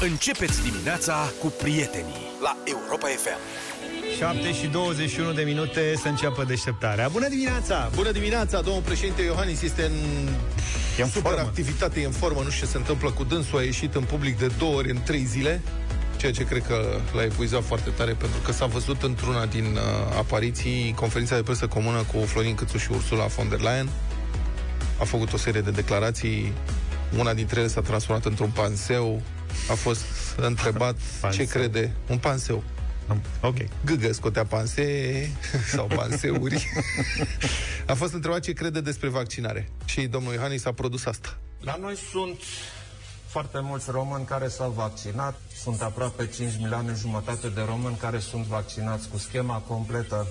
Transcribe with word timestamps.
Începeți 0.00 0.62
dimineața 0.62 1.32
cu 1.40 1.46
prietenii 1.46 2.30
la 2.42 2.56
Europa 2.64 3.06
FM. 3.06 3.38
7 4.18 4.52
și 4.52 4.66
21 4.66 5.32
de 5.32 5.42
minute 5.42 5.94
să 5.96 6.08
înceapă 6.08 6.44
deșteptarea. 6.44 7.08
Bună 7.08 7.28
dimineața! 7.28 7.90
Bună 7.94 8.10
dimineața, 8.10 8.60
domnul 8.60 8.82
președinte 8.82 9.22
Iohannis 9.22 9.62
este 9.62 9.82
în, 9.82 9.92
E 10.98 11.02
în 11.02 11.08
super 11.08 11.32
formă. 11.32 11.46
activitate, 11.46 12.00
e 12.00 12.04
în 12.04 12.12
formă, 12.12 12.40
nu 12.42 12.50
știu 12.50 12.66
ce 12.66 12.72
se 12.72 12.76
întâmplă 12.76 13.10
cu 13.10 13.24
dânsul, 13.24 13.58
a 13.58 13.62
ieșit 13.62 13.94
în 13.94 14.02
public 14.02 14.38
de 14.38 14.46
două 14.58 14.74
ori 14.74 14.90
în 14.90 15.02
trei 15.04 15.24
zile, 15.24 15.62
ceea 16.16 16.32
ce 16.32 16.44
cred 16.44 16.62
că 16.66 17.00
l-a 17.14 17.22
epuizat 17.22 17.62
foarte 17.64 17.90
tare, 17.90 18.12
pentru 18.12 18.38
că 18.44 18.52
s-a 18.52 18.66
văzut 18.66 19.02
într-una 19.02 19.46
din 19.46 19.64
uh, 19.64 20.16
apariții 20.16 20.94
conferința 20.96 21.36
de 21.36 21.42
presă 21.42 21.66
comună 21.66 22.04
cu 22.12 22.18
Florin 22.18 22.54
Câțu 22.54 22.78
și 22.78 22.90
Ursula 22.90 23.26
von 23.26 23.48
der 23.48 23.60
Leyen. 23.60 23.88
A 25.00 25.04
făcut 25.04 25.32
o 25.32 25.36
serie 25.36 25.60
de 25.60 25.70
declarații, 25.70 26.52
una 27.18 27.34
dintre 27.34 27.60
ele 27.60 27.68
s-a 27.68 27.80
transformat 27.80 28.24
într-un 28.24 28.50
panseu, 28.50 29.22
a 29.70 29.74
fost 29.74 30.04
întrebat 30.36 30.96
Panseu. 31.20 31.44
ce 31.44 31.50
crede, 31.50 31.92
un 32.08 32.18
panseu. 32.18 32.62
Ok. 33.40 33.56
Gâgă 33.84 34.12
scotea 34.12 34.44
panse 34.44 35.30
sau 35.72 35.86
panseuri. 35.86 36.68
a 37.86 37.94
fost 37.94 38.12
întrebat 38.12 38.40
ce 38.40 38.52
crede 38.52 38.80
despre 38.80 39.08
vaccinare. 39.08 39.68
Și 39.84 40.06
domnul 40.06 40.32
Iohannis 40.32 40.64
a 40.64 40.72
produs 40.72 41.04
asta. 41.04 41.36
La 41.60 41.76
noi 41.80 41.96
sunt 42.10 42.40
foarte 43.26 43.60
mulți 43.60 43.90
români 43.90 44.24
care 44.24 44.48
s-au 44.48 44.70
vaccinat. 44.70 45.40
Sunt 45.62 45.82
aproape 45.82 46.26
5 46.26 46.52
milioane 46.58 46.94
jumătate 46.98 47.48
de 47.48 47.60
români 47.66 47.96
care 47.96 48.18
sunt 48.18 48.44
vaccinați 48.44 49.08
cu 49.08 49.18
schema 49.18 49.58
completă. 49.58 50.26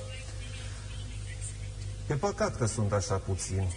E 2.10 2.14
păcat 2.14 2.58
că 2.58 2.66
sunt 2.66 2.92
așa 2.92 3.16
puțini. 3.16 3.76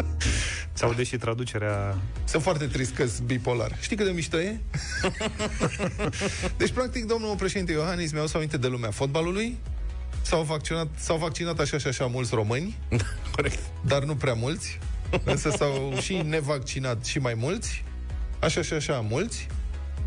Sau 0.76 0.92
deși 0.92 1.16
traducerea... 1.16 1.98
Sunt 2.24 2.42
foarte 2.42 2.66
trist 2.66 2.94
că 2.94 3.04
bipolar. 3.24 3.76
Știi 3.80 3.96
cât 3.96 4.06
de 4.06 4.12
mișto 4.12 4.40
e? 4.40 4.60
deci, 6.58 6.70
practic, 6.70 7.04
domnul 7.04 7.36
președinte 7.36 7.72
Iohannis 7.72 8.12
mi-a 8.12 8.26
să 8.26 8.36
aminte 8.36 8.56
de 8.56 8.66
lumea 8.66 8.90
fotbalului. 8.90 9.58
S-au 10.22 10.42
vaccinat, 10.42 10.88
s-au 10.96 11.16
vaccinat 11.16 11.58
așa 11.58 11.78
și 11.78 11.86
așa 11.86 12.06
mulți 12.06 12.34
români, 12.34 12.76
Corect. 13.36 13.58
dar 13.86 14.02
nu 14.04 14.16
prea 14.16 14.34
mulți. 14.34 14.78
Însă 15.24 15.50
s-au 15.50 15.96
și 16.00 16.16
nevaccinat 16.16 17.04
și 17.04 17.18
mai 17.18 17.34
mulți. 17.34 17.84
Așa 18.38 18.62
și 18.62 18.72
așa 18.72 19.04
mulți. 19.08 19.46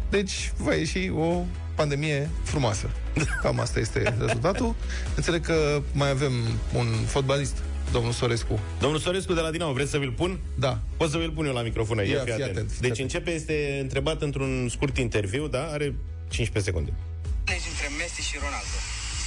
Deci 0.09 0.51
va 0.57 0.73
ieși 0.73 1.09
o 1.09 1.43
pandemie 1.75 2.29
frumoasă. 2.43 2.89
Cam 3.43 3.59
asta 3.59 3.79
este 3.79 4.15
rezultatul. 4.19 4.75
Înțeleg 5.15 5.45
că 5.45 5.81
mai 5.91 6.09
avem 6.09 6.31
un 6.73 6.87
fotbalist, 7.05 7.57
domnul 7.91 8.13
Sorescu. 8.21 8.55
Domnul 8.83 8.99
Sorescu 9.05 9.33
de 9.37 9.43
la 9.45 9.51
Dinamo, 9.55 9.73
vreți 9.79 9.91
să 9.93 9.97
vi-l 10.03 10.15
pun? 10.21 10.31
Da, 10.65 10.73
Pot 10.99 11.09
să 11.13 11.17
vi-l 11.21 11.33
pun 11.37 11.45
eu 11.49 11.55
la 11.59 11.65
microfon 11.69 11.97
aici, 12.01 12.11
Ia, 12.17 12.23
fii 12.23 12.33
fii 12.33 12.43
atent. 12.43 12.55
atent, 12.57 12.69
fii 12.75 12.83
Deci 12.87 12.95
atent. 12.97 13.05
începe, 13.07 13.31
este 13.39 13.55
întrebat 13.85 14.19
într-un 14.27 14.51
scurt 14.75 14.95
interviu, 15.07 15.43
da? 15.55 15.63
Are 15.75 15.87
15 16.35 16.69
secunde. 16.69 16.91
Alegi 17.49 17.67
între 17.73 17.87
Messi 18.01 18.21
și 18.29 18.35
Ronaldo? 18.45 18.77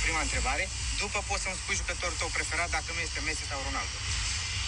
Prima 0.05 0.21
întrebare. 0.27 0.65
După 1.03 1.19
poți 1.29 1.43
să-mi 1.45 1.59
spui 1.63 1.77
jucătorul 1.83 2.17
tău 2.23 2.31
preferat 2.39 2.69
dacă 2.77 2.89
nu 2.97 3.01
este 3.09 3.21
Messi 3.29 3.45
sau 3.51 3.59
Ronaldo. 3.69 3.97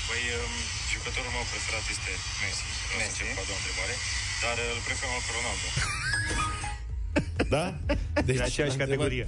Păi, 0.08 0.23
um, 0.39 0.55
jucătorul 0.95 1.33
meu 1.36 1.45
preferat 1.53 1.84
este 1.95 2.11
Messi. 2.42 2.62
Vreau 2.67 2.98
să 2.98 3.03
Messi. 3.03 3.20
încep 3.23 3.29
cu 3.36 3.42
a 3.42 3.47
doua 3.48 3.61
întrebare. 3.62 3.95
Dar 4.45 4.56
îl 4.75 4.81
prefer 4.86 5.06
mai 5.11 5.14
mult 5.17 5.27
pe 5.29 5.33
Ronaldo. 5.39 5.67
Da? 7.48 7.75
Deci, 8.25 8.41
a 8.41 8.45
aceeași 8.45 8.77
întrebat- 8.77 8.79
categorie. 8.79 9.27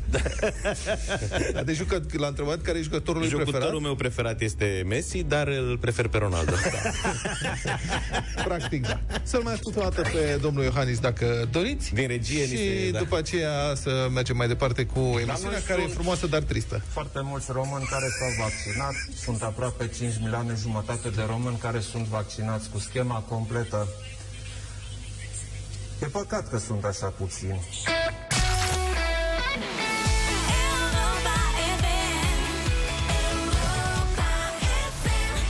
Da, 1.53 1.62
de 1.69 1.73
jucă, 1.73 2.03
l-a 2.17 2.27
întrebat 2.27 2.62
care 2.62 2.79
e 2.79 2.83
jucătorul 2.83 3.20
lui 3.20 3.31
Jucătorul 3.31 3.59
preferat. 3.61 3.81
meu 3.83 3.95
preferat 3.95 4.41
este 4.41 4.83
Messi, 4.87 5.23
dar 5.23 5.48
îl 5.48 5.79
prefer 5.79 6.09
pe 6.09 6.19
Ronaldo. 6.19 6.53
Practic, 8.45 8.87
da. 8.87 9.01
Să-l 9.23 9.42
mai 9.42 9.53
ascult 9.53 9.77
o 9.77 9.81
dată 9.81 10.01
pe 10.03 10.39
domnul 10.41 10.64
Iohannis, 10.64 10.98
dacă 10.98 11.48
doriți. 11.51 11.95
Din 11.95 12.07
regie 12.07 12.41
ni 12.45 12.48
Și 12.57 12.57
se- 12.84 12.91
da. 12.91 12.98
după 12.98 13.17
aceea 13.17 13.75
să 13.75 14.09
mergem 14.12 14.37
mai 14.37 14.48
departe 14.48 14.84
cu 14.84 14.98
emisiunea, 15.01 15.37
noi 15.51 15.62
care 15.67 15.81
e 15.81 15.83
sunt- 15.83 15.95
frumoasă, 15.95 16.27
dar 16.27 16.42
tristă. 16.42 16.83
Foarte 16.89 17.19
mulți 17.23 17.52
români 17.52 17.85
care 17.91 18.07
s-au 18.19 18.45
vaccinat. 18.45 18.95
Sunt 19.25 19.42
aproape 19.42 19.91
5 19.98 20.13
milioane 20.20 20.55
jumătate 20.61 21.08
de 21.08 21.23
români 21.27 21.57
care 21.57 21.80
sunt 21.80 22.05
vaccinați 22.07 22.70
cu 22.70 22.79
schema 22.79 23.19
completă. 23.29 23.89
E 26.02 26.07
păcat 26.07 26.48
că 26.48 26.58
sunt 26.58 26.84
așa 26.84 27.07
puțini. 27.07 27.61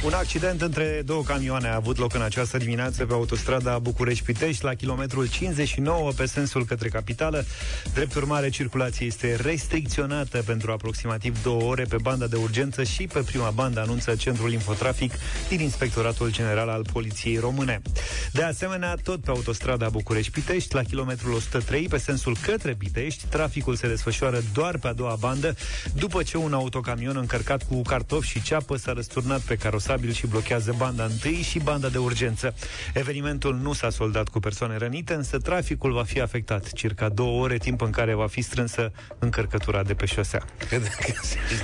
Un 0.07 0.13
accident 0.13 0.63
între 0.63 1.03
două 1.05 1.23
camioane 1.23 1.69
a 1.69 1.75
avut 1.75 1.99
loc 1.99 2.15
în 2.15 2.23
această 2.23 2.57
dimineață 2.57 3.05
pe 3.07 3.13
autostrada 3.13 3.79
București-Pitești, 3.79 4.65
la 4.65 4.75
kilometrul 4.75 5.29
59 5.29 6.11
pe 6.13 6.27
sensul 6.27 6.65
către 6.65 6.89
capitală. 6.89 7.45
Drept 7.95 8.15
urmare, 8.15 8.49
circulația 8.49 9.07
este 9.07 9.37
restricționată 9.43 10.43
pentru 10.47 10.73
aproximativ 10.73 11.43
două 11.43 11.63
ore 11.63 11.85
pe 11.85 11.97
banda 12.03 12.27
de 12.27 12.37
urgență 12.37 12.83
și 12.85 13.07
pe 13.07 13.19
prima 13.19 13.51
bandă, 13.51 13.81
anunță 13.81 14.15
Centrul 14.15 14.53
Infotrafic 14.53 15.13
din 15.49 15.61
Inspectoratul 15.61 16.33
General 16.33 16.69
al 16.69 16.85
Poliției 16.93 17.39
Române. 17.39 17.83
De 18.33 18.43
asemenea, 18.43 18.95
tot 19.03 19.21
pe 19.21 19.31
autostrada 19.31 19.89
București-Pitești, 19.89 20.75
la 20.75 20.83
kilometrul 20.83 21.33
103 21.33 21.89
pe 21.89 21.99
sensul 21.99 22.37
către 22.43 22.75
Pitești, 22.75 23.27
traficul 23.27 23.77
se 23.77 23.89
desfășoară 23.89 24.43
doar 24.53 24.79
pe 24.79 24.89
a 24.89 24.93
doua 24.93 25.17
bandă, 25.21 25.57
după 25.95 26.23
ce 26.23 26.37
un 26.37 26.53
autocamion 26.53 27.17
încărcat 27.17 27.63
cu 27.69 27.83
cartofi 27.83 28.29
și 28.29 28.43
ceapă 28.43 28.77
s-a 28.77 28.93
răsturnat 28.93 29.41
pe 29.41 29.55
carosabil 29.55 29.95
și 30.13 30.27
blochează 30.27 30.75
banda 30.79 31.05
întâi 31.05 31.43
și 31.43 31.59
banda 31.59 31.89
de 31.89 31.99
urgență. 31.99 32.55
Evenimentul 32.95 33.55
nu 33.55 33.73
s-a 33.73 33.91
soldat 33.91 34.29
cu 34.29 34.41
persoane 34.41 34.77
rănite, 34.77 35.15
însă 35.15 35.39
traficul 35.39 35.93
va 35.93 36.03
fi 36.03 36.21
afectat 36.21 36.73
circa 36.73 37.09
două 37.09 37.43
ore, 37.43 37.57
timp 37.59 37.81
în 37.81 37.91
care 37.91 38.15
va 38.15 38.27
fi 38.27 38.41
strânsă 38.41 38.93
încărcătura 39.19 39.83
de 39.83 39.95
pe 39.95 40.07
șosea. 40.07 40.45
Cred 40.69 40.89
că 40.89 41.13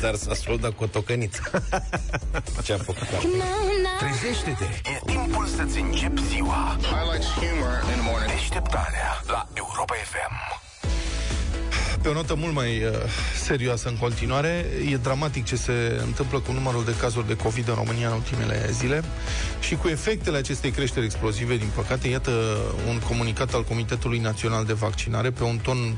dar 0.00 0.14
s-a 0.14 0.34
soldat 0.34 0.72
cu 0.72 0.84
o 0.84 0.86
tocăniță. 0.86 1.42
Ce 2.64 2.72
a 2.72 2.76
făcut? 2.76 3.08
Trezește-te! 3.98 4.64
E 4.64 5.00
timpul 5.06 5.46
să-ți 5.46 5.80
începi 5.80 6.22
ziua. 6.22 6.76
Highlights 6.82 7.26
humor 7.26 7.82
in 7.82 8.00
the 8.00 8.10
morning. 8.10 8.30
Deșteptarea 8.30 9.22
la 9.26 9.48
Europa 9.54 9.94
FM. 9.94 10.71
Pe 12.02 12.08
o 12.08 12.12
notă 12.12 12.34
mult 12.34 12.54
mai 12.54 12.84
uh, 12.84 12.90
serioasă 13.42 13.88
în 13.88 13.96
continuare, 13.96 14.66
e 14.90 14.96
dramatic 14.96 15.44
ce 15.44 15.56
se 15.56 16.00
întâmplă 16.04 16.38
cu 16.38 16.52
numărul 16.52 16.84
de 16.84 16.96
cazuri 16.96 17.26
de 17.26 17.36
COVID 17.36 17.68
în 17.68 17.74
România 17.74 18.08
în 18.08 18.14
ultimele 18.14 18.68
zile 18.70 19.04
și 19.60 19.74
cu 19.74 19.88
efectele 19.88 20.36
acestei 20.36 20.70
creșteri 20.70 21.04
explozive, 21.04 21.56
din 21.56 21.70
păcate, 21.74 22.08
iată 22.08 22.30
un 22.88 22.98
comunicat 22.98 23.54
al 23.54 23.64
Comitetului 23.64 24.18
Național 24.18 24.64
de 24.64 24.72
Vaccinare 24.72 25.30
pe 25.30 25.44
un 25.44 25.58
ton 25.58 25.96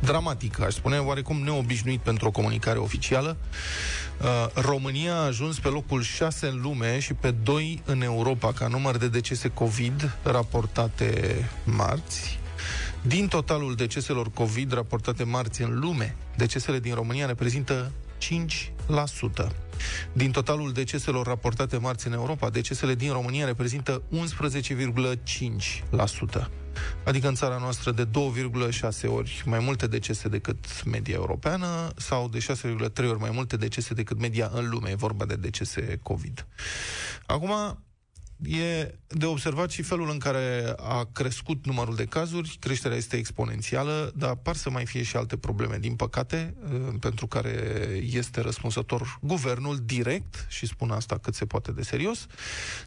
dramatic, 0.00 0.60
aș 0.60 0.74
spune, 0.74 0.98
oarecum 0.98 1.36
neobișnuit 1.36 2.00
pentru 2.00 2.28
o 2.28 2.30
comunicare 2.30 2.78
oficială. 2.78 3.36
Uh, 4.20 4.62
România 4.62 5.14
a 5.14 5.24
ajuns 5.24 5.58
pe 5.58 5.68
locul 5.68 6.02
6 6.02 6.46
în 6.46 6.60
lume 6.62 6.98
și 6.98 7.14
pe 7.14 7.30
2 7.30 7.82
în 7.84 8.02
Europa 8.02 8.52
ca 8.52 8.66
număr 8.66 8.96
de 8.96 9.08
decese 9.08 9.48
COVID 9.48 10.16
raportate 10.22 11.50
marți. 11.64 12.40
Din 13.06 13.28
totalul 13.28 13.74
deceselor 13.74 14.30
COVID 14.30 14.72
raportate 14.72 15.24
marți 15.24 15.62
în 15.62 15.78
lume, 15.78 16.16
decesele 16.36 16.78
din 16.78 16.94
România 16.94 17.26
reprezintă 17.26 17.92
5%. 18.18 19.50
Din 20.12 20.30
totalul 20.30 20.72
deceselor 20.72 21.26
raportate 21.26 21.76
marți 21.76 22.06
în 22.06 22.12
Europa, 22.12 22.50
decesele 22.50 22.94
din 22.94 23.12
România 23.12 23.44
reprezintă 23.44 24.02
11,5%. 24.10 26.50
Adică 27.04 27.28
în 27.28 27.34
țara 27.34 27.58
noastră 27.58 27.90
de 27.90 28.06
2,6 28.06 28.10
ori 29.06 29.42
mai 29.46 29.58
multe 29.58 29.86
decese 29.86 30.28
decât 30.28 30.84
media 30.84 31.14
europeană 31.14 31.90
sau 31.96 32.28
de 32.28 32.38
6,3 32.38 33.08
ori 33.08 33.18
mai 33.18 33.30
multe 33.32 33.56
decese 33.56 33.94
decât 33.94 34.18
media 34.18 34.50
în 34.54 34.68
lume. 34.68 34.90
E 34.90 34.94
vorba 34.94 35.24
de 35.24 35.34
decese 35.34 35.98
COVID. 36.02 36.46
Acum, 37.26 37.78
E 38.42 38.94
de 39.06 39.26
observat 39.26 39.70
și 39.70 39.82
felul 39.82 40.10
în 40.10 40.18
care 40.18 40.74
a 40.76 41.08
crescut 41.12 41.66
numărul 41.66 41.94
de 41.94 42.04
cazuri, 42.04 42.56
creșterea 42.60 42.96
este 42.96 43.16
exponențială, 43.16 44.12
dar 44.16 44.34
par 44.34 44.56
să 44.56 44.70
mai 44.70 44.86
fie 44.86 45.02
și 45.02 45.16
alte 45.16 45.36
probleme, 45.36 45.78
din 45.78 45.94
păcate, 45.94 46.54
eh, 46.72 46.94
pentru 47.00 47.26
care 47.26 47.50
este 48.12 48.40
răspunsător 48.40 49.18
guvernul 49.20 49.78
direct, 49.84 50.46
și 50.48 50.66
spun 50.66 50.90
asta 50.90 51.18
cât 51.18 51.34
se 51.34 51.46
poate 51.46 51.72
de 51.72 51.82
serios. 51.82 52.26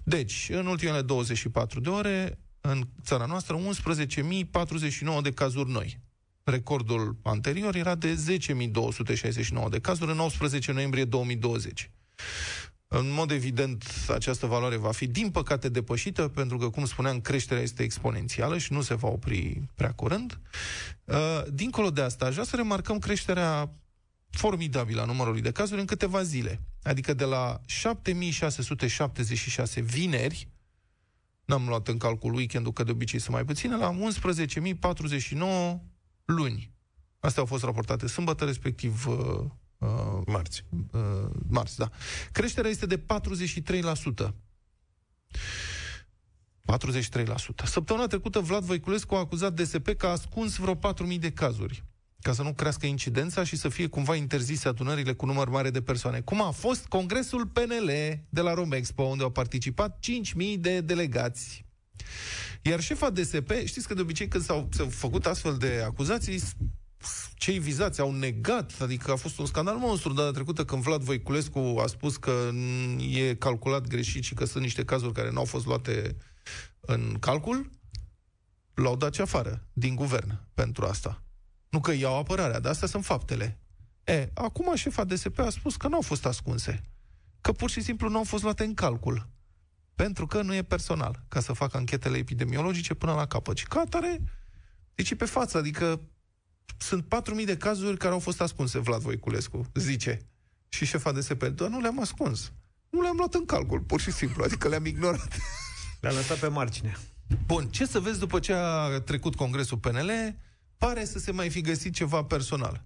Deci, 0.04 0.50
în 0.52 0.66
ultimele 0.66 1.02
24 1.02 1.80
de 1.80 1.90
ore, 1.90 2.40
în 2.62 2.88
țara 3.04 3.26
noastră, 3.26 3.56
11.049 3.56 5.22
de 5.22 5.32
cazuri 5.32 5.72
noi. 5.72 6.00
Recordul 6.44 7.18
anterior 7.24 7.76
era 7.76 7.96
de 7.96 8.14
10.269 8.14 9.70
de 9.70 9.80
cazuri 9.80 10.12
în 10.12 10.20
18 10.20 10.72
noiembrie 10.72 11.06
2020. 11.06 11.92
În 12.88 13.12
mod 13.12 13.32
evident, 13.32 13.86
această 14.10 14.46
valoare 14.46 14.76
va 14.76 14.92
fi, 14.92 15.08
din 15.08 15.32
păcate, 15.32 15.70
depășită, 15.70 16.28
pentru 16.28 16.58
că, 16.58 16.70
cum 16.70 16.86
spuneam, 16.86 17.22
creșterea 17.22 17.64
este 17.64 17.84
exponențială 17.84 18.58
și 18.58 18.74
nu 18.74 18.82
se 18.82 18.96
va 18.96 19.08
opri 19.08 19.62
prea 19.76 19.92
curând. 19.92 20.40
Uh, 21.04 21.42
Dincolo 21.52 21.90
de 21.90 22.02
asta, 22.02 22.26
aș 22.26 22.34
vrea 22.34 22.46
să 22.46 22.56
remarcăm 22.56 23.00
creșterea 23.00 23.74
formidabilă 24.30 25.02
a 25.02 25.06
numărului 25.06 25.42
de 25.42 25.52
cazuri 25.52 25.80
în 25.80 25.86
câteva 25.86 26.24
zile. 26.24 26.62
Adică 26.84 27.14
de 27.14 27.24
la 27.24 27.62
7676 27.66 29.82
vineri 29.82 30.50
n-am 31.46 31.68
luat 31.68 31.88
în 31.88 31.98
calcul 31.98 32.34
weekendul, 32.34 32.74
că 32.74 32.84
de 32.84 32.92
obicei 32.92 33.20
sunt 33.20 33.34
mai 33.34 33.46
puține, 33.46 33.76
la 33.76 33.92
11.049 33.92 33.98
luni. 36.26 36.74
Astea 37.20 37.42
au 37.42 37.48
fost 37.48 37.64
raportate 37.64 38.08
sâmbătă, 38.08 38.46
respectiv 38.46 39.06
uh, 39.86 40.18
uh, 40.18 40.24
Marți. 40.26 40.66
uh, 40.92 41.30
marți, 41.48 41.78
da. 41.78 41.90
Creșterea 42.32 42.70
este 42.70 42.86
de 42.86 42.98
43%. 42.98 44.34
43%. 46.66 47.66
Săptămâna 47.66 48.08
trecută 48.08 48.40
Vlad 48.40 48.64
Voiculescu 48.64 49.16
a 49.16 49.20
acuzat 49.20 49.54
DSP 49.54 49.90
că 49.90 50.06
a 50.06 50.10
ascuns 50.10 50.56
vreo 50.56 50.76
4.000 50.76 51.20
de 51.20 51.32
cazuri 51.32 51.84
ca 52.26 52.34
să 52.34 52.42
nu 52.42 52.54
crească 52.54 52.86
incidența 52.86 53.44
și 53.44 53.56
să 53.56 53.70
fie 53.70 53.88
cumva 53.88 54.16
interzise 54.16 54.68
adunările 54.68 55.14
cu 55.14 55.26
număr 55.26 55.50
mare 55.50 55.70
de 55.70 55.82
persoane. 55.82 56.22
Cum 56.22 56.42
a 56.42 56.52
fost 56.52 56.86
congresul 56.86 57.48
PNL 57.48 57.90
de 58.30 58.42
la 58.42 58.54
Romexpo, 58.54 59.04
unde 59.04 59.24
au 59.24 59.30
participat 59.30 60.00
5.000 60.54 60.60
de 60.60 60.82
delegați. 60.82 61.66
Iar 62.62 62.82
șefa 62.82 63.10
DSP, 63.10 63.52
știți 63.66 63.88
că 63.88 63.94
de 63.94 64.02
obicei 64.02 64.28
când 64.28 64.44
s-au, 64.44 64.70
s-au 64.72 64.90
făcut 64.90 65.26
astfel 65.26 65.58
de 65.58 65.82
acuzații, 65.86 66.42
cei 67.36 67.60
vizați 67.60 68.00
au 68.00 68.12
negat, 68.12 68.82
adică 68.82 69.12
a 69.12 69.16
fost 69.16 69.40
un 69.40 69.46
scandal 69.46 69.78
monstru 69.78 70.14
data 70.14 70.32
trecută 70.32 70.66
când 70.66 70.82
Vlad 70.82 71.02
Voiculescu 71.02 71.60
a 71.60 71.88
spus 71.88 72.18
că 72.18 72.50
e 73.12 73.36
calculat 73.36 73.88
greșit 73.88 74.24
și 74.24 74.34
că 74.34 74.46
sunt 74.46 74.64
niște 74.64 74.86
cazuri 74.86 75.14
care 75.14 75.32
nu 75.32 75.40
au 75.40 75.46
fost 75.46 75.66
luate 75.66 76.16
în 76.80 77.18
calcul, 77.20 77.70
l-au 78.74 78.96
dat 78.96 79.12
ce 79.12 79.22
afară 79.22 79.68
din 79.74 79.96
guvern 79.96 80.40
pentru 80.54 80.86
asta. 80.86 81.24
Nu 81.70 81.80
că 81.80 81.92
iau 81.92 82.18
apărarea, 82.18 82.60
dar 82.60 82.72
astea 82.72 82.88
sunt 82.88 83.06
faptele. 83.06 83.60
E, 84.04 84.30
acum 84.34 84.76
șefa 84.76 85.04
DSP 85.04 85.40
a 85.40 85.50
spus 85.50 85.76
că 85.76 85.88
nu 85.88 85.96
au 85.96 86.02
fost 86.02 86.26
ascunse. 86.26 86.82
Că 87.42 87.52
pur 87.52 87.70
și 87.70 87.82
simplu 87.82 88.10
nu 88.10 88.18
au 88.18 88.24
fost 88.24 88.44
luate 88.44 88.64
în 88.64 88.74
calcul. 88.74 89.30
Pentru 89.96 90.28
că 90.28 90.42
nu 90.42 90.54
e 90.54 90.64
personal 90.64 91.24
ca 91.28 91.40
să 91.40 91.54
facă 91.54 91.78
anchetele 91.78 92.18
epidemiologice 92.18 92.94
până 92.94 93.14
la 93.14 93.26
capăt. 93.26 93.58
Și 93.58 93.66
ca 93.66 93.80
atare, 93.80 94.22
deci 94.96 95.10
e 95.10 95.16
pe 95.16 95.26
față, 95.26 95.58
adică 95.58 96.02
sunt 96.78 97.06
4.000 97.40 97.46
de 97.46 97.58
cazuri 97.58 97.98
care 97.98 98.14
au 98.14 98.20
fost 98.20 98.42
ascunse, 98.42 98.80
Vlad 98.80 99.02
Voiculescu, 99.02 99.66
zice. 99.74 100.22
Și 100.70 100.86
șefa 100.86 101.12
DSP, 101.12 101.44
dar 101.44 101.70
nu 101.70 101.80
le-am 101.80 102.02
ascuns. 102.02 102.52
Nu 102.90 103.02
le-am 103.02 103.18
luat 103.18 103.34
în 103.34 103.46
calcul, 103.46 103.80
pur 103.80 104.00
și 104.00 104.12
simplu, 104.12 104.44
adică 104.44 104.68
le-am 104.68 104.86
ignorat. 104.86 105.38
Le-a 106.02 106.12
lăsat 106.12 106.38
pe 106.38 106.48
margine. 106.48 106.98
Bun, 107.46 107.68
ce 107.68 107.86
să 107.86 108.00
vezi 108.00 108.20
după 108.20 108.40
ce 108.40 108.54
a 108.54 109.00
trecut 109.00 109.36
congresul 109.36 109.78
PNL? 109.78 110.36
Pare 110.78 111.06
să 111.06 111.20
se 111.20 111.32
mai 111.32 111.50
fi 111.50 111.62
găsit 111.62 111.94
ceva 111.94 112.24
personal. 112.24 112.86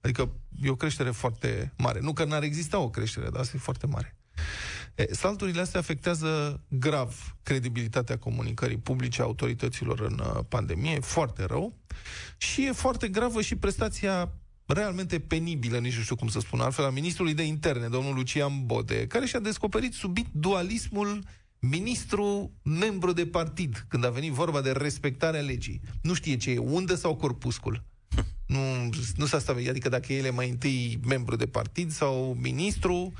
Adică 0.00 0.32
e 0.62 0.70
o 0.70 0.76
creștere 0.76 1.10
foarte 1.10 1.72
mare. 1.76 2.00
Nu 2.00 2.12
că 2.12 2.24
n-ar 2.24 2.42
exista 2.42 2.78
o 2.78 2.90
creștere, 2.90 3.28
dar 3.30 3.40
asta 3.40 3.56
e 3.56 3.60
foarte 3.60 3.86
mare. 3.86 4.16
E, 4.94 5.14
salturile 5.14 5.60
astea 5.60 5.80
afectează 5.80 6.60
grav 6.68 7.36
credibilitatea 7.42 8.18
comunicării 8.18 8.76
publice 8.76 9.20
a 9.20 9.24
autorităților 9.24 10.00
în 10.00 10.18
uh, 10.18 10.40
pandemie, 10.48 10.92
e 10.92 11.00
foarte 11.00 11.44
rău, 11.44 11.76
și 12.36 12.66
e 12.66 12.72
foarte 12.72 13.08
gravă 13.08 13.42
și 13.42 13.56
prestația 13.56 14.32
realmente 14.66 15.18
penibilă, 15.20 15.78
nici 15.78 15.96
nu 15.96 16.02
știu 16.02 16.16
cum 16.16 16.28
să 16.28 16.40
spun 16.40 16.60
altfel, 16.60 16.84
a 16.84 16.90
ministrului 16.90 17.34
de 17.34 17.42
interne, 17.42 17.88
domnul 17.88 18.14
Lucian 18.14 18.66
Bode, 18.66 19.06
care 19.06 19.26
și-a 19.26 19.40
descoperit 19.40 19.92
subit 19.92 20.26
dualismul 20.32 21.22
ministru 21.58 22.52
membru 22.62 23.12
de 23.12 23.26
partid, 23.26 23.84
când 23.88 24.04
a 24.04 24.10
venit 24.10 24.32
vorba 24.32 24.60
de 24.60 24.72
respectarea 24.72 25.40
legii. 25.40 25.80
Nu 26.02 26.14
știe 26.14 26.36
ce 26.36 26.50
e, 26.50 26.58
undă 26.58 26.94
sau 26.94 27.16
corpuscul. 27.16 27.84
Nu, 28.46 28.88
nu 29.16 29.26
s-a 29.26 29.38
stabilit, 29.38 29.68
adică 29.68 29.88
dacă 29.88 30.12
el 30.12 30.24
e 30.24 30.30
mai 30.30 30.48
întâi 30.48 31.00
membru 31.06 31.36
de 31.36 31.46
partid 31.46 31.90
sau 31.90 32.36
ministru. 32.40 33.12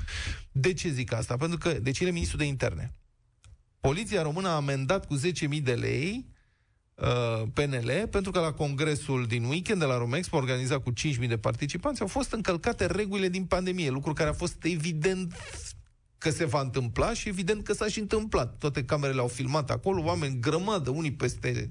De 0.51 0.73
ce 0.73 0.89
zic 0.89 1.13
asta? 1.13 1.37
Pentru 1.37 1.57
că, 1.57 1.69
deci 1.69 1.99
el 1.99 2.07
e 2.07 2.11
ministru 2.11 2.37
de 2.37 2.43
interne. 2.43 2.93
Poliția 3.79 4.21
română 4.21 4.47
a 4.47 4.55
amendat 4.55 5.05
cu 5.05 5.19
10.000 5.19 5.61
de 5.63 5.73
lei 5.73 6.25
uh, 6.95 7.43
PNL, 7.53 8.07
pentru 8.09 8.31
că 8.31 8.39
la 8.39 8.51
congresul 8.51 9.25
din 9.25 9.43
weekend 9.43 9.79
de 9.79 9.85
la 9.85 9.97
Romexpo, 9.97 10.37
organizat 10.37 10.83
cu 10.83 10.93
5.000 10.93 11.27
de 11.27 11.37
participanți, 11.37 12.01
au 12.01 12.07
fost 12.07 12.31
încălcate 12.31 12.85
regulile 12.85 13.29
din 13.29 13.45
pandemie, 13.45 13.89
lucru 13.89 14.13
care 14.13 14.29
a 14.29 14.33
fost 14.33 14.63
evident 14.63 15.35
că 16.21 16.29
se 16.29 16.45
va 16.45 16.61
întâmpla 16.61 17.13
și 17.13 17.27
evident 17.27 17.63
că 17.63 17.73
s-a 17.73 17.87
și 17.87 17.99
întâmplat. 17.99 18.57
Toate 18.57 18.83
camerele 18.83 19.19
au 19.19 19.27
filmat 19.27 19.69
acolo, 19.69 20.03
oameni 20.03 20.39
grămadă, 20.39 20.89
unii 20.89 21.11
peste 21.13 21.69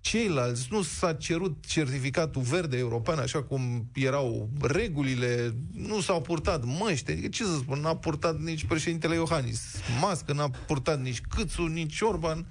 ceilalți. 0.00 0.68
Nu 0.70 0.82
s-a 0.82 1.12
cerut 1.12 1.64
certificatul 1.66 2.42
verde 2.42 2.76
european 2.76 3.18
așa 3.18 3.42
cum 3.42 3.90
erau 3.94 4.50
regulile, 4.60 5.54
nu 5.72 6.00
s-au 6.00 6.20
purtat 6.20 6.64
măști. 6.64 7.10
Adică, 7.10 7.28
ce 7.28 7.42
să 7.44 7.56
spun, 7.56 7.78
n-a 7.80 7.96
purtat 7.96 8.40
nici 8.40 8.64
președintele 8.64 9.14
Iohannis 9.14 9.60
mască, 10.00 10.32
n-a 10.32 10.50
purtat 10.66 11.00
nici 11.00 11.20
Câțu, 11.20 11.66
nici 11.66 12.00
Orban. 12.00 12.46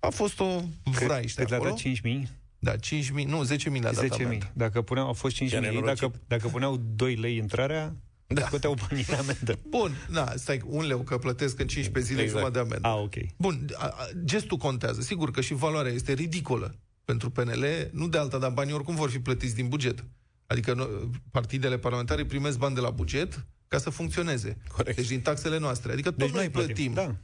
A 0.00 0.08
fost 0.08 0.40
o 0.40 0.60
vraiște 0.84 1.40
Cât 1.40 1.50
le-a 1.50 1.58
acolo. 1.58 1.74
dat 1.74 1.80
5.000? 2.26 2.28
Da, 2.58 2.74
5.000, 2.76 3.26
nu, 3.26 3.44
10.000 3.44 3.80
le-a 3.80 3.92
dat 3.92 4.04
10.000. 4.04 4.24
amendă. 4.24 4.50
Dacă 4.54 4.82
puneau, 4.82 5.06
au 5.06 5.12
fost 5.12 5.36
5.000, 5.42 5.48
Ce-a 5.48 5.60
nenorocit. 5.60 6.00
dacă, 6.00 6.20
dacă 6.26 6.48
puneau 6.48 6.76
2 6.94 7.14
lei 7.14 7.36
intrarea, 7.36 7.96
da. 8.34 8.46
scoteau 8.46 8.76
banii 8.88 9.04
în 9.08 9.14
amendă. 9.14 9.58
Bun, 9.68 9.92
da, 10.10 10.32
stai, 10.36 10.62
un 10.64 10.86
leu 10.86 10.98
că 10.98 11.18
plătesc 11.18 11.58
în 11.60 11.66
15 11.66 12.12
zile 12.12 12.24
exact. 12.24 12.40
jumătate 12.40 12.68
de 12.68 12.74
amendă. 12.74 12.88
Ah, 12.88 13.02
ok. 13.04 13.36
Bun, 13.36 13.66
a, 13.74 13.86
a, 13.86 14.08
gestul 14.24 14.56
contează. 14.56 15.00
Sigur 15.00 15.30
că 15.30 15.40
și 15.40 15.54
valoarea 15.54 15.92
este 15.92 16.12
ridicolă 16.12 16.74
pentru 17.04 17.30
PNL, 17.30 17.64
nu 17.92 18.08
de 18.08 18.18
alta, 18.18 18.38
dar 18.38 18.50
banii 18.50 18.72
oricum 18.72 18.94
vor 18.94 19.10
fi 19.10 19.18
plătiți 19.18 19.54
din 19.54 19.68
buget. 19.68 20.04
Adică 20.46 20.74
nu, 20.74 21.10
partidele 21.30 21.78
parlamentare 21.78 22.24
primesc 22.24 22.58
bani 22.58 22.74
de 22.74 22.80
la 22.80 22.90
buget 22.90 23.46
ca 23.68 23.78
să 23.78 23.90
funcționeze. 23.90 24.56
Corect. 24.76 24.96
Deci 24.96 25.08
din 25.08 25.20
taxele 25.20 25.58
noastre. 25.58 25.92
Adică 25.92 26.10
tot 26.10 26.18
Deci 26.18 26.30
noi 26.30 26.50
plătim. 26.50 26.92
Da. 26.92 27.14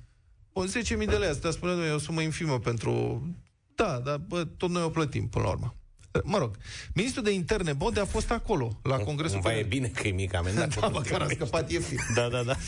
Bun, 0.52 0.66
10.000 0.66 1.06
de 1.06 1.16
lei, 1.16 1.28
asta 1.28 1.50
spune 1.50 1.74
noi, 1.74 1.88
e 1.88 1.90
o 1.90 1.98
sumă 1.98 2.20
infimă 2.20 2.58
pentru... 2.58 3.22
Da, 3.74 4.00
dar 4.04 4.16
bă, 4.16 4.44
tot 4.44 4.70
noi 4.70 4.82
o 4.82 4.88
plătim 4.88 5.28
până 5.28 5.44
la 5.44 5.50
urmă. 5.50 5.74
Mă 6.22 6.38
rog, 6.38 6.56
ministrul 6.94 7.24
de 7.24 7.32
interne 7.32 7.72
Bode 7.72 8.00
a 8.00 8.04
fost 8.04 8.30
acolo, 8.30 8.80
la 8.82 8.96
congresul 8.96 9.38
Cumva 9.40 9.56
e 9.56 9.60
PNL. 9.60 9.68
bine 9.68 9.88
că 9.88 10.08
e 10.08 10.10
mic 10.10 10.34
amendat. 10.34 10.80
Da, 10.80 10.88
măcar 10.88 11.20
a 11.20 11.26
scăpat 11.28 11.70
ieftin. 11.70 11.98
Da, 12.14 12.28
da, 12.28 12.42
da. 12.42 12.54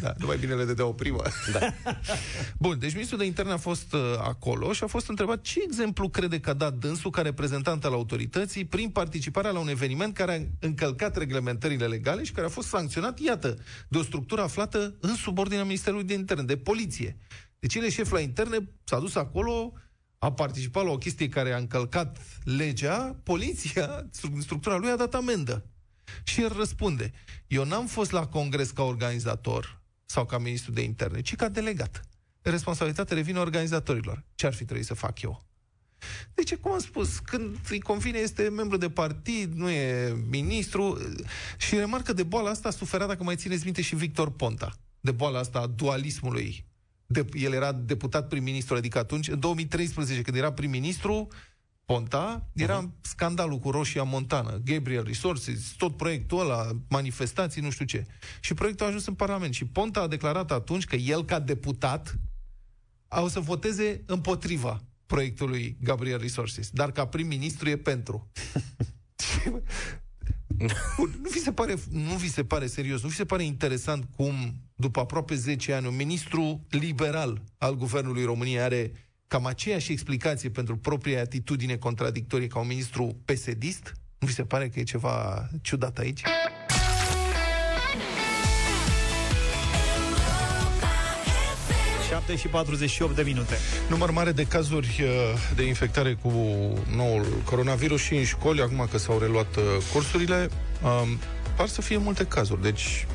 Da, 0.00 0.14
nu 0.18 0.26
mai 0.26 0.36
bine 0.36 0.54
le 0.54 0.64
dădea 0.64 0.86
o 0.86 0.92
primă. 0.92 1.22
Da. 1.52 1.74
Bun, 2.58 2.78
deci 2.78 2.92
ministrul 2.92 3.18
de 3.18 3.24
interne 3.24 3.52
a 3.52 3.56
fost 3.56 3.92
uh, 3.92 4.00
acolo 4.18 4.72
și 4.72 4.84
a 4.84 4.86
fost 4.86 5.08
întrebat 5.08 5.40
ce 5.40 5.60
exemplu 5.66 6.08
crede 6.08 6.40
că 6.40 6.50
a 6.50 6.54
dat 6.54 6.74
dânsul 6.74 7.10
ca 7.10 7.22
reprezentant 7.22 7.84
al 7.84 7.92
autorității 7.92 8.64
prin 8.64 8.88
participarea 8.90 9.50
la 9.50 9.58
un 9.58 9.68
eveniment 9.68 10.14
care 10.14 10.32
a 10.32 10.66
încălcat 10.66 11.16
reglementările 11.16 11.86
legale 11.86 12.24
și 12.24 12.32
care 12.32 12.46
a 12.46 12.50
fost 12.50 12.68
sancționat, 12.68 13.18
iată, 13.20 13.58
de 13.88 13.98
o 13.98 14.02
structură 14.02 14.42
aflată 14.42 14.94
în 15.00 15.14
subordinea 15.14 15.64
Ministerului 15.64 16.04
de 16.04 16.14
Interne, 16.14 16.42
de 16.42 16.56
poliție. 16.56 17.16
Deci 17.58 17.74
el 17.74 17.84
e 17.84 17.90
șef 17.90 18.10
la 18.10 18.20
interne, 18.20 18.68
s-a 18.84 18.98
dus 18.98 19.14
acolo, 19.14 19.72
a 20.24 20.32
participat 20.32 20.84
la 20.84 20.90
o 20.90 20.98
chestie 20.98 21.28
care 21.28 21.52
a 21.52 21.56
încălcat 21.56 22.18
legea, 22.44 23.16
poliția, 23.22 24.06
stru- 24.10 24.40
structura 24.40 24.76
lui 24.76 24.90
a 24.90 24.96
dat 24.96 25.14
amendă. 25.14 25.66
Și 26.22 26.40
el 26.40 26.52
răspunde, 26.56 27.12
eu 27.46 27.64
n-am 27.64 27.86
fost 27.86 28.10
la 28.10 28.26
congres 28.26 28.70
ca 28.70 28.82
organizator 28.82 29.80
sau 30.04 30.24
ca 30.24 30.38
ministru 30.38 30.72
de 30.72 30.80
interne, 30.80 31.20
ci 31.20 31.34
ca 31.36 31.48
delegat. 31.48 32.00
Responsabilitatea 32.42 33.16
revine 33.16 33.38
organizatorilor. 33.38 34.24
Ce 34.34 34.46
ar 34.46 34.54
fi 34.54 34.64
trebuit 34.64 34.86
să 34.86 34.94
fac 34.94 35.22
eu? 35.22 35.44
Deci, 36.34 36.54
cum 36.54 36.72
am 36.72 36.78
spus, 36.78 37.18
când 37.18 37.56
îi 37.70 37.80
convine 37.80 38.18
este 38.18 38.48
membru 38.48 38.76
de 38.76 38.90
partid, 38.90 39.52
nu 39.54 39.70
e 39.70 40.12
ministru. 40.30 40.98
Și 41.58 41.76
remarcă 41.76 42.12
de 42.12 42.22
boala 42.22 42.50
asta 42.50 42.68
a 42.68 42.70
suferat, 42.70 43.08
dacă 43.08 43.22
mai 43.22 43.36
țineți 43.36 43.64
minte, 43.64 43.82
și 43.82 43.96
Victor 43.96 44.30
Ponta. 44.30 44.72
De 45.00 45.10
boala 45.10 45.38
asta 45.38 45.58
a 45.58 45.66
dualismului. 45.66 46.64
De, 47.06 47.24
el 47.32 47.52
era 47.52 47.72
deputat 47.72 48.28
prim-ministru, 48.28 48.74
adică 48.74 48.98
atunci, 48.98 49.28
în 49.28 49.40
2013, 49.40 50.22
când 50.22 50.36
era 50.36 50.52
prim-ministru, 50.52 51.28
Ponta, 51.84 52.48
era 52.52 52.86
uh-huh. 52.86 53.00
scandalul 53.00 53.58
cu 53.58 53.70
Roșia 53.70 54.02
Montană, 54.02 54.60
Gabriel 54.64 55.02
Resources, 55.04 55.74
tot 55.76 55.96
proiectul 55.96 56.40
ăla, 56.40 56.70
manifestații, 56.88 57.62
nu 57.62 57.70
știu 57.70 57.84
ce. 57.84 58.06
Și 58.40 58.54
proiectul 58.54 58.84
a 58.84 58.88
ajuns 58.88 59.06
în 59.06 59.14
Parlament. 59.14 59.54
Și 59.54 59.64
Ponta 59.64 60.00
a 60.00 60.06
declarat 60.06 60.50
atunci 60.50 60.84
că 60.84 60.96
el, 60.96 61.24
ca 61.24 61.38
deputat, 61.38 62.18
o 63.08 63.28
să 63.28 63.40
voteze 63.40 64.02
împotriva 64.06 64.82
proiectului 65.06 65.76
Gabriel 65.80 66.18
Resources, 66.18 66.70
dar 66.70 66.92
ca 66.92 67.06
prim-ministru 67.06 67.68
e 67.68 67.76
pentru. 67.76 68.30
Bun, 70.98 71.18
nu 71.22 71.28
vi 71.28 71.38
se 71.38 71.52
pare, 71.52 71.74
nu 71.90 72.14
vi 72.14 72.28
se 72.28 72.44
pare 72.44 72.66
serios, 72.66 73.02
nu 73.02 73.08
vi 73.08 73.14
se 73.14 73.24
pare 73.24 73.42
interesant 73.42 74.04
cum, 74.16 74.54
după 74.76 75.00
aproape 75.00 75.34
10 75.34 75.72
ani, 75.72 75.86
un 75.86 75.96
ministru 75.96 76.66
liberal 76.70 77.42
al 77.58 77.76
guvernului 77.76 78.24
României 78.24 78.60
are 78.60 78.92
cam 79.26 79.46
aceeași 79.46 79.92
explicație 79.92 80.50
pentru 80.50 80.76
propria 80.76 81.20
atitudine 81.20 81.76
contradictorie 81.76 82.46
ca 82.46 82.58
un 82.58 82.66
ministru 82.66 83.16
pesedist? 83.24 83.92
Nu 84.18 84.26
vi 84.26 84.32
se 84.32 84.44
pare 84.44 84.68
că 84.68 84.80
e 84.80 84.82
ceva 84.82 85.48
ciudat 85.62 85.98
aici? 85.98 86.22
Șapte 92.26 92.40
și 92.40 92.48
48 92.48 93.14
de 93.14 93.22
minute. 93.22 93.58
Număr 93.88 94.10
mare 94.10 94.32
de 94.32 94.44
cazuri 94.44 95.02
uh, 95.02 95.08
de 95.54 95.66
infectare 95.66 96.16
cu 96.22 96.30
noul 96.96 97.26
coronavirus 97.44 98.00
și 98.00 98.14
în 98.14 98.24
școli, 98.24 98.60
acum 98.60 98.88
că 98.90 98.98
s-au 98.98 99.18
reluat 99.18 99.56
uh, 99.56 99.62
cursurile, 99.92 100.48
um, 100.82 101.18
par 101.56 101.68
să 101.68 101.82
fie 101.82 101.96
multe 101.96 102.24
cazuri. 102.24 102.62
Deci, 102.62 103.06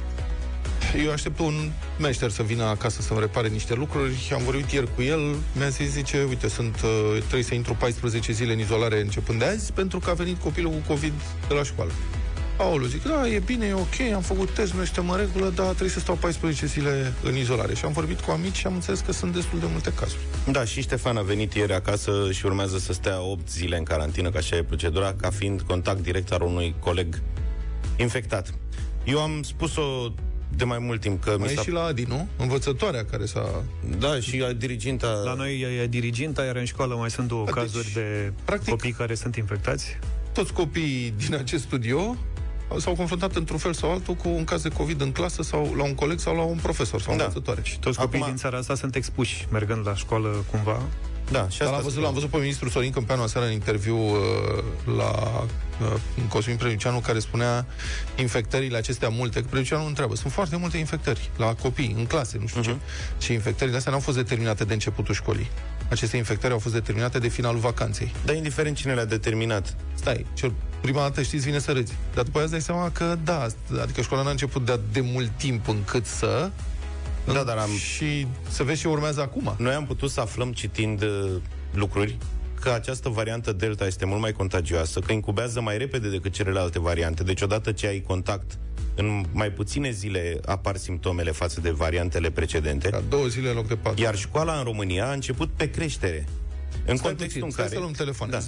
Eu 1.05 1.11
aștept 1.11 1.39
un 1.39 1.71
meșter 1.99 2.29
să 2.29 2.43
vină 2.43 2.63
acasă 2.63 3.01
să-mi 3.01 3.19
repare 3.19 3.47
niște 3.47 3.73
lucruri. 3.73 4.31
Am 4.33 4.43
vorbit 4.43 4.71
ieri 4.71 4.95
cu 4.95 5.01
el, 5.01 5.35
mi-a 5.57 5.69
zis, 5.69 5.89
zice, 5.91 6.25
uite, 6.29 6.47
sunt, 6.47 6.81
uh, 6.83 7.17
trebuie 7.17 7.43
să 7.43 7.53
intru 7.53 7.73
14 7.73 8.31
zile 8.31 8.53
în 8.53 8.59
izolare 8.59 9.01
începând 9.01 9.39
de 9.39 9.45
azi, 9.45 9.73
pentru 9.73 9.99
că 9.99 10.09
a 10.09 10.13
venit 10.13 10.39
copilul 10.39 10.71
cu 10.71 10.87
COVID 10.87 11.13
de 11.47 11.53
la 11.53 11.63
școală. 11.63 11.91
Aoleu, 12.59 12.87
zic, 12.87 13.03
da, 13.03 13.27
e 13.27 13.39
bine, 13.39 13.65
e 13.65 13.73
ok, 13.73 13.99
am 14.15 14.21
făcut 14.21 14.49
test, 14.53 14.73
noi 14.73 14.85
suntem 14.85 15.09
în 15.09 15.17
regulă, 15.17 15.49
dar 15.55 15.65
trebuie 15.65 15.89
să 15.89 15.99
stau 15.99 16.15
14 16.15 16.65
zile 16.65 17.13
în 17.23 17.35
izolare. 17.35 17.75
Și 17.75 17.85
am 17.85 17.91
vorbit 17.91 18.19
cu 18.19 18.31
amici 18.31 18.55
și 18.55 18.67
am 18.67 18.73
înțeles 18.73 18.99
că 18.99 19.11
sunt 19.11 19.33
destul 19.33 19.59
de 19.59 19.65
multe 19.71 19.93
cazuri. 19.93 20.21
Da, 20.51 20.65
și 20.65 20.81
Ștefan 20.81 21.17
a 21.17 21.21
venit 21.21 21.53
ieri 21.53 21.73
acasă 21.73 22.11
și 22.31 22.45
urmează 22.45 22.77
să 22.77 22.93
stea 22.93 23.21
8 23.21 23.49
zile 23.49 23.77
în 23.77 23.83
carantină, 23.83 24.29
ca 24.29 24.37
așa 24.37 24.55
e 24.55 24.63
procedura, 24.63 25.13
ca 25.13 25.29
fiind 25.29 25.61
contact 25.61 25.99
direct 25.99 26.31
al 26.31 26.41
unui 26.41 26.75
coleg 26.79 27.21
infectat. 27.97 28.53
Eu 29.03 29.19
am 29.19 29.41
spus-o 29.43 30.13
de 30.55 30.63
mai 30.63 30.79
mult 30.79 31.01
timp 31.01 31.23
că 31.23 31.29
Mai 31.29 31.37
mi 31.47 31.51
e 31.53 31.55
s-a... 31.55 31.61
și 31.61 31.71
la 31.71 31.83
Adi, 31.83 32.03
nu? 32.07 32.27
Învățătoarea 32.37 33.05
care 33.05 33.25
s-a... 33.25 33.63
Da, 33.99 34.19
și 34.19 34.43
a 34.47 34.51
diriginta... 34.53 35.21
La 35.25 35.33
noi 35.33 35.79
e 35.81 35.87
diriginta, 35.87 36.43
iar 36.43 36.55
în 36.55 36.65
școală 36.65 36.95
mai 36.95 37.09
sunt 37.11 37.27
două 37.27 37.45
Deci, 37.45 37.53
cazuri 37.53 37.91
de 37.93 38.33
practic- 38.45 38.69
copii 38.69 38.91
care 38.91 39.15
sunt 39.15 39.35
infectați. 39.35 39.97
Toți 40.33 40.53
copiii 40.53 41.13
din 41.25 41.35
acest 41.35 41.63
studio 41.63 42.15
s-au 42.77 42.93
confruntat 42.95 43.35
într-un 43.35 43.57
fel 43.57 43.73
sau 43.73 43.91
altul 43.91 44.13
cu 44.13 44.29
un 44.29 44.43
caz 44.43 44.61
de 44.61 44.69
COVID 44.69 45.01
în 45.01 45.11
clasă 45.11 45.41
sau 45.43 45.73
la 45.77 45.83
un 45.83 45.95
coleg 45.95 46.19
sau 46.19 46.35
la 46.35 46.41
un 46.41 46.57
profesor 46.61 47.01
sau 47.01 47.15
Da. 47.15 47.23
învățătoare. 47.23 47.61
Toți 47.79 47.97
copiii 47.97 48.21
Acum- 48.21 48.31
din 48.33 48.41
țara 48.41 48.57
asta 48.57 48.75
sunt 48.75 48.95
expuși, 48.95 49.47
mergând 49.51 49.87
la 49.87 49.95
școală 49.95 50.45
cumva. 50.51 50.81
Da, 51.31 51.49
și 51.49 51.57
Dar 51.57 51.67
asta 51.67 51.75
l-am 51.75 51.75
văzut, 51.75 51.91
spun. 51.91 52.03
l-am 52.03 52.13
văzut 52.13 52.29
pe 52.29 52.37
ministrul 52.37 52.69
Sorin 52.69 52.91
Câmpeanu 52.91 53.21
aseară 53.21 53.47
în 53.47 53.53
interviu 53.53 53.97
uh, 53.97 54.17
la 54.97 55.43
uh, 55.81 55.93
Cosmin 56.29 56.55
Prelicianu 56.55 56.99
care 56.99 57.19
spunea 57.19 57.65
infectările 58.15 58.77
acestea 58.77 59.09
multe, 59.09 59.41
că 59.41 59.47
Prelicianu 59.49 59.81
nu 59.81 59.87
întreabă. 59.87 60.15
Sunt 60.15 60.31
foarte 60.33 60.55
multe 60.55 60.77
infectări 60.77 61.29
la 61.37 61.53
copii, 61.53 61.95
în 61.97 62.05
clase, 62.05 62.37
nu 62.41 62.47
știu 62.47 62.61
uh-huh. 62.61 62.65
ce. 62.65 62.75
Și 63.25 63.33
infectările 63.33 63.77
astea 63.77 63.91
nu 63.91 63.97
au 63.97 64.03
fost 64.03 64.17
determinate 64.17 64.63
de 64.63 64.73
începutul 64.73 65.13
școlii. 65.13 65.49
Aceste 65.89 66.17
infectări 66.17 66.53
au 66.53 66.59
fost 66.59 66.73
determinate 66.73 67.19
de 67.19 67.27
finalul 67.27 67.59
vacanței. 67.59 68.13
Dar 68.25 68.35
indiferent 68.35 68.75
cine 68.75 68.93
le-a 68.93 69.05
determinat, 69.05 69.75
Stai, 69.93 70.25
cel 70.33 70.53
prima 70.81 70.99
dată 71.01 71.21
știți, 71.21 71.45
vine 71.45 71.59
să 71.59 71.71
râzi. 71.71 71.93
Dar 72.13 72.23
după 72.23 72.35
aia 72.37 72.43
îți 72.45 72.53
dai 72.53 72.61
seama 72.63 72.91
că 72.91 73.17
da, 73.23 73.47
adică 73.81 74.01
școala 74.01 74.23
n-a 74.23 74.29
început 74.29 74.65
de, 74.65 74.79
de 74.91 75.01
mult 75.01 75.31
timp 75.37 75.67
încât 75.67 76.05
să... 76.05 76.49
Da, 77.33 77.43
dar 77.43 77.57
am- 77.57 77.69
Și 77.95 78.27
să 78.49 78.63
vezi 78.63 78.79
ce 78.81 78.87
urmează 78.87 79.21
acum. 79.21 79.53
Noi 79.57 79.73
am 79.73 79.85
putut 79.85 80.09
să 80.11 80.19
aflăm 80.21 80.51
citind 80.51 81.01
uh, 81.01 81.31
lucruri 81.73 82.17
că 82.61 82.69
această 82.69 83.09
variantă 83.09 83.51
Delta 83.51 83.85
este 83.85 84.05
mult 84.05 84.21
mai 84.21 84.31
contagioasă, 84.31 84.99
că 84.99 85.11
incubează 85.11 85.61
mai 85.61 85.77
repede 85.77 86.09
decât 86.09 86.33
celelalte 86.33 86.79
variante. 86.79 87.23
Deci 87.23 87.41
odată 87.41 87.71
ce 87.71 87.87
ai 87.87 88.03
contact, 88.07 88.57
în 88.95 89.25
mai 89.31 89.49
puține 89.51 89.91
zile 89.91 90.39
apar 90.45 90.75
simptomele 90.75 91.31
față 91.31 91.61
de 91.61 91.69
variantele 91.69 92.29
precedente. 92.31 92.89
Ca 92.89 93.03
două 93.09 93.25
zile 93.27 93.49
în 93.49 93.55
loc 93.55 93.67
de 93.67 93.75
patru. 93.75 94.01
Iar 94.03 94.15
școala 94.15 94.57
în 94.57 94.63
România 94.63 95.07
a 95.09 95.11
început 95.13 95.49
pe 95.55 95.69
creștere. 95.69 96.25
În 96.85 96.97
Stai 96.97 97.09
contextul 97.09 97.25
puțin, 97.25 97.43
în 97.43 97.51
stai 97.51 97.63
care... 97.63 97.75
să 97.75 97.81
luăm 97.81 97.91
telefon. 97.91 98.29
Da. 98.29 98.39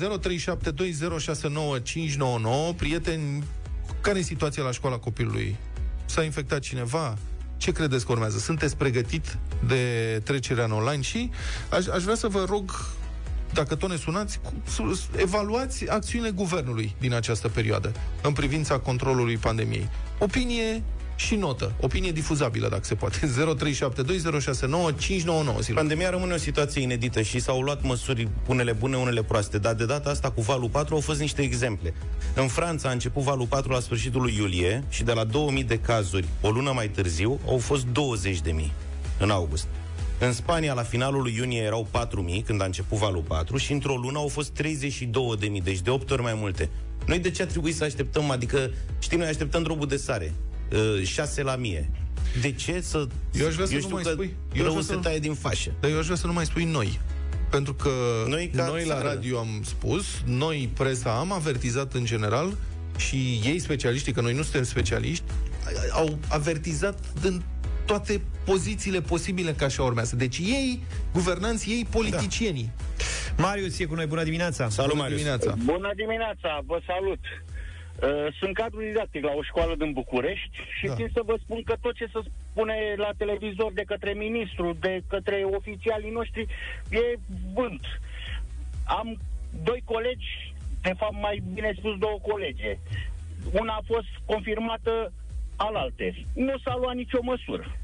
0372069599. 2.71 2.75
Prieteni, 2.75 3.43
care 4.01 4.19
e 4.19 4.21
situația 4.21 4.63
la 4.63 4.71
școala 4.71 4.97
copilului? 4.97 5.55
S-a 6.05 6.23
infectat 6.23 6.59
cineva? 6.59 7.17
Ce 7.57 7.71
credeți 7.71 8.05
că 8.05 8.11
urmează? 8.11 8.37
Sunteți 8.37 8.77
pregătit 8.77 9.37
de 9.67 10.21
trecerea 10.23 10.63
în 10.63 10.71
online? 10.71 11.01
Și 11.01 11.29
aș, 11.69 11.85
aș 11.87 12.03
vrea 12.03 12.15
să 12.15 12.27
vă 12.27 12.45
rog 12.49 12.71
dacă 13.53 13.75
tot 13.75 13.89
ne 13.89 13.95
sunați, 13.95 14.39
cu- 14.39 14.53
su- 14.67 14.99
evaluați 15.15 15.89
acțiunile 15.89 16.31
guvernului 16.31 16.95
din 16.99 17.13
această 17.13 17.47
perioadă 17.47 17.91
în 18.21 18.33
privința 18.33 18.77
controlului 18.79 19.37
pandemiei. 19.37 19.89
Opinie 20.19 20.83
și 21.25 21.35
notă. 21.35 21.73
Opinie 21.79 22.11
difuzabilă, 22.11 22.69
dacă 22.69 22.83
se 22.83 22.95
poate. 22.95 23.19
0372069599. 23.27 23.29
Silva. 25.59 25.73
Pandemia 25.73 26.09
rămâne 26.09 26.33
o 26.33 26.37
situație 26.37 26.81
inedită 26.81 27.21
și 27.21 27.39
s-au 27.39 27.61
luat 27.61 27.83
măsuri 27.83 28.27
unele 28.47 28.71
bune, 28.71 28.97
unele 28.97 29.23
proaste, 29.23 29.57
dar 29.57 29.73
de 29.73 29.85
data 29.85 30.09
asta 30.09 30.31
cu 30.31 30.41
valul 30.41 30.69
4 30.69 30.95
au 30.95 31.01
fost 31.01 31.19
niște 31.19 31.41
exemple. 31.41 31.93
În 32.35 32.47
Franța 32.47 32.89
a 32.89 32.91
început 32.91 33.23
valul 33.23 33.45
4 33.45 33.71
la 33.71 33.79
sfârșitul 33.79 34.21
lui 34.21 34.35
iulie 34.37 34.83
și 34.89 35.03
de 35.03 35.11
la 35.11 35.23
2000 35.23 35.63
de 35.63 35.79
cazuri 35.79 36.27
o 36.41 36.49
lună 36.49 36.71
mai 36.71 36.89
târziu 36.89 37.39
au 37.47 37.57
fost 37.57 37.85
20.000 37.85 37.89
în 39.19 39.29
august. 39.29 39.67
În 40.19 40.33
Spania, 40.33 40.73
la 40.73 40.83
finalul 40.83 41.21
lui 41.21 41.33
iunie, 41.35 41.61
erau 41.61 41.87
4.000 42.37 42.45
când 42.45 42.61
a 42.61 42.65
început 42.65 42.97
valul 42.97 43.21
4 43.21 43.57
și 43.57 43.71
într-o 43.71 43.95
lună 43.95 44.17
au 44.17 44.27
fost 44.27 44.61
32.000, 44.61 45.63
deci 45.63 45.79
de 45.79 45.89
8 45.89 46.11
ori 46.11 46.21
mai 46.21 46.33
multe. 46.33 46.69
Noi 47.05 47.19
de 47.19 47.31
ce 47.31 47.41
a 47.41 47.45
trebuit 47.45 47.75
să 47.75 47.83
așteptăm? 47.83 48.31
Adică, 48.31 48.71
știi, 48.99 49.17
noi 49.17 49.27
așteptăm 49.27 49.63
drobul 49.63 49.87
de 49.87 49.97
sare. 49.97 50.33
6 51.03 51.41
la 51.43 51.55
mie. 51.55 51.89
De 52.41 52.51
ce 52.51 52.81
să... 52.81 53.07
Eu 53.33 53.47
aș 53.47 53.53
vrea 53.53 53.65
să 53.65 53.73
nu 53.73 53.79
știu 53.79 53.93
mai 53.93 54.03
că 54.03 54.09
spui. 54.09 54.35
Eu 54.53 54.59
aș 54.59 54.61
rău 54.63 54.71
vrea 54.71 54.83
se 54.85 54.93
să- 54.93 54.99
taie 54.99 55.19
din 55.19 55.33
fașă. 55.33 55.71
Dar 55.79 55.89
eu 55.91 55.97
aș 55.97 56.03
vrea 56.05 56.15
să 56.17 56.27
nu 56.27 56.33
mai 56.33 56.45
spui 56.45 56.63
noi. 56.63 56.99
Pentru 57.49 57.73
că 57.73 57.89
Noi 58.27 58.51
ca 58.55 58.65
noi 58.67 58.85
la 58.85 58.93
țară. 58.95 59.07
radio 59.07 59.39
am 59.39 59.61
spus, 59.65 60.05
noi, 60.25 60.69
presa, 60.77 61.17
am 61.19 61.31
avertizat 61.31 61.93
în 61.93 62.05
general 62.05 62.57
și 62.97 63.41
ei, 63.45 63.59
specialiștii, 63.59 64.13
că 64.13 64.21
noi 64.21 64.33
nu 64.33 64.41
suntem 64.41 64.63
specialiști, 64.63 65.23
au 65.91 66.17
avertizat 66.27 66.99
din 67.21 67.43
toate 67.85 68.21
pozițiile 68.45 69.01
posibile 69.01 69.51
că 69.53 69.63
așa 69.63 69.83
urmează. 69.83 70.15
Deci 70.15 70.37
ei, 70.37 70.83
guvernanții, 71.13 71.71
ei, 71.71 71.87
politicienii. 71.89 72.69
Marius 73.37 73.79
e 73.79 73.85
cu 73.85 73.95
noi, 73.95 74.05
bună 74.05 74.23
dimineața! 74.23 74.69
Salut, 74.69 74.89
Bună 74.91 75.01
Marius. 75.01 75.19
dimineața! 75.21 75.55
Bună 75.65 75.91
dimineața, 75.95 76.59
vă 76.65 76.79
salut! 76.87 77.19
Uh, 78.01 78.33
Sunt 78.39 78.53
cadru 78.53 78.81
didactic 78.81 79.23
la 79.23 79.31
o 79.35 79.41
școală 79.41 79.75
din 79.75 79.91
București 79.91 80.57
și 80.79 80.85
Da. 80.85 80.95
țin 80.95 81.09
să 81.13 81.21
vă 81.25 81.35
spun 81.43 81.63
că 81.63 81.75
tot 81.81 81.95
ce 81.95 82.05
se 82.13 82.19
spune 82.49 82.93
la 82.97 83.09
televizor 83.17 83.73
de 83.73 83.81
către 83.81 84.13
ministru, 84.13 84.77
de 84.79 85.01
către 85.07 85.43
oficialii 85.43 86.11
noștri, 86.11 86.41
e 86.89 87.19
vânt. 87.53 87.85
Am 88.85 89.17
doi 89.63 89.81
colegi, 89.85 90.53
de 90.81 90.93
fapt 90.97 91.15
mai 91.21 91.43
bine 91.53 91.73
spus 91.77 91.97
două 91.97 92.17
colege. 92.21 92.77
Una 93.51 93.73
a 93.73 93.83
fost 93.85 94.11
confirmată 94.25 95.13
alalte. 95.55 96.25
Nu 96.33 96.57
s-a 96.63 96.75
luat 96.77 96.95
nicio 96.95 97.19
măsură. 97.21 97.75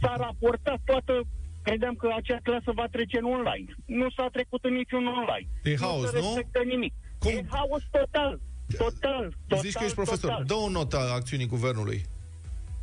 S-a 0.00 0.14
raportat 0.18 0.80
toată 0.84 1.22
Credeam 1.62 1.94
că 1.94 2.08
acea 2.16 2.38
clasă 2.42 2.72
va 2.74 2.86
trece 2.90 3.18
în 3.18 3.24
online. 3.24 3.74
Nu 3.86 4.10
s-a 4.10 4.28
trecut 4.32 4.64
în 4.64 4.72
niciun 4.74 5.06
online. 5.06 5.48
E 5.62 5.76
haos, 5.76 6.00
nu 6.00 6.06
se 6.06 6.18
nu? 6.18 6.22
respectă 6.22 6.62
nimic. 6.62 6.92
Cum? 7.18 7.30
E 7.30 7.44
haos 7.50 7.82
total. 7.90 8.40
Total. 8.76 9.34
total 9.46 9.64
Zici 9.64 9.72
că 9.72 9.82
ești 9.84 9.94
profesor. 9.94 10.30
Total. 10.30 10.44
Dă 10.44 10.54
o 10.54 10.68
notă 10.68 10.96
a 10.96 11.12
acțiunii 11.12 11.46
guvernului. 11.46 12.04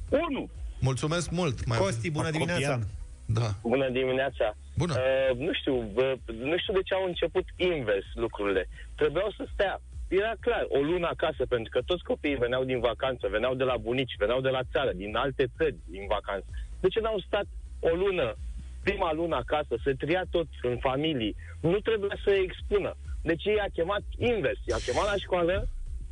Unu. 0.09 0.49
Mulțumesc 0.79 1.29
mult. 1.29 1.65
Mai 1.65 1.77
Costi, 1.77 2.11
bună 2.11 2.27
A 2.27 2.31
dimineața! 2.31 2.71
copiat. 2.71 2.87
Da. 3.25 3.49
Bună 3.61 3.89
dimineața! 3.89 4.55
Bună. 4.77 4.93
Uh, 4.93 5.37
nu 5.37 5.53
știu, 5.53 5.75
uh, 5.75 6.13
nu 6.51 6.57
știu 6.57 6.73
de 6.73 6.81
ce 6.85 6.93
au 6.93 7.05
început 7.05 7.45
invers 7.55 8.05
lucrurile. 8.13 8.69
Trebuiau 8.95 9.31
să 9.37 9.47
stea. 9.53 9.81
Era 10.07 10.33
clar, 10.39 10.65
o 10.69 10.79
lună 10.81 11.07
acasă, 11.07 11.45
pentru 11.45 11.69
că 11.71 11.79
toți 11.85 12.03
copiii 12.03 12.35
veneau 12.35 12.63
din 12.63 12.79
vacanță, 12.79 13.27
veneau 13.27 13.53
de 13.55 13.63
la 13.63 13.77
bunici, 13.77 14.15
veneau 14.17 14.41
de 14.41 14.49
la 14.49 14.61
țară, 14.71 14.91
din 14.95 15.15
alte 15.15 15.47
țări, 15.57 15.75
din 15.85 16.05
vacanță. 16.07 16.45
De 16.79 16.87
ce 16.87 16.99
n-au 16.99 17.19
stat 17.27 17.45
o 17.79 17.95
lună, 17.95 18.35
prima 18.83 19.13
lună 19.13 19.35
acasă, 19.35 19.75
să 19.83 19.93
tria 19.97 20.23
tot 20.31 20.47
în 20.61 20.77
familii? 20.77 21.35
Nu 21.61 21.79
trebuia 21.79 22.17
să 22.23 22.31
expună. 22.31 22.95
Deci 23.21 23.45
ei 23.45 23.59
a 23.59 23.69
chemat 23.73 24.03
invers, 24.17 24.59
i-a 24.65 24.85
chemat 24.85 25.05
la 25.05 25.15
școală, 25.15 25.67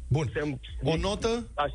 Bun. 0.07 0.31
se- 0.33 0.57
O 0.83 0.97
notă? 0.97 1.47
Aș- 1.53 1.71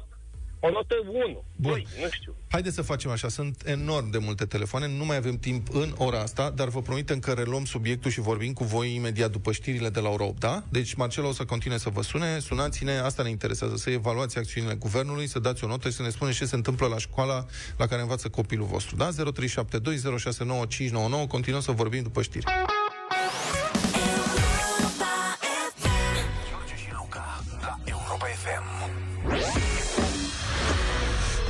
o 0.63 0.71
notă 0.71 0.95
1, 1.09 1.45
Bun. 1.57 1.73
2, 1.73 1.87
nu 2.03 2.09
știu. 2.11 2.35
Haideți 2.51 2.75
să 2.75 2.83
facem 2.83 3.11
așa, 3.11 3.29
sunt 3.29 3.63
enorm 3.67 4.11
de 4.11 4.19
multe 4.19 4.45
telefoane, 4.45 4.89
nu 4.97 5.05
mai 5.05 5.17
avem 5.17 5.39
timp 5.39 5.75
în 5.75 5.95
ora 5.97 6.21
asta, 6.21 6.51
dar 6.51 6.69
vă 6.69 6.83
promitem 6.83 7.19
că 7.19 7.33
reluăm 7.33 7.65
subiectul 7.65 8.11
și 8.11 8.21
vorbim 8.21 8.53
cu 8.53 8.65
voi 8.65 8.95
imediat 8.95 9.31
după 9.31 9.53
știrile 9.53 9.89
de 9.89 10.01
la 10.01 10.09
ora 10.09 10.25
8, 10.25 10.39
da? 10.41 10.63
Deci 10.69 10.95
Marcelo 10.95 11.29
o 11.29 11.33
să 11.33 11.45
continue 11.45 11.79
să 11.79 11.89
vă 11.89 12.03
sune, 12.03 12.39
sunați-ne, 12.39 12.99
asta 12.99 13.23
ne 13.23 13.29
interesează, 13.31 13.77
să 13.77 13.91
evaluați 13.91 14.39
acțiunile 14.39 14.75
guvernului, 14.75 15.27
să 15.27 15.39
dați 15.39 15.65
o 15.65 15.67
notă 15.67 15.89
și 15.89 15.95
să 15.97 16.03
ne 16.03 16.09
spuneți 16.11 16.37
ce 16.37 16.45
se 16.45 16.55
întâmplă 16.55 16.87
la 16.87 16.99
școala 16.99 17.47
la 17.77 17.87
care 17.87 18.01
învață 18.01 18.29
copilul 18.29 18.67
vostru, 18.67 18.97
da? 18.97 19.11
0372069599, 19.11 21.27
continuăm 21.29 21.61
să 21.63 21.73
vorbim 21.73 22.03
după 22.03 22.23
știri. 22.23 22.45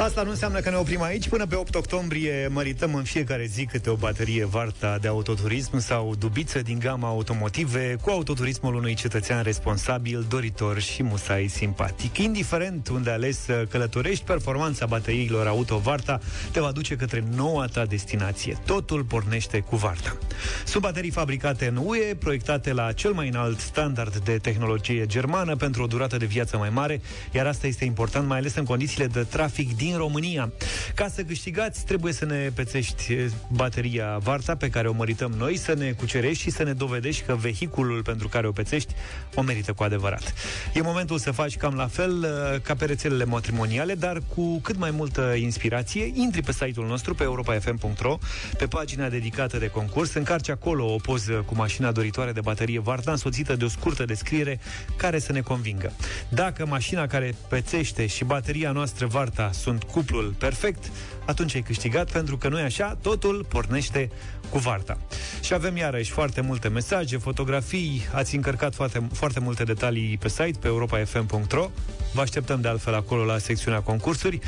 Asta 0.00 0.22
nu 0.22 0.30
înseamnă 0.30 0.60
că 0.60 0.70
ne 0.70 0.76
oprim 0.76 1.02
aici. 1.02 1.28
Până 1.28 1.46
pe 1.46 1.54
8 1.54 1.74
octombrie 1.74 2.48
mărităm 2.52 2.94
în 2.94 3.02
fiecare 3.02 3.44
zi 3.44 3.64
câte 3.64 3.90
o 3.90 3.94
baterie 3.94 4.44
Varta 4.44 4.98
de 5.00 5.08
autoturism 5.08 5.78
sau 5.78 6.14
dubiță 6.18 6.62
din 6.62 6.78
gama 6.78 7.08
automotive 7.08 7.96
cu 8.02 8.10
autoturismul 8.10 8.74
unui 8.74 8.94
cetățean 8.94 9.42
responsabil, 9.42 10.26
doritor 10.28 10.80
și 10.80 11.02
musai 11.02 11.46
simpatic. 11.46 12.18
Indiferent 12.18 12.88
unde 12.88 13.10
ales 13.10 13.38
să 13.38 13.66
călătorești, 13.70 14.24
performanța 14.24 14.86
bateriilor 14.86 15.46
auto 15.46 15.78
Varta 15.78 16.20
te 16.52 16.60
va 16.60 16.72
duce 16.72 16.96
către 16.96 17.24
noua 17.36 17.66
ta 17.66 17.84
destinație. 17.84 18.58
Totul 18.66 19.04
pornește 19.04 19.58
cu 19.58 19.76
Varta. 19.76 20.18
Sunt 20.64 20.82
baterii 20.82 21.10
fabricate 21.10 21.66
în 21.66 21.76
UE, 21.84 22.14
proiectate 22.18 22.72
la 22.72 22.92
cel 22.92 23.12
mai 23.12 23.28
înalt 23.28 23.58
standard 23.58 24.16
de 24.16 24.38
tehnologie 24.38 25.06
germană 25.06 25.56
pentru 25.56 25.82
o 25.82 25.86
durată 25.86 26.16
de 26.16 26.26
viață 26.26 26.56
mai 26.56 26.70
mare, 26.70 27.00
iar 27.32 27.46
asta 27.46 27.66
este 27.66 27.84
important 27.84 28.26
mai 28.26 28.38
ales 28.38 28.54
în 28.54 28.64
condițiile 28.64 29.06
de 29.06 29.22
trafic 29.22 29.76
din 29.76 29.88
din 29.90 29.98
România. 29.98 30.52
Ca 30.94 31.08
să 31.08 31.22
câștigați, 31.22 31.84
trebuie 31.84 32.12
să 32.12 32.24
ne 32.24 32.50
pețești 32.54 33.12
bateria 33.48 34.18
Varta 34.18 34.54
pe 34.56 34.70
care 34.70 34.88
o 34.88 34.92
mărităm 34.92 35.32
noi, 35.38 35.56
să 35.56 35.74
ne 35.74 35.90
cucerești 35.90 36.42
și 36.42 36.50
să 36.50 36.62
ne 36.62 36.72
dovedești 36.72 37.22
că 37.22 37.34
vehiculul 37.34 38.02
pentru 38.02 38.28
care 38.28 38.46
o 38.46 38.52
pețești 38.52 38.94
o 39.34 39.42
merită 39.42 39.72
cu 39.72 39.82
adevărat. 39.82 40.34
E 40.74 40.80
momentul 40.80 41.18
să 41.18 41.30
faci 41.30 41.56
cam 41.56 41.74
la 41.74 41.86
fel 41.86 42.18
uh, 42.18 42.60
ca 42.60 42.74
pe 42.74 42.84
rețelele 42.84 43.24
matrimoniale, 43.24 43.94
dar 43.94 44.22
cu 44.34 44.58
cât 44.58 44.76
mai 44.76 44.90
multă 44.90 45.34
inspirație. 45.36 46.12
Intri 46.14 46.42
pe 46.42 46.52
site-ul 46.52 46.86
nostru, 46.86 47.14
pe 47.14 47.22
europa.fm.ro, 47.22 48.18
pe 48.58 48.66
pagina 48.66 49.08
dedicată 49.08 49.58
de 49.58 49.68
concurs, 49.68 50.14
încarci 50.14 50.48
acolo 50.48 50.92
o 50.92 50.96
poză 50.96 51.32
cu 51.32 51.54
mașina 51.54 51.92
doritoare 51.92 52.32
de 52.32 52.40
baterie 52.40 52.80
Varta, 52.80 53.10
însoțită 53.10 53.56
de 53.56 53.64
o 53.64 53.68
scurtă 53.68 54.04
descriere 54.04 54.60
care 54.96 55.18
să 55.18 55.32
ne 55.32 55.40
convingă. 55.40 55.92
Dacă 56.28 56.66
mașina 56.66 57.06
care 57.06 57.34
pețește 57.48 58.06
și 58.06 58.24
bateria 58.24 58.72
noastră 58.72 59.06
Varta 59.06 59.50
sunt 59.52 59.79
cuplul 59.84 60.34
perfect, 60.38 60.90
atunci 61.24 61.54
ai 61.54 61.62
câștigat, 61.62 62.10
pentru 62.10 62.36
că 62.36 62.48
nu 62.48 62.58
e 62.58 62.62
așa, 62.62 62.98
totul 63.02 63.46
pornește 63.48 64.10
cu 64.50 64.58
Varta. 64.58 64.98
Și 65.42 65.54
avem 65.54 65.76
iarăși 65.76 66.10
foarte 66.10 66.40
multe 66.40 66.68
mesaje, 66.68 67.16
fotografii, 67.16 68.02
ați 68.14 68.34
încărcat 68.34 68.74
foarte, 68.74 69.06
foarte 69.12 69.40
multe 69.40 69.64
detalii 69.64 70.18
pe 70.20 70.28
site, 70.28 70.58
pe 70.60 70.66
europa.fm.ro. 70.66 71.70
Vă 72.12 72.20
așteptăm 72.20 72.60
de 72.60 72.68
altfel 72.68 72.94
acolo 72.94 73.24
la 73.24 73.38
secțiunea 73.38 73.80
concursuri. 73.80 74.38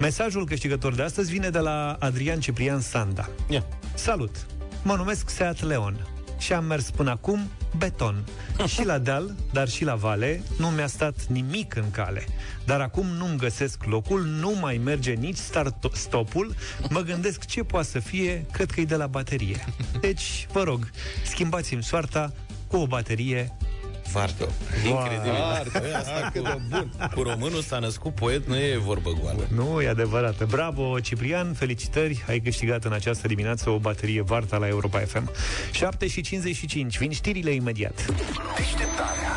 Mesajul 0.00 0.46
câștigător 0.46 0.94
de 0.94 1.02
astăzi 1.02 1.30
vine 1.30 1.48
de 1.48 1.58
la 1.58 1.96
Adrian 1.98 2.40
Ciprian 2.40 2.80
Sanda. 2.80 3.28
Yeah. 3.48 3.62
Salut! 3.94 4.46
Mă 4.82 4.94
numesc 4.94 5.28
Seat 5.28 5.62
Leon 5.62 6.17
și 6.38 6.52
am 6.52 6.64
mers 6.64 6.90
până 6.90 7.10
acum 7.10 7.50
beton. 7.76 8.24
și 8.74 8.84
la 8.84 8.98
deal, 8.98 9.34
dar 9.52 9.68
și 9.68 9.84
la 9.84 9.94
vale, 9.94 10.42
nu 10.58 10.68
mi-a 10.68 10.86
stat 10.86 11.26
nimic 11.26 11.74
în 11.74 11.90
cale. 11.90 12.24
Dar 12.64 12.80
acum 12.80 13.06
nu-mi 13.06 13.38
găsesc 13.38 13.84
locul, 13.84 14.24
nu 14.24 14.52
mai 14.60 14.80
merge 14.84 15.12
nici 15.12 15.36
start 15.36 15.90
stopul, 15.92 16.54
mă 16.90 17.00
gândesc 17.00 17.44
ce 17.46 17.62
poate 17.62 17.86
să 17.86 17.98
fie, 17.98 18.46
cred 18.52 18.70
că 18.70 18.80
e 18.80 18.84
de 18.84 18.96
la 18.96 19.06
baterie. 19.06 19.64
Deci, 20.00 20.46
vă 20.52 20.62
rog, 20.62 20.90
schimbați-mi 21.24 21.82
soarta 21.82 22.32
cu 22.66 22.76
o 22.76 22.86
baterie 22.86 23.56
Varto. 24.12 24.48
Incredibil. 24.86 25.32
Varto, 25.32 25.96
asta 25.96 26.30
cu, 26.34 26.42
de 26.42 26.58
bun. 26.68 26.92
cu 27.14 27.22
românul 27.22 27.62
s-a 27.62 27.78
născut 27.78 28.14
poet, 28.14 28.46
nu 28.46 28.56
e 28.56 28.76
vorbă 28.76 29.10
goală. 29.20 29.46
Nu, 29.54 29.80
e 29.80 29.88
adevărat. 29.88 30.44
Bravo, 30.44 31.00
Ciprian, 31.00 31.52
felicitări. 31.52 32.24
Ai 32.28 32.40
câștigat 32.40 32.84
în 32.84 32.92
această 32.92 33.26
dimineață 33.26 33.70
o 33.70 33.78
baterie 33.78 34.22
Varta 34.22 34.56
la 34.56 34.68
Europa 34.68 34.98
FM. 34.98 35.30
7 35.72 36.06
și 36.06 36.20
55. 36.20 36.98
Vin 36.98 37.10
știrile 37.10 37.50
imediat. 37.50 38.06
Deșteptarea 38.56 39.28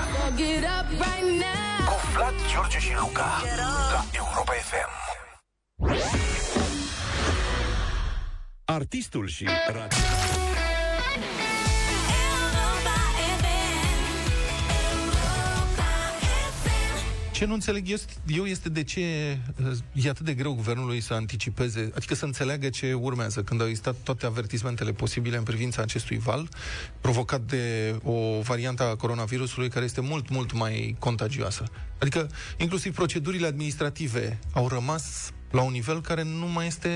Cu 1.85 1.95
Vlad, 2.13 2.33
George 2.53 2.79
și 2.79 2.91
Luca 2.99 3.43
La 3.57 4.05
Europa 4.11 4.51
FM 4.51 5.01
Artistul 8.65 9.27
și 9.27 9.47
radio 9.67 10.40
Ce 17.41 17.47
nu 17.47 17.53
înțeleg 17.53 17.87
eu 18.27 18.45
este 18.45 18.69
de 18.69 18.83
ce 18.83 19.01
e 19.93 20.09
atât 20.09 20.25
de 20.25 20.33
greu 20.33 20.53
guvernului 20.53 20.99
să 21.01 21.13
anticipeze, 21.13 21.91
adică 21.95 22.15
să 22.15 22.25
înțeleagă 22.25 22.69
ce 22.69 22.93
urmează, 22.93 23.43
când 23.43 23.61
au 23.61 23.67
existat 23.67 23.95
toate 24.03 24.25
avertismentele 24.25 24.91
posibile 24.91 25.37
în 25.37 25.43
privința 25.43 25.81
acestui 25.81 26.17
val, 26.17 26.49
provocat 26.99 27.41
de 27.41 27.95
o 28.03 28.41
variantă 28.41 28.83
a 28.83 28.95
coronavirusului 28.95 29.69
care 29.69 29.85
este 29.85 30.01
mult, 30.01 30.29
mult 30.29 30.53
mai 30.53 30.95
contagioasă. 30.99 31.63
Adică, 31.99 32.29
inclusiv 32.57 32.95
procedurile 32.95 33.47
administrative 33.47 34.39
au 34.53 34.67
rămas 34.67 35.31
la 35.51 35.61
un 35.61 35.71
nivel 35.71 36.01
care 36.01 36.23
nu 36.23 36.47
mai 36.47 36.67
este 36.67 36.89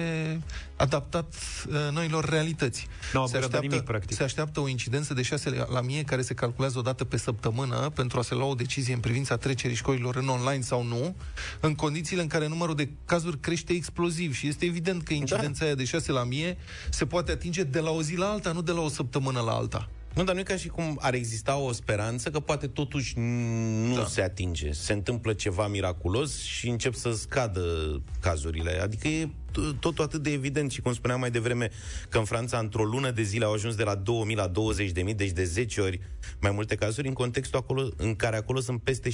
adaptat 0.75 1.33
uh, 1.67 1.74
noilor 1.91 2.29
realități. 2.29 2.88
No, 3.13 3.25
se, 3.25 3.38
așteaptă, 3.38 3.67
nimic, 3.67 3.81
practic. 3.81 4.17
se 4.17 4.24
așteaptă 4.24 4.59
o 4.59 4.67
incidență 4.67 5.13
de 5.13 5.21
6 5.21 5.65
la 5.69 5.81
mie 5.81 6.03
care 6.03 6.21
se 6.21 6.33
calculează 6.33 6.77
o 6.77 6.81
dată 6.81 7.03
pe 7.03 7.17
săptămână 7.17 7.91
pentru 7.95 8.19
a 8.19 8.21
se 8.21 8.33
lua 8.33 8.45
o 8.45 8.53
decizie 8.53 8.93
în 8.93 9.00
privința 9.00 9.38
trecerii 9.38 9.75
școlilor 9.75 10.15
în 10.15 10.27
online 10.27 10.61
sau 10.61 10.83
nu, 10.83 11.15
în 11.59 11.75
condițiile 11.75 12.22
în 12.22 12.27
care 12.27 12.48
numărul 12.48 12.75
de 12.75 12.89
cazuri 13.05 13.39
crește 13.39 13.74
exploziv 13.74 14.33
și 14.33 14.48
este 14.48 14.65
evident 14.65 15.03
că 15.03 15.13
incidența 15.13 15.59
da. 15.59 15.65
aia 15.65 15.75
de 15.75 15.83
6 15.83 16.11
la 16.11 16.24
mie 16.24 16.57
se 16.89 17.05
poate 17.05 17.31
atinge 17.31 17.63
de 17.63 17.79
la 17.79 17.89
o 17.89 18.01
zi 18.01 18.15
la 18.15 18.29
alta, 18.29 18.51
nu 18.51 18.61
de 18.61 18.72
la 18.72 18.81
o 18.81 18.89
săptămână 18.89 19.39
la 19.39 19.51
alta. 19.51 19.89
Nu, 20.15 20.23
dar 20.23 20.33
nu 20.33 20.39
e 20.39 20.43
ca 20.43 20.55
și 20.55 20.67
cum 20.67 20.97
ar 21.01 21.13
exista 21.13 21.57
o 21.57 21.71
speranță 21.71 22.29
că 22.29 22.39
poate 22.39 22.67
totuși 22.67 23.13
nu 23.17 23.95
da. 23.95 24.05
se 24.05 24.21
atinge. 24.21 24.71
Se 24.71 24.93
întâmplă 24.93 25.33
ceva 25.33 25.67
miraculos 25.67 26.43
și 26.43 26.69
încep 26.69 26.93
să 26.93 27.11
scadă 27.11 27.61
cazurile. 28.21 28.81
Adică 28.81 29.07
e 29.07 29.29
totul 29.79 30.03
atât 30.03 30.24
de 30.24 30.31
evident 30.31 30.72
și 30.72 30.81
cum 30.81 30.94
spuneam 30.94 31.20
mai 31.20 31.31
devreme 31.31 31.70
că 32.09 32.18
în 32.18 32.25
Franța 32.25 32.57
într-o 32.57 32.83
lună 32.83 33.11
de 33.11 33.22
zile 33.22 33.46
au 33.46 33.53
ajuns 33.53 33.75
de 33.75 33.83
la 33.83 33.96
2000 33.96 34.35
la 34.35 34.51
20.000, 34.51 35.15
deci 35.15 35.31
de 35.31 35.44
10 35.44 35.81
ori 35.81 36.00
mai 36.39 36.51
multe 36.51 36.75
cazuri 36.75 37.07
în 37.07 37.13
contextul 37.13 37.59
acolo, 37.59 37.89
în 37.98 38.15
care 38.15 38.35
acolo 38.35 38.59
sunt 38.59 38.81
peste 38.81 39.09
60% 39.09 39.13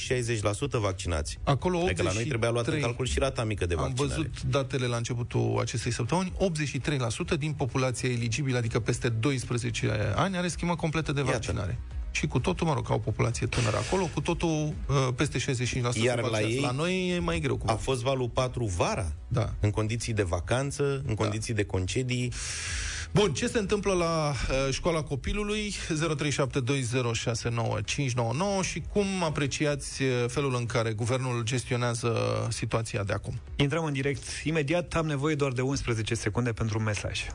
vaccinați. 0.72 1.38
Acolo 1.44 1.78
83... 1.78 1.90
Adică 1.90 2.04
la 2.04 2.14
noi 2.14 2.26
trebuia 2.28 2.50
luat 2.50 2.68
în 2.68 2.80
calcul 2.80 3.06
și 3.06 3.20
rata 3.20 3.44
mică 3.44 3.66
de 3.66 3.76
vaccinare. 3.76 4.14
Am 4.14 4.22
văzut 4.24 4.42
datele 4.42 4.86
la 4.86 4.98
începutul 4.98 5.58
acestei 5.60 5.92
săptămâni, 5.92 6.34
83% 7.36 7.38
din 7.38 7.54
populația 7.54 8.10
eligibilă, 8.10 8.58
adică 8.58 8.80
peste 8.80 9.10
12 9.10 10.14
ani, 10.16 10.38
are 10.38 10.48
schemă 10.48 10.76
completă 10.76 11.12
de 11.12 11.22
vaccinare. 11.22 11.70
Iată 11.70 12.01
și 12.12 12.28
cu 12.28 12.40
totul, 12.40 12.68
mă 12.68 12.74
rog, 12.74 12.88
ca 12.88 12.94
o 12.94 12.98
populație 12.98 13.48
tânără 13.48 13.78
acolo, 13.78 14.10
cu 14.14 14.22
totul 14.22 14.48
uh, 14.48 14.74
peste 15.16 15.40
65% 15.40 15.44
Iar 16.04 16.22
la 16.22 16.42
ei 16.42 16.60
la 16.60 16.72
noi 16.72 17.10
e 17.10 17.20
mai 17.20 17.40
greu. 17.40 17.58
Cu 17.58 17.66
a 17.68 17.74
fost 17.74 18.02
valul 18.02 18.30
4 18.30 18.66
vara, 18.66 19.12
da. 19.28 19.54
în 19.60 19.70
condiții 19.70 20.14
de 20.14 20.24
vacanță, 20.24 20.84
în 20.84 21.04
da. 21.08 21.14
condiții 21.14 21.54
de 21.54 21.64
concedii. 21.64 22.32
Bun, 23.14 23.34
ce 23.34 23.48
se 23.48 23.60
întâmplă 23.60 23.94
la 23.94 24.30
uh, 24.30 24.74
școala 24.74 25.02
copilului? 25.02 25.72
0372069599 25.72 25.76
și 28.62 28.84
cum 28.94 29.06
apreciați 29.24 30.04
uh, 30.04 30.10
felul 30.28 30.56
în 30.56 30.66
care 30.66 30.92
guvernul 30.92 31.44
gestionează 31.44 32.18
situația 32.50 33.04
de 33.04 33.14
acum? 33.14 33.40
Intrăm 33.56 33.84
în 33.84 33.94
direct 33.94 34.24
imediat, 34.44 34.96
am 34.96 35.06
nevoie 35.06 35.36
doar 35.36 35.52
de 35.52 35.62
11 35.62 36.16
secunde 36.16 36.52
pentru 36.52 36.78
un 36.78 36.84
mesaj. 36.84 37.26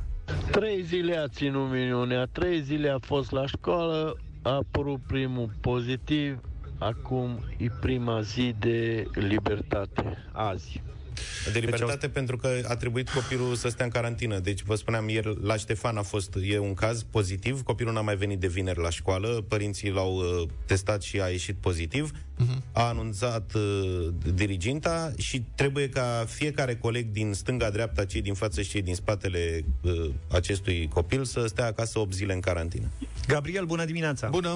Trei 0.51 0.83
zile 0.83 1.17
a 1.17 1.29
ținut 1.29 1.71
minunea, 1.71 2.29
trei 2.33 2.63
zile 2.63 2.89
a 2.89 2.99
fost 2.99 3.31
la 3.31 3.47
școală, 3.47 4.17
a 4.47 4.55
apărut 4.55 5.01
primul 5.07 5.51
pozitiv, 5.61 6.41
acum 6.79 7.45
e 7.57 7.67
prima 7.81 8.21
zi 8.21 8.55
de 8.59 9.07
libertate, 9.15 10.25
azi. 10.33 10.83
De 11.53 11.59
libertate 11.59 11.97
deci, 12.01 12.11
pentru 12.11 12.37
că 12.37 12.49
a 12.65 12.77
trebuit 12.77 13.11
copilul 13.11 13.55
să 13.55 13.69
stea 13.69 13.85
în 13.85 13.91
carantină. 13.91 14.39
Deci, 14.39 14.63
vă 14.63 14.75
spuneam, 14.75 15.09
ieri 15.09 15.39
la 15.43 15.57
Ștefan 15.57 15.97
a 15.97 16.03
fost, 16.03 16.35
e 16.43 16.59
un 16.59 16.75
caz 16.75 17.03
pozitiv, 17.03 17.63
copilul 17.63 17.93
n-a 17.93 18.01
mai 18.01 18.17
venit 18.17 18.41
de 18.41 18.47
vineri 18.47 18.81
la 18.81 18.91
școală, 18.91 19.45
părinții 19.49 19.91
l-au 19.91 20.17
uh, 20.17 20.49
testat 20.67 21.03
și 21.03 21.21
a 21.21 21.27
ieșit 21.29 21.57
pozitiv, 21.57 22.11
uh-huh. 22.13 22.73
a 22.73 22.83
anunțat 22.83 23.55
uh, 23.55 24.09
diriginta 24.35 25.13
și 25.17 25.43
trebuie 25.55 25.89
ca 25.89 26.25
fiecare 26.29 26.77
coleg 26.77 27.07
din 27.11 27.33
stânga-dreapta, 27.33 28.05
cei 28.05 28.23
din 28.23 28.35
față 28.35 28.63
și 28.63 28.71
cei 28.71 28.83
din 28.83 28.95
spatele 28.95 29.65
uh, 29.81 30.11
acestui 30.31 30.89
copil 30.89 31.25
să 31.25 31.47
stea 31.47 31.67
acasă 31.67 31.99
8 31.99 32.13
zile 32.13 32.33
în 32.33 32.41
carantină. 32.41 32.87
Gabriel, 33.27 33.65
bună 33.65 33.85
dimineața! 33.85 34.29
Bună! 34.29 34.53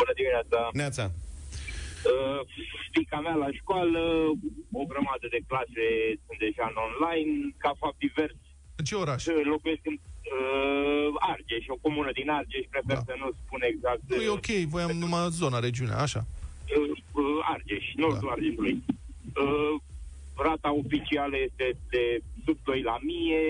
Bună 0.00 0.12
dimineața! 0.14 0.68
Neața! 0.72 1.04
Uh, 2.10 2.40
fica 2.96 3.20
mea 3.20 3.34
la 3.34 3.50
școală, 3.60 4.00
o 4.80 4.84
grămadă 4.92 5.26
de 5.34 5.40
clase 5.48 5.86
sunt 6.24 6.38
deja 6.46 6.64
în 6.72 6.78
online, 6.86 7.54
ca 7.62 7.70
fapt 7.78 7.98
divers. 7.98 8.36
În 8.80 8.84
ce 8.84 8.94
oraș? 8.94 9.26
Uh, 9.26 9.40
locuiesc 9.52 9.82
în 9.92 9.96
uh, 9.98 11.08
Argeș, 11.32 11.64
o 11.74 11.78
comună 11.86 12.10
din 12.18 12.28
Argeș, 12.30 12.64
prefer 12.74 12.96
da. 12.96 13.06
să 13.08 13.14
nu 13.22 13.28
spun 13.42 13.60
exact... 13.72 14.00
Nu, 14.08 14.22
e 14.22 14.38
ok, 14.38 14.50
voiam 14.74 14.94
uh, 14.94 15.02
numai 15.02 15.28
zona, 15.30 15.58
regiunea, 15.58 15.98
așa. 16.06 16.22
Uh, 16.76 16.90
uh, 17.22 17.52
Argeș, 17.54 17.84
nordul 18.02 18.28
da. 18.28 18.32
Argeșului. 18.34 18.74
Uh, 19.42 19.74
rata 20.46 20.70
oficială 20.82 21.36
este 21.48 21.66
de 21.90 22.04
sub 22.44 22.58
2 22.64 22.82
la 22.90 22.96
mie, 23.08 23.42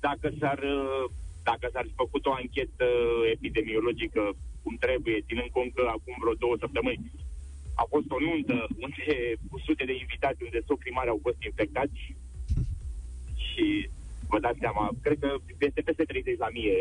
dacă 0.00 0.26
s-ar, 0.40 0.58
uh, 0.58 1.04
dacă 1.48 1.64
s-ar 1.72 1.84
fi 1.88 2.00
făcut 2.02 2.22
o 2.26 2.32
anchetă 2.42 2.88
epidemiologică 3.36 4.22
cum 4.62 4.74
trebuie, 4.84 5.26
ținând 5.28 5.50
cont 5.56 5.70
că 5.74 5.82
acum 5.96 6.14
vreo 6.22 6.34
două 6.42 6.56
săptămâni 6.64 7.10
a 7.82 7.84
fost 7.92 8.08
o 8.16 8.18
nuntă 8.26 8.56
unde 8.84 9.06
cu 9.50 9.56
sute 9.66 9.84
de 9.84 9.94
invitați, 10.04 10.42
unde 10.46 10.68
socrii 10.68 10.98
mari 10.98 11.12
au 11.14 11.20
fost 11.26 11.40
infectați 11.50 12.00
și 13.46 13.66
vă 14.32 14.38
dați 14.44 14.62
seama, 14.64 14.84
cred 15.04 15.18
că 15.24 15.30
este 15.68 15.80
peste 15.88 16.04
30 16.04 16.38
la 16.44 16.50
mie 16.56 16.78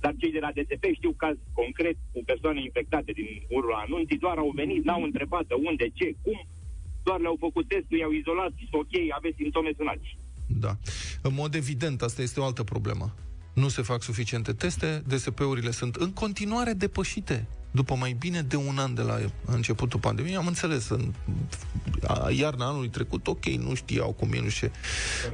dar 0.00 0.14
cei 0.20 0.32
de 0.36 0.44
la 0.46 0.54
DSP 0.56 0.84
știu 0.98 1.12
caz 1.22 1.36
concret 1.52 1.96
cu 2.12 2.20
persoane 2.30 2.60
infectate 2.62 3.12
din 3.12 3.28
urul 3.56 3.74
anunții, 3.84 4.18
doar 4.24 4.36
au 4.38 4.52
venit, 4.54 4.84
n-au 4.84 5.02
întrebat 5.02 5.44
de 5.46 5.56
unde, 5.68 5.86
ce, 5.98 6.14
cum, 6.22 6.38
doar 7.02 7.20
le-au 7.20 7.36
făcut 7.46 7.68
testul, 7.68 7.98
i-au 7.98 8.12
izolat, 8.12 8.52
ok, 8.70 8.94
aveți 9.18 9.36
simptome, 9.36 9.70
sunați. 9.76 10.16
Da. 10.46 10.72
În 11.22 11.34
mod 11.34 11.54
evident, 11.54 12.02
asta 12.02 12.22
este 12.22 12.40
o 12.40 12.44
altă 12.44 12.62
problemă. 12.64 13.14
Nu 13.52 13.68
se 13.68 13.82
fac 13.82 14.02
suficiente 14.02 14.52
teste, 14.52 15.02
DSP-urile 15.06 15.70
sunt 15.70 15.94
în 15.96 16.12
continuare 16.12 16.72
depășite 16.72 17.46
după 17.70 17.94
mai 17.94 18.16
bine 18.18 18.42
de 18.42 18.56
un 18.56 18.78
an 18.78 18.94
de 18.94 19.02
la 19.02 19.18
începutul 19.44 20.00
pandemiei, 20.00 20.36
am 20.36 20.46
înțeles, 20.46 20.88
în 20.88 21.12
a, 22.06 22.30
iarna 22.30 22.66
anului 22.66 22.88
trecut, 22.88 23.26
ok, 23.26 23.44
nu 23.44 23.74
știau 23.74 24.12
cum 24.12 24.32
e, 24.32 24.40
nu 24.40 24.48
știu. 24.48 24.70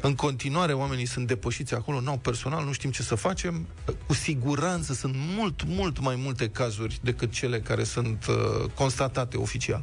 În 0.00 0.14
continuare, 0.14 0.72
oamenii 0.72 1.07
sunt 1.07 1.26
depășiți 1.26 1.74
acolo, 1.74 2.00
n-au 2.00 2.18
personal, 2.18 2.64
nu 2.64 2.72
știm 2.72 2.90
ce 2.90 3.02
să 3.02 3.14
facem. 3.14 3.66
Cu 4.07 4.14
siguranță 4.14 4.94
sunt 4.94 5.14
mult, 5.16 5.64
mult 5.66 6.00
mai 6.00 6.16
multe 6.16 6.48
cazuri 6.48 6.98
decât 7.02 7.33
cele 7.33 7.61
care 7.61 7.85
sunt 7.85 8.26
uh, 8.29 8.70
constatate 8.74 9.37
oficial. 9.37 9.83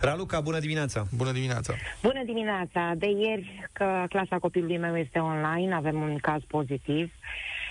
Raluca, 0.00 0.40
bună 0.40 0.58
dimineața! 0.58 1.06
Bună 1.16 1.32
dimineața! 1.32 1.74
Bună 2.02 2.22
dimineața! 2.24 2.92
De 2.96 3.06
ieri 3.06 3.68
că 3.72 4.04
clasa 4.08 4.38
copilului 4.38 4.78
meu 4.78 4.96
este 4.96 5.18
online, 5.18 5.74
avem 5.74 6.00
un 6.00 6.18
caz 6.18 6.42
pozitiv. 6.46 7.12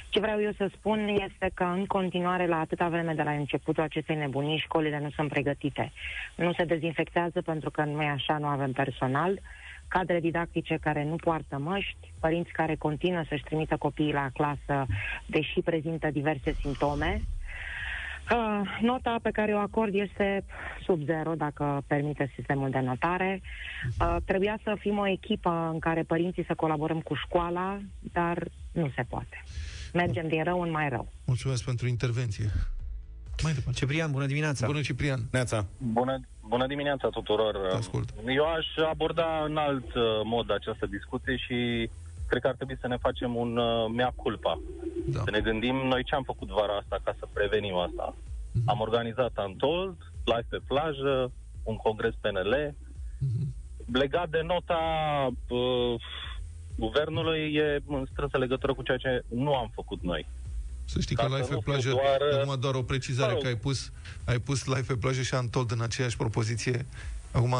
Ce 0.09 0.19
vreau 0.19 0.41
eu 0.41 0.51
să 0.57 0.69
spun 0.75 1.07
este 1.07 1.51
că 1.53 1.63
în 1.63 1.85
continuare, 1.85 2.47
la 2.47 2.59
atâta 2.59 2.87
vreme 2.87 3.13
de 3.13 3.21
la 3.23 3.31
începutul 3.31 3.83
acestei 3.83 4.15
nebunii, 4.15 4.57
școlile 4.57 4.99
nu 4.99 5.09
sunt 5.09 5.29
pregătite. 5.29 5.91
Nu 6.35 6.53
se 6.53 6.63
dezinfectează 6.63 7.41
pentru 7.41 7.71
că 7.71 7.83
nu 7.83 8.01
e 8.01 8.09
așa, 8.09 8.37
nu 8.37 8.45
avem 8.45 8.71
personal, 8.71 9.39
cadre 9.87 10.19
didactice 10.19 10.77
care 10.81 11.03
nu 11.03 11.15
poartă 11.15 11.57
măști, 11.57 12.11
părinți 12.19 12.51
care 12.51 12.75
continuă 12.75 13.23
să-și 13.29 13.43
trimită 13.43 13.75
copiii 13.77 14.13
la 14.13 14.29
clasă, 14.33 14.85
deși 15.25 15.61
prezintă 15.61 16.09
diverse 16.11 16.53
simptome, 16.61 17.21
Uh, 17.21 17.42
nota 18.81 19.15
pe 19.21 19.31
care 19.31 19.53
o 19.53 19.57
acord 19.57 19.93
este 19.93 20.45
sub 20.85 21.03
zero, 21.05 21.33
dacă 21.35 21.83
permite 21.87 22.31
sistemul 22.35 22.69
de 22.69 22.79
notare. 22.79 23.41
Uh, 23.99 24.15
trebuia 24.25 24.59
să 24.63 24.75
fim 24.79 24.97
o 24.97 25.07
echipă 25.07 25.69
în 25.73 25.79
care 25.79 26.03
părinții 26.03 26.45
să 26.45 26.53
colaborăm 26.55 26.99
cu 26.99 27.13
școala, 27.13 27.79
dar 27.99 28.47
nu 28.71 28.91
se 28.95 29.03
poate. 29.09 29.43
Mergem 29.93 30.27
din 30.27 30.43
rău 30.43 30.61
în 30.61 30.71
mai 30.71 30.89
rău. 30.89 31.11
Mulțumesc 31.25 31.65
pentru 31.65 31.87
intervenție. 31.87 32.45
Mai 33.43 33.53
departe. 33.53 33.79
Ciprian, 33.79 34.11
bună 34.11 34.25
dimineața! 34.25 34.65
Bună, 34.65 34.81
Ciprian! 34.81 35.19
Neața! 35.31 35.65
Bună, 35.77 36.19
bună 36.47 36.67
dimineața 36.67 37.09
tuturor! 37.09 37.55
Ascult. 37.75 38.09
Eu 38.27 38.45
aș 38.45 38.65
aborda 38.89 39.43
în 39.45 39.57
alt 39.57 39.95
uh, 39.95 40.03
mod 40.23 40.51
această 40.51 40.85
discuție 40.85 41.35
și 41.35 41.89
cred 42.27 42.41
că 42.41 42.47
ar 42.47 42.55
trebui 42.55 42.77
să 42.81 42.87
ne 42.87 42.97
facem 42.97 43.35
un 43.35 43.57
uh, 43.57 43.91
mea 43.95 44.13
culpa. 44.15 44.61
Da. 45.05 45.21
Să 45.23 45.31
ne 45.31 45.39
gândim 45.39 45.75
noi 45.75 46.03
ce 46.03 46.15
am 46.15 46.23
făcut 46.23 46.49
vara 46.49 46.75
asta 46.77 46.99
ca 47.03 47.15
să 47.19 47.27
prevenim 47.33 47.75
asta. 47.75 48.15
Mhm. 48.51 48.69
Am 48.69 48.79
organizat 48.79 49.31
Antold, 49.35 49.97
live 50.23 50.45
pe 50.49 50.59
plajă, 50.67 51.31
un 51.63 51.75
congres 51.75 52.13
PNL. 52.21 52.75
Mhm. 53.19 53.53
Legat 53.93 54.29
de 54.29 54.41
nota 54.41 54.81
uh, 55.49 55.95
guvernului, 56.75 57.53
e 57.53 57.81
în 57.87 58.05
strânsă 58.11 58.37
legătură 58.37 58.73
cu 58.73 58.83
ceea 58.83 58.97
ce 58.97 59.23
nu 59.27 59.55
am 59.55 59.71
făcut 59.73 60.01
noi. 60.01 60.27
Să 60.85 60.99
știi 60.99 61.15
Ca 61.15 61.23
că 61.23 61.29
să 61.29 61.35
live 61.35 61.47
pe 61.47 61.53
nu 61.53 61.59
fiu 61.59 61.71
plajă, 61.71 61.89
doar, 61.89 62.41
acum 62.41 62.59
doar 62.59 62.75
o 62.75 62.81
precizare, 62.81 63.27
mă 63.27 63.33
rog. 63.33 63.41
că 63.41 63.47
ai 63.47 63.55
pus, 63.55 63.91
ai 64.25 64.39
pus 64.39 64.65
live 64.65 64.83
pe 64.87 64.95
plajă 64.95 65.21
și 65.21 65.33
Antold 65.33 65.71
în 65.71 65.81
aceeași 65.81 66.17
propoziție. 66.17 66.85
Acum, 67.33 67.55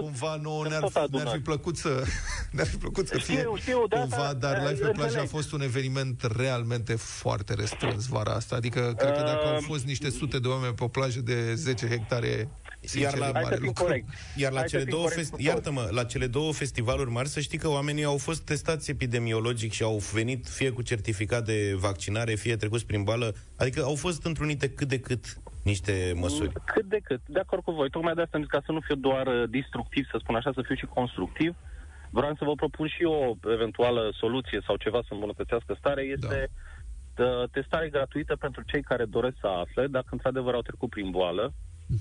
cumva 0.00 0.36
nouă 0.42 0.66
ne-ar, 0.68 0.80
tot 0.80 0.92
ne-ar 0.94 1.04
adunat. 1.06 1.32
fi 1.32 1.38
plăcut 1.38 1.76
să 1.76 2.04
ne-ar 2.50 2.66
fi 2.66 2.76
plăcut 2.76 3.06
să 3.08 3.18
fie 3.18 3.36
Știu, 3.38 3.56
știu, 3.56 3.86
de 3.88 3.96
cumva, 3.96 4.16
asta, 4.16 4.34
dar 4.34 4.56
eh, 4.56 4.68
live 4.68 4.86
pe 4.86 4.90
plajă 4.92 4.96
a 5.02 5.06
înțeleg. 5.06 5.28
fost 5.28 5.52
un 5.52 5.60
eveniment 5.62 6.22
realmente 6.36 6.94
foarte 6.94 7.54
restrâns 7.54 8.06
vara 8.06 8.32
asta. 8.34 8.56
Adică, 8.56 8.94
cred 8.96 9.12
că 9.12 9.20
dacă 9.22 9.46
au 9.46 9.54
Um, 9.54 9.60
fost 9.60 9.84
niște 9.84 10.10
sute 10.10 10.38
de 10.38 10.48
oameni 10.48 10.74
pe 10.74 10.84
o 10.84 10.88
plajă 10.88 11.20
de 11.20 11.54
10 11.54 11.88
hectare, 11.88 12.48
sincer, 12.80 13.00
Iar 13.10 13.18
la- 13.18 13.28
e 13.28 13.32
Hai 13.32 13.42
mare 13.42 13.54
să 13.54 13.60
fim 13.60 13.66
lucru. 13.66 13.84
corect. 13.84 14.08
Iar 14.36 14.52
la 14.52 14.58
Hai 14.58 14.68
să 14.68 14.70
cele 14.76 14.82
fim 14.82 14.92
două 14.92 15.02
corect 15.08 15.20
festi- 15.20 15.30
cu 15.30 15.36
toți. 15.36 15.46
iartă-mă, 15.48 15.88
la 15.90 16.04
cele 16.04 16.26
două 16.26 16.52
festivaluri 16.52 17.10
mari, 17.10 17.28
să 17.28 17.40
știi 17.40 17.58
că 17.58 17.68
oamenii 17.68 18.04
au 18.04 18.16
fost 18.16 18.40
testați 18.42 18.90
epidemiologic 18.90 19.72
și 19.72 19.82
au 19.82 20.02
venit 20.12 20.46
fie 20.48 20.70
cu 20.70 20.82
certificat 20.82 21.44
de 21.44 21.74
vaccinare, 21.78 22.34
fie 22.34 22.56
trecuți 22.56 22.86
prin 22.86 23.02
boală, 23.02 23.34
adică 23.56 23.82
au 23.82 23.94
fost 23.94 24.24
întrunite 24.24 24.68
cât 24.70 24.88
de 24.88 24.98
cât 24.98 25.36
niște 25.62 26.12
măsuri. 26.14 26.52
Cât 26.64 26.84
de 26.84 26.98
cât, 27.02 27.20
de 27.26 27.38
acord 27.38 27.62
cu 27.62 27.72
voi. 27.72 27.90
Tocmai 27.90 28.14
de 28.14 28.22
asta 28.22 28.36
am 28.36 28.42
zis 28.42 28.50
ca 28.50 28.62
să 28.64 28.72
nu 28.72 28.80
fiu 28.80 28.94
doar 28.94 29.26
uh, 29.26 29.42
destructiv, 29.50 30.08
să 30.10 30.16
spun 30.20 30.34
așa, 30.34 30.50
să 30.54 30.62
fiu 30.62 30.74
și 30.74 30.86
constructiv. 30.86 31.54
Vreau 32.10 32.34
să 32.38 32.44
vă 32.44 32.54
propun 32.54 32.88
și 32.88 33.04
o 33.04 33.34
eventuală 33.52 34.12
soluție 34.16 34.60
sau 34.66 34.76
ceva 34.76 35.00
să 35.02 35.12
îmbunătățească 35.12 35.76
starea. 35.78 36.04
Este 36.04 36.50
da. 37.14 37.44
testare 37.50 37.88
gratuită 37.88 38.36
pentru 38.36 38.62
cei 38.66 38.82
care 38.82 39.04
doresc 39.04 39.36
să 39.40 39.46
afle 39.46 39.86
dacă 39.86 40.08
într-adevăr 40.10 40.54
au 40.54 40.62
trecut 40.62 40.90
prin 40.90 41.10
boală 41.10 41.52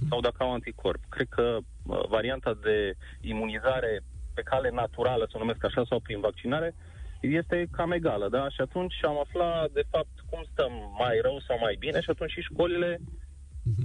sau 0.09 0.19
dacă 0.19 0.35
au 0.39 0.53
anticorp. 0.53 1.01
Cred 1.09 1.27
că 1.29 1.57
uh, 1.57 2.07
varianta 2.07 2.57
de 2.63 2.93
imunizare 3.21 4.03
pe 4.33 4.41
cale 4.41 4.69
naturală, 4.69 5.25
să 5.25 5.33
o 5.35 5.39
numesc 5.39 5.63
așa, 5.65 5.83
sau 5.89 5.99
prin 5.99 6.19
vaccinare, 6.19 6.75
este 7.21 7.67
cam 7.71 7.91
egală, 7.91 8.29
da? 8.29 8.49
Și 8.49 8.61
atunci 8.61 8.95
am 9.03 9.19
aflat, 9.19 9.71
de 9.71 9.83
fapt, 9.89 10.15
cum 10.29 10.43
stăm 10.51 10.71
mai 10.99 11.19
rău 11.21 11.39
sau 11.47 11.57
mai 11.59 11.75
bine 11.79 12.01
și 12.01 12.09
atunci 12.09 12.31
și 12.31 12.41
școlile 12.41 12.99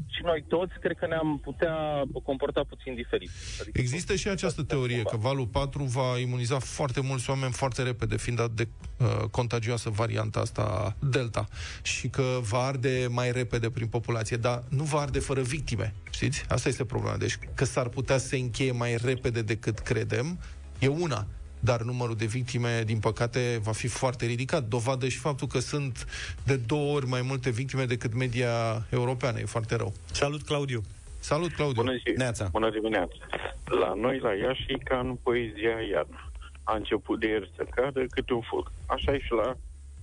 și 0.06 0.22
noi 0.22 0.44
toți 0.48 0.72
cred 0.80 0.96
că 0.96 1.06
ne-am 1.06 1.38
putea 1.42 2.02
comporta 2.22 2.64
puțin 2.68 2.94
diferit. 2.94 3.30
Adică 3.60 3.80
Există 3.80 4.14
și 4.14 4.28
această 4.28 4.62
teorie 4.62 5.02
că 5.02 5.16
valul 5.16 5.46
4 5.46 5.84
va 5.84 6.18
imuniza 6.18 6.58
foarte 6.58 7.00
mulți 7.00 7.30
oameni 7.30 7.52
foarte 7.52 7.82
repede, 7.82 8.16
fiind 8.16 8.38
dat 8.38 8.50
de 8.50 8.68
uh, 8.98 9.28
contagioasă 9.30 9.90
varianta 9.90 10.40
asta 10.40 10.96
Delta 10.98 11.46
și 11.82 12.08
că 12.08 12.38
va 12.40 12.58
arde 12.58 13.06
mai 13.10 13.32
repede 13.32 13.70
prin 13.70 13.86
populație, 13.86 14.36
dar 14.36 14.62
nu 14.68 14.82
va 14.82 15.00
arde 15.00 15.18
fără 15.18 15.42
victime, 15.42 15.94
știți? 16.10 16.44
Asta 16.48 16.68
este 16.68 16.84
problema. 16.84 17.16
Deci 17.16 17.38
că 17.54 17.64
s-ar 17.64 17.88
putea 17.88 18.18
să 18.18 18.26
se 18.26 18.36
încheie 18.36 18.72
mai 18.72 18.96
repede 18.96 19.42
decât 19.42 19.78
credem, 19.78 20.38
e 20.78 20.86
una 20.86 21.26
dar 21.60 21.82
numărul 21.82 22.16
de 22.16 22.26
victime, 22.26 22.82
din 22.86 22.98
păcate, 22.98 23.58
va 23.62 23.72
fi 23.72 23.86
foarte 23.88 24.26
ridicat. 24.26 24.64
Dovadă 24.64 25.08
și 25.08 25.18
faptul 25.18 25.46
că 25.46 25.58
sunt 25.58 26.06
de 26.44 26.56
două 26.56 26.94
ori 26.94 27.06
mai 27.06 27.22
multe 27.22 27.50
victime 27.50 27.84
decât 27.84 28.14
media 28.14 28.50
europeană. 28.90 29.38
E 29.38 29.44
foarte 29.44 29.76
rău. 29.76 29.92
Salut, 30.12 30.42
Claudiu! 30.42 30.82
Salut, 31.18 31.52
Claudiu! 31.52 31.82
Bună, 31.82 31.92
zi. 31.96 32.12
Neața. 32.16 32.48
Bună 32.52 32.70
dimineața! 32.70 33.14
La 33.64 33.92
noi, 33.94 34.18
la 34.18 34.32
Iași, 34.34 34.64
e 34.68 34.78
ca 34.84 34.98
în 34.98 35.16
poezia 35.22 35.76
iarnă. 35.92 36.30
A 36.62 36.74
început 36.76 37.20
de 37.20 37.26
ieri 37.26 37.50
să 37.56 37.64
cadă 37.74 38.04
câte 38.10 38.32
un 38.32 38.40
fulg. 38.40 38.72
Așa 38.86 39.12
e 39.14 39.18
și 39.18 39.32
la 39.44 39.56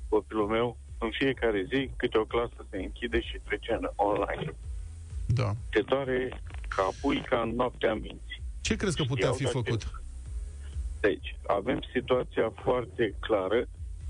copilul 0.09 0.47
meu. 0.47 0.77
În 0.97 1.09
fiecare 1.19 1.65
zi, 1.73 1.89
câte 1.95 2.17
o 2.17 2.25
clasă 2.25 2.65
se 2.69 2.77
închide 2.77 3.21
și 3.21 3.39
trece 3.45 3.71
în 3.79 3.89
online. 3.95 4.53
Da. 5.25 5.51
Te 5.69 5.81
doare 5.81 6.41
capul 6.67 7.25
ca 7.29 7.41
în 7.45 7.55
noaptea 7.55 7.93
minții. 7.93 8.41
Ce 8.61 8.75
crezi 8.75 8.95
că 8.97 9.03
putea 9.03 9.25
Iau 9.25 9.33
fi 9.33 9.43
toate- 9.43 9.57
făcut? 9.69 10.02
Deci, 11.07 11.29
avem 11.47 11.79
situația 11.93 12.47
foarte 12.63 13.15
clară 13.19 13.67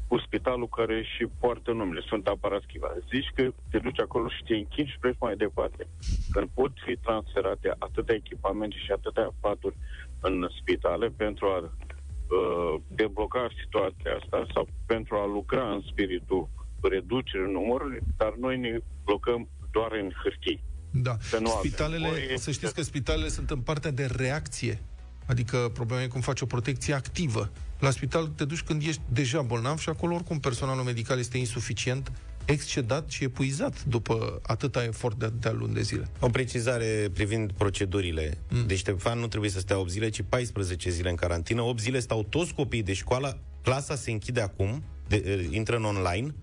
cu 0.08 0.18
spitalul 0.26 0.70
care 0.78 0.98
și 1.14 1.24
poartă 1.40 1.72
numele, 1.72 2.02
Sfânta 2.06 2.34
Paraschiva. 2.40 2.90
Zici 3.14 3.32
că 3.36 3.44
te 3.72 3.78
duci 3.86 4.00
acolo 4.00 4.28
și 4.36 4.44
te 4.48 4.56
închizi 4.56 4.92
și 4.92 5.00
pleci 5.00 5.24
mai 5.26 5.36
departe. 5.36 5.88
Când 6.32 6.48
pot 6.54 6.72
fi 6.86 6.94
transferate 7.08 7.68
atâtea 7.88 8.16
echipamente 8.16 8.76
și 8.86 8.92
atâtea 8.92 9.34
paturi 9.40 9.76
în 10.20 10.48
spitale 10.60 11.08
pentru 11.24 11.46
a 11.46 11.58
uh, 11.60 12.82
debloca 12.88 13.48
situația 13.64 14.12
asta 14.22 14.46
sau 14.54 14.68
pentru 14.86 15.16
a 15.16 15.26
lucra 15.26 15.64
în 15.76 15.82
spiritul 15.92 16.50
reducerii 16.82 17.52
numărului, 17.52 18.00
dar 18.18 18.34
noi 18.40 18.58
ne 18.58 18.74
blocăm 19.06 19.50
doar 19.72 19.92
în 20.02 20.12
hârtii. 20.24 20.64
Da. 20.92 21.16
Că 21.32 21.40
nu 21.40 21.50
avem 21.50 21.70
Spitalele, 21.70 22.08
voie 22.08 22.38
să 22.38 22.52
știți 22.52 22.74
că 22.74 22.82
spitalele 22.82 23.28
sunt 23.28 23.50
în 23.50 23.62
partea 23.62 23.92
de 23.92 24.06
reacție. 24.06 24.80
Adică 25.26 25.70
problema 25.74 26.02
e 26.02 26.08
cum 26.08 26.22
faci 26.22 26.42
o 26.42 26.46
protecție 26.46 26.94
activă. 26.94 27.52
La 27.80 27.90
spital 27.90 28.28
te 28.28 28.46
duci 28.46 28.62
când 28.62 28.82
ești 28.82 29.02
deja 29.12 29.42
bolnav 29.42 29.80
și 29.80 29.90
acolo 29.90 30.16
oricum 30.16 30.40
personalul 30.40 30.84
medical 30.84 31.20
este 31.20 31.38
insuficient, 31.38 32.12
excedat 32.46 33.10
și 33.10 33.24
epuizat 33.24 33.84
după 33.84 34.40
atâta 34.44 34.84
efort 34.84 35.20
de 35.20 35.32
de 35.40 35.50
luni 35.50 35.74
de 35.74 35.82
zile. 35.82 36.10
O 36.20 36.30
precizare 36.30 37.10
privind 37.14 37.52
procedurile. 37.52 38.38
Mm. 38.50 38.68
Deci 38.68 38.78
Ștefan 38.78 39.20
nu 39.20 39.28
trebuie 39.28 39.50
să 39.50 39.60
stea 39.60 39.78
8 39.78 39.90
zile, 39.90 40.10
ci 40.10 40.22
14 40.30 40.90
zile 40.90 41.10
în 41.10 41.16
carantină. 41.16 41.62
8 41.62 41.80
zile 41.80 42.00
stau 42.00 42.24
toți 42.24 42.54
copiii 42.54 42.84
de 42.84 42.94
școală. 42.94 43.40
Clasa 43.62 43.96
se 43.96 44.12
închide 44.12 44.42
acum, 44.42 44.84
de, 45.08 45.24
uh, 45.26 45.56
intră 45.56 45.76
în 45.76 45.84
online 45.84 46.34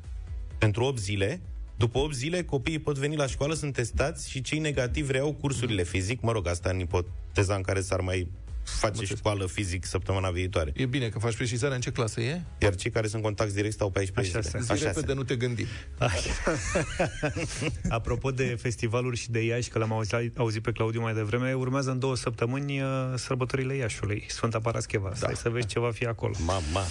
pentru 0.58 0.84
8 0.84 0.98
zile. 0.98 1.40
După 1.76 1.98
8 1.98 2.14
zile, 2.14 2.44
copiii 2.44 2.78
pot 2.78 2.98
veni 2.98 3.16
la 3.16 3.26
școală, 3.26 3.54
sunt 3.54 3.72
testați 3.72 4.30
și 4.30 4.40
cei 4.40 4.58
negativi 4.58 5.12
reiau 5.12 5.32
cursurile 5.32 5.82
fizic. 5.82 6.20
Mă 6.20 6.32
rog, 6.32 6.46
asta 6.46 6.70
în 6.70 6.78
ipoteza 6.78 7.54
în 7.54 7.62
care 7.62 7.80
s-ar 7.80 8.00
mai 8.00 8.30
face 8.78 9.04
școală 9.04 9.46
fizic 9.46 9.84
săptămâna 9.84 10.30
viitoare. 10.30 10.72
E 10.74 10.86
bine 10.86 11.08
că 11.08 11.18
faci 11.18 11.36
precizarea 11.36 11.74
în 11.74 11.80
ce 11.80 11.90
clasă 11.90 12.20
e? 12.20 12.40
Iar 12.58 12.74
cei 12.74 12.90
care 12.90 13.06
sunt 13.06 13.22
contact 13.22 13.52
direct 13.52 13.72
stau 13.72 13.90
pe 13.90 14.10
14 14.14 14.38
Așa 14.38 14.58
zile. 14.58 14.64
se- 14.64 14.74
Zi 14.76 14.84
repede, 14.84 15.12
nu 15.12 15.22
te 15.22 15.36
gândi. 15.36 15.66
Apropo 17.88 18.30
de 18.30 18.56
festivaluri 18.60 19.16
și 19.16 19.30
de 19.30 19.44
Iași, 19.44 19.68
că 19.68 19.78
l-am 19.78 19.92
auzit, 19.92 20.38
auzit 20.38 20.62
pe 20.62 20.72
Claudiu 20.72 21.00
mai 21.00 21.14
devreme, 21.14 21.52
urmează 21.54 21.90
în 21.90 21.98
două 21.98 22.16
săptămâni 22.16 22.80
uh, 22.80 22.86
sărbătorile 23.14 23.74
Iașului, 23.74 24.24
Sfânta 24.28 24.58
Parascheva. 24.60 25.08
Da. 25.08 25.14
Stai 25.14 25.34
să 25.36 25.48
vezi 25.48 25.66
ce 25.66 25.78
va 25.78 25.90
fi 25.90 26.06
acolo. 26.06 26.34
Mama. 26.44 26.82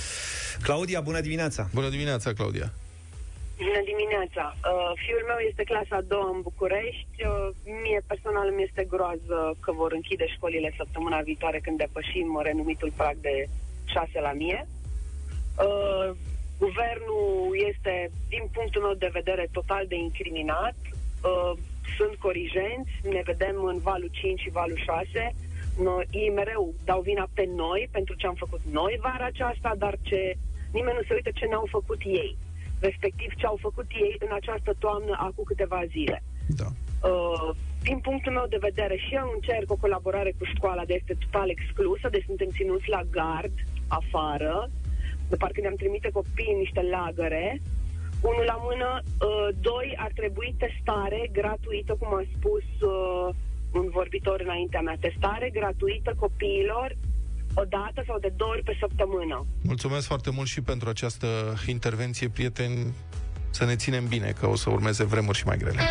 Claudia, 0.62 1.02
bună 1.02 1.22
dimineața! 1.22 1.70
Bună 1.74 1.90
dimineața, 1.90 2.34
Claudia! 2.34 2.74
Bună 3.68 3.82
dimineața! 3.92 4.46
Uh, 4.56 4.92
fiul 5.04 5.24
meu 5.32 5.40
este 5.50 5.64
clasa 5.72 5.96
a 5.98 6.10
doua 6.12 6.30
în 6.36 6.42
București. 6.42 7.18
Uh, 7.26 7.48
mie 7.84 8.02
personal 8.12 8.48
mi 8.52 8.64
este 8.64 8.84
groază 8.94 9.38
că 9.64 9.72
vor 9.72 9.92
închide 9.92 10.28
școlile 10.36 10.74
săptămâna 10.78 11.20
viitoare 11.30 11.60
când 11.60 11.78
depășim 11.78 12.40
renumitul 12.44 12.92
prag 12.96 13.16
de 13.28 13.36
6 13.86 14.20
la 14.28 14.34
mie. 14.42 14.68
Uh, 15.66 16.10
guvernul 16.64 17.28
este, 17.70 18.12
din 18.34 18.44
punctul 18.56 18.82
meu 18.82 18.94
de 18.94 19.16
vedere, 19.20 19.48
total 19.52 19.84
de 19.88 19.96
incriminat. 19.96 20.78
Uh, 21.30 21.52
sunt 21.98 22.16
corigenți, 22.16 22.94
ne 23.04 23.22
vedem 23.26 23.64
în 23.64 23.78
valul 23.78 24.10
5 24.12 24.40
și 24.40 24.50
valul 24.60 24.78
6. 24.78 25.36
Noi, 25.84 26.08
ei 26.12 26.30
mereu 26.30 26.74
dau 26.84 27.02
vina 27.02 27.28
pe 27.34 27.46
noi 27.56 27.88
pentru 27.92 28.14
ce 28.16 28.28
am 28.28 28.36
făcut 28.44 28.62
noi 28.72 29.00
vara 29.02 29.26
aceasta, 29.26 29.72
dar 29.78 29.96
ce 30.02 30.34
nimeni 30.72 30.98
nu 30.98 31.04
se 31.08 31.14
uită 31.14 31.30
ce 31.34 31.46
ne-au 31.46 31.68
făcut 31.70 32.02
ei. 32.06 32.38
Respectiv 32.80 33.30
ce 33.38 33.46
au 33.46 33.58
făcut 33.62 33.86
ei 33.90 34.16
în 34.20 34.32
această 34.40 34.76
toamnă 34.80 35.16
acum 35.20 35.44
câteva 35.44 35.82
zile. 35.96 36.24
Da. 36.48 36.68
Uh, 37.10 37.56
din 37.84 38.00
punctul 38.00 38.32
meu 38.32 38.46
de 38.50 38.66
vedere, 38.68 38.96
și 38.96 39.16
eu 39.16 39.32
încerc 39.34 39.72
o 39.72 39.82
colaborare 39.84 40.32
cu 40.38 40.46
școala, 40.56 40.86
de 40.86 40.94
este 40.94 41.16
total 41.24 41.50
exclusă, 41.50 42.10
deci 42.10 42.26
suntem 42.26 42.50
ținuți 42.50 42.90
la 42.90 43.02
gard, 43.10 43.56
afară, 43.88 44.70
de 45.30 45.36
parcă 45.36 45.62
ne-am 45.62 45.76
trimite 45.76 46.10
copiii 46.12 46.54
în 46.54 46.58
niște 46.58 46.82
lagăre, 46.82 47.62
unul 48.22 48.44
la 48.46 48.58
mână, 48.68 48.90
uh, 49.02 49.48
doi, 49.62 49.94
ar 49.98 50.12
trebui 50.16 50.56
testare 50.58 51.30
gratuită, 51.32 51.96
cum 52.00 52.14
a 52.14 52.24
spus 52.36 52.68
uh, 52.82 53.30
un 53.74 53.90
vorbitor 53.90 54.40
înaintea 54.42 54.82
mea, 54.82 54.98
testare 55.00 55.50
gratuită 55.50 56.14
copiilor 56.20 56.96
o 57.62 57.66
dată 57.70 58.04
sau 58.08 58.20
de 58.20 58.32
două 58.36 58.52
ori 58.52 58.64
pe 58.64 58.78
săptămână. 58.80 59.46
Mulțumesc 59.64 60.08
foarte 60.08 60.30
mult 60.32 60.48
și 60.48 60.62
pentru 60.62 60.90
această 60.90 61.28
intervenție, 61.68 62.30
prieteni. 62.30 62.94
Să 63.50 63.66
ne 63.66 63.76
ținem 63.76 64.06
bine, 64.08 64.34
că 64.40 64.48
o 64.48 64.56
să 64.56 64.70
urmeze 64.70 65.04
vremuri 65.04 65.38
și 65.38 65.46
mai 65.46 65.58
grele. 65.58 65.82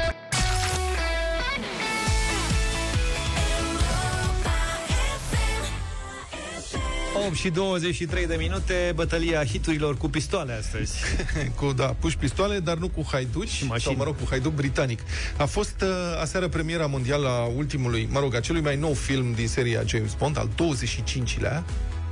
8 7.29 7.37
și 7.37 7.49
23 7.51 8.27
de 8.27 8.35
minute, 8.39 8.93
bătălia 8.95 9.45
hiturilor 9.45 9.97
cu 9.97 10.09
pistoale 10.09 10.53
astăzi. 10.53 10.99
cu, 11.61 11.73
da, 11.73 11.87
puși 11.99 12.17
pistoale, 12.17 12.59
dar 12.59 12.77
nu 12.77 12.89
cu 12.89 13.07
haiduci, 13.11 13.63
mașini. 13.63 13.81
sau, 13.81 13.95
mă 13.97 14.05
rog, 14.05 14.17
cu 14.17 14.27
haidut 14.31 14.53
britanic. 14.53 15.01
A 15.37 15.45
fost 15.45 15.83
uh, 15.83 15.89
aseară 16.21 16.49
premiera 16.49 16.87
mondială 16.87 17.29
a 17.29 17.45
ultimului, 17.57 18.09
mă 18.11 18.21
rog, 18.21 18.35
a 18.35 18.41
celui 18.41 18.61
mai 18.61 18.77
nou 18.77 18.93
film 18.95 19.33
din 19.33 19.49
seria 19.49 19.83
James 19.87 20.15
Bond, 20.15 20.39
al 20.39 20.49
25-lea, 20.49 21.63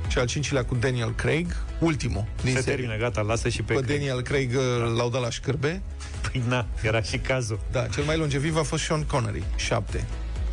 și 0.07 0.17
al 0.17 0.25
cincilea 0.25 0.65
cu 0.65 0.75
Daniel 0.75 1.13
Craig, 1.15 1.55
ultimul 1.79 2.25
din 2.43 2.53
Se 2.53 2.59
serie. 2.61 2.75
termină, 2.75 2.97
gata, 2.97 3.21
lasă 3.21 3.49
și 3.49 3.61
pe 3.61 3.73
Pe 3.73 3.79
Craig. 3.79 3.97
Daniel 3.99 4.21
Craig 4.21 4.51
uh, 4.55 4.95
l-au 4.97 5.09
dat 5.09 5.21
la 5.21 5.29
șcârbe. 5.29 5.81
Păi 6.31 6.41
na, 6.47 6.65
era 6.81 7.01
și 7.01 7.17
cazul. 7.17 7.59
Da, 7.71 7.87
cel 7.87 8.03
mai 8.03 8.17
longeviv 8.17 8.57
a 8.57 8.63
fost 8.63 8.83
Sean 8.83 9.03
Connery, 9.03 9.43
șapte. 9.55 10.05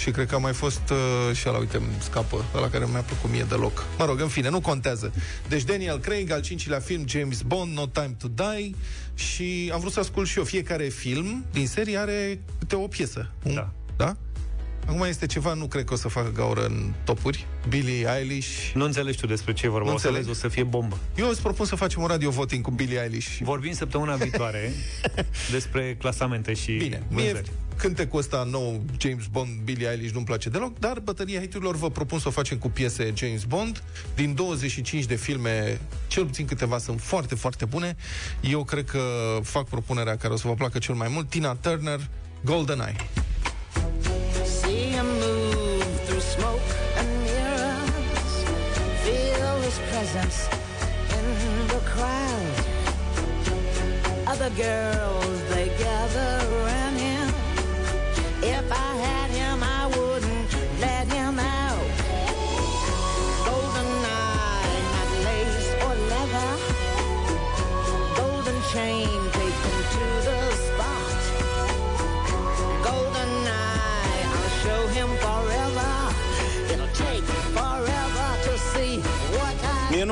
Și 0.05 0.11
cred 0.11 0.27
că 0.27 0.35
a 0.35 0.39
mai 0.39 0.53
fost 0.53 0.91
uh, 0.91 1.37
și 1.37 1.49
ăla, 1.49 1.59
uite, 1.59 1.77
îmi 1.77 1.87
scapă, 1.99 2.45
ăla 2.55 2.69
care 2.69 2.87
mi-a 2.91 3.01
plăcut 3.01 3.31
mie 3.31 3.47
deloc. 3.49 3.85
Mă 3.99 4.05
rog, 4.05 4.21
în 4.21 4.29
fine, 4.29 4.49
nu 4.49 4.61
contează. 4.61 5.13
Deci 5.49 5.63
Daniel 5.63 5.99
Craig, 5.99 6.31
al 6.31 6.41
cincilea 6.41 6.79
film, 6.79 7.05
James 7.09 7.43
Bond, 7.43 7.77
No 7.77 7.87
Time 7.87 8.17
to 8.19 8.29
Die 8.29 8.75
și 9.15 9.71
am 9.73 9.81
vrut 9.81 9.93
să 9.93 10.01
ascult 10.01 10.29
și 10.29 10.39
eu. 10.39 10.45
Fiecare 10.45 10.85
film 10.89 11.45
din 11.53 11.67
serie 11.67 11.99
are 11.99 12.41
câte 12.59 12.75
o 12.77 12.87
piesă. 12.87 13.31
Un, 13.43 13.55
Da. 13.55 13.71
Da? 13.97 14.17
Acum 14.87 15.03
este 15.03 15.27
ceva, 15.27 15.53
nu 15.55 15.67
cred 15.67 15.85
că 15.85 15.93
o 15.93 15.97
să 15.97 16.09
facă 16.09 16.31
gaură 16.35 16.65
în 16.65 16.93
topuri. 17.05 17.47
Billie 17.69 18.07
Eilish. 18.19 18.71
Nu 18.75 18.85
înțelegi 18.85 19.19
tu 19.21 19.27
despre 19.27 19.53
ce 19.53 19.67
e 19.67 19.69
vorba, 19.69 19.89
Nu 19.89 19.95
o 19.95 19.99
să 19.99 20.07
înțeleg. 20.07 20.27
vezi, 20.27 20.39
o 20.39 20.41
să 20.43 20.49
fie 20.49 20.63
bombă. 20.63 20.99
Eu 21.17 21.29
îți 21.29 21.41
propun 21.43 21.67
să 21.67 21.77
facem 21.77 22.03
un 22.03 22.09
radio 22.09 22.31
voting 22.31 22.65
cu 22.65 22.71
Billie 22.71 23.01
Eilish. 23.03 23.39
Vorbim 23.41 23.73
săptămâna 23.73 24.15
viitoare 24.15 24.73
despre 25.51 25.97
clasamente 25.99 26.55
și 26.55 26.73
Bine, 26.73 27.03
mie 27.09 27.25
vânzări. 27.25 27.51
Cântecul 27.77 28.19
ăsta 28.19 28.47
nou, 28.51 28.83
James 28.99 29.27
Bond, 29.27 29.61
Billie 29.65 29.89
Eilish, 29.91 30.13
nu-mi 30.13 30.25
place 30.25 30.49
deloc, 30.49 30.79
dar 30.79 30.99
bătăria 30.99 31.41
hiturilor 31.41 31.77
vă 31.77 31.91
propun 31.91 32.19
să 32.19 32.29
o 32.29 32.31
facem 32.31 32.59
cu 32.59 32.69
piese 32.69 33.13
James 33.15 33.45
Bond. 33.45 33.83
Din 34.15 34.35
25 34.35 35.05
de 35.05 35.15
filme, 35.15 35.81
cel 36.07 36.25
puțin 36.25 36.47
câteva 36.47 36.79
sunt 36.79 37.01
foarte, 37.01 37.35
foarte 37.35 37.65
bune. 37.65 37.97
Eu 38.41 38.65
cred 38.65 38.85
că 38.85 39.01
fac 39.43 39.69
propunerea 39.69 40.17
care 40.17 40.33
o 40.33 40.37
să 40.37 40.49
vă 40.49 40.55
placă 40.55 40.79
cel 40.79 40.95
mai 40.95 41.09
mult. 41.09 41.29
Tina 41.29 41.55
Turner, 41.55 42.01
GoldenEye. 42.45 42.97
See 44.61 44.91
him 44.97 45.07
move 45.07 45.85
through 46.07 46.25
smoke 46.37 46.69
and 46.99 47.09
mirrors. 47.27 48.33
Feel 49.05 49.57
his 49.67 49.79
presence 49.91 50.37
in 51.17 51.27
the 51.73 51.81
crowd. 51.93 52.57
Other 54.33 54.51
girls, 54.57 55.39
they 55.53 55.69
gather 55.85 56.31
around 56.59 56.97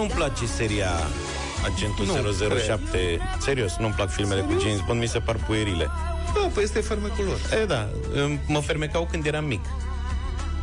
nu-mi 0.02 0.14
place 0.14 0.46
seria 0.46 0.90
Agentul 1.74 2.04
Nu, 2.04 2.58
007 2.58 3.18
Serios, 3.40 3.76
nu-mi 3.78 3.92
plac 3.92 4.10
filmele 4.10 4.40
cu 4.40 4.50
James 4.60 4.80
Bond 4.86 5.00
Mi 5.00 5.06
se 5.06 5.18
par 5.18 5.36
puerile 5.46 5.88
Da, 6.34 6.48
păi 6.54 6.62
este 6.62 6.80
fermecul 6.80 7.24
lor. 7.24 7.60
E, 7.62 7.64
da, 7.64 7.88
îm- 8.14 8.40
mă 8.46 8.60
fermecau 8.60 9.08
când 9.10 9.26
eram 9.26 9.44
mic 9.44 9.60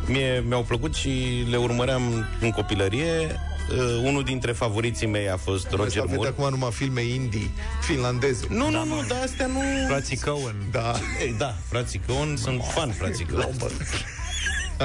Mie 0.06 0.44
mi-au 0.46 0.62
plăcut 0.62 0.94
și 0.94 1.44
le 1.50 1.56
urmăream 1.56 2.26
în 2.40 2.50
copilărie 2.50 3.40
Uh, 3.78 4.00
unul 4.04 4.22
dintre 4.24 4.52
favoriții 4.52 5.06
mei 5.06 5.28
a 5.30 5.36
fost 5.36 5.70
Roger 5.70 5.84
Roger 6.00 6.16
Moore 6.16 6.28
acum 6.28 6.48
numai 6.50 6.70
filme 6.72 7.02
indie, 7.02 7.50
finlandeze. 7.82 8.46
Nu, 8.48 8.70
nu, 8.70 8.84
nu, 8.84 9.04
dar 9.08 9.18
astea 9.24 9.46
nu... 9.46 9.60
Frații 9.88 10.16
Cohen. 10.18 10.54
Da. 10.70 10.92
Ei, 11.20 11.34
da, 11.38 11.54
frații 11.68 12.00
Cohen, 12.06 12.36
sunt 12.36 12.62
fan 12.74 12.90
frații 12.90 13.26
Cohen. 13.26 13.54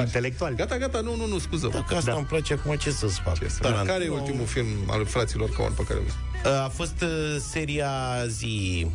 Intelectual. 0.00 0.54
Gata, 0.54 0.76
gata, 0.78 1.00
nu, 1.00 1.16
nu, 1.16 1.26
nu, 1.26 1.38
scuză. 1.38 1.68
Dacă 1.72 1.94
asta 1.94 2.10
Da. 2.10 2.16
îmi 2.16 2.26
place 2.26 2.52
acum, 2.52 2.76
ce 2.76 2.90
să-ți 2.90 3.20
fac? 3.20 3.38
Dar 3.60 3.82
care 3.82 4.04
e 4.04 4.08
ultimul 4.08 4.46
film 4.46 4.66
al 4.86 5.06
fraților 5.06 5.50
Coen 5.50 5.72
pe 5.72 5.82
care 5.88 6.00
l 6.00 6.48
A 6.64 6.68
fost 6.68 7.02
uh, 7.02 7.36
seria 7.50 7.90
zi... 8.26 8.86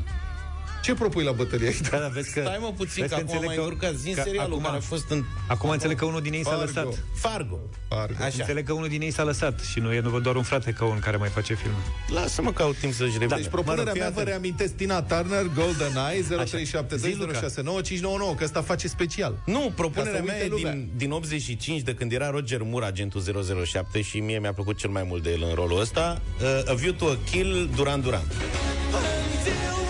Ce 0.82 0.94
propui 0.94 1.24
la 1.24 1.32
bătălie? 1.32 1.74
Da, 1.92 1.98
da, 1.98 2.08
vezi 2.08 2.34
că... 2.34 2.42
Stai 2.42 2.58
mă 2.60 2.72
puțin, 2.78 3.02
vezi 3.02 3.14
că 3.14 3.20
acum 3.20 3.28
înțeleg 3.34 3.46
mai 3.48 3.56
încurcat. 3.58 3.94
Zi 3.94 4.12
că 4.14 4.22
serialul 4.26 4.52
acum- 4.54 4.64
care 4.66 4.78
a 4.78 4.80
fost 4.80 5.10
în... 5.10 5.24
Acum 5.48 5.70
înțeleg 5.70 5.98
că 5.98 6.06
unul 6.06 6.22
din 6.22 6.34
ei 6.34 6.44
s-a 6.44 6.50
Fargo. 6.50 6.66
lăsat. 6.66 7.04
Fargo. 7.16 7.60
Fargo. 7.90 8.24
Așa. 8.24 8.36
Înțeleg 8.40 8.66
că 8.66 8.74
unul 8.74 8.88
din 8.88 9.02
ei 9.02 9.12
s-a 9.12 9.24
lăsat 9.24 9.60
și 9.60 9.80
nu 9.80 9.94
e 9.94 10.00
nu 10.00 10.20
doar 10.20 10.36
un 10.36 10.44
frate 10.44 10.72
ca 10.72 10.86
un 10.86 11.00
care 11.00 11.18
mai 11.18 11.30
face 11.30 11.54
filme. 11.54 11.76
Lasă-mă 12.08 12.52
caut 12.52 12.76
timp 12.78 12.94
să-și 12.94 13.18
revede. 13.18 13.42
Deci 13.42 13.50
propunerea 13.50 13.84
Mă 13.84 13.90
rog, 13.90 13.92
fii 13.94 14.02
mea, 14.02 14.10
vă 14.10 14.20
atent. 14.20 14.28
reamintesc, 14.28 14.74
Tina 14.76 15.02
Turner, 15.02 15.44
Golden 15.56 15.94
Eye, 16.12 16.22
Zi, 16.22 16.32
Luca. 16.32 16.44
0372069599, 18.34 18.38
că 18.38 18.44
ăsta 18.44 18.62
face 18.62 18.88
special. 18.88 19.36
Nu, 19.46 19.72
propunerea 19.76 20.12
Ca 20.12 20.18
să 20.18 20.24
mea 20.24 20.34
uite 20.34 20.46
e 20.46 20.50
lumea. 20.50 20.72
din, 20.72 20.90
din 20.96 21.12
85, 21.12 21.82
de 21.82 21.94
când 21.94 22.12
era 22.12 22.30
Roger 22.30 22.62
Moore, 22.64 22.86
agentul 22.86 23.22
007, 23.66 24.02
și 24.02 24.20
mie 24.20 24.40
mi-a 24.40 24.54
plăcut 24.54 24.78
cel 24.78 24.90
mai 24.90 25.04
mult 25.08 25.24
de 25.24 25.30
el 25.32 25.44
în 25.50 25.54
rolul 25.56 25.80
ăsta. 25.80 26.22
Uh, 26.42 26.70
A 26.72 26.74
View 26.74 26.94
to 26.94 27.06
a 27.06 27.18
Kill, 27.32 27.70
Duran 27.76 28.02
Duran. 28.02 28.22
Until 28.22 29.81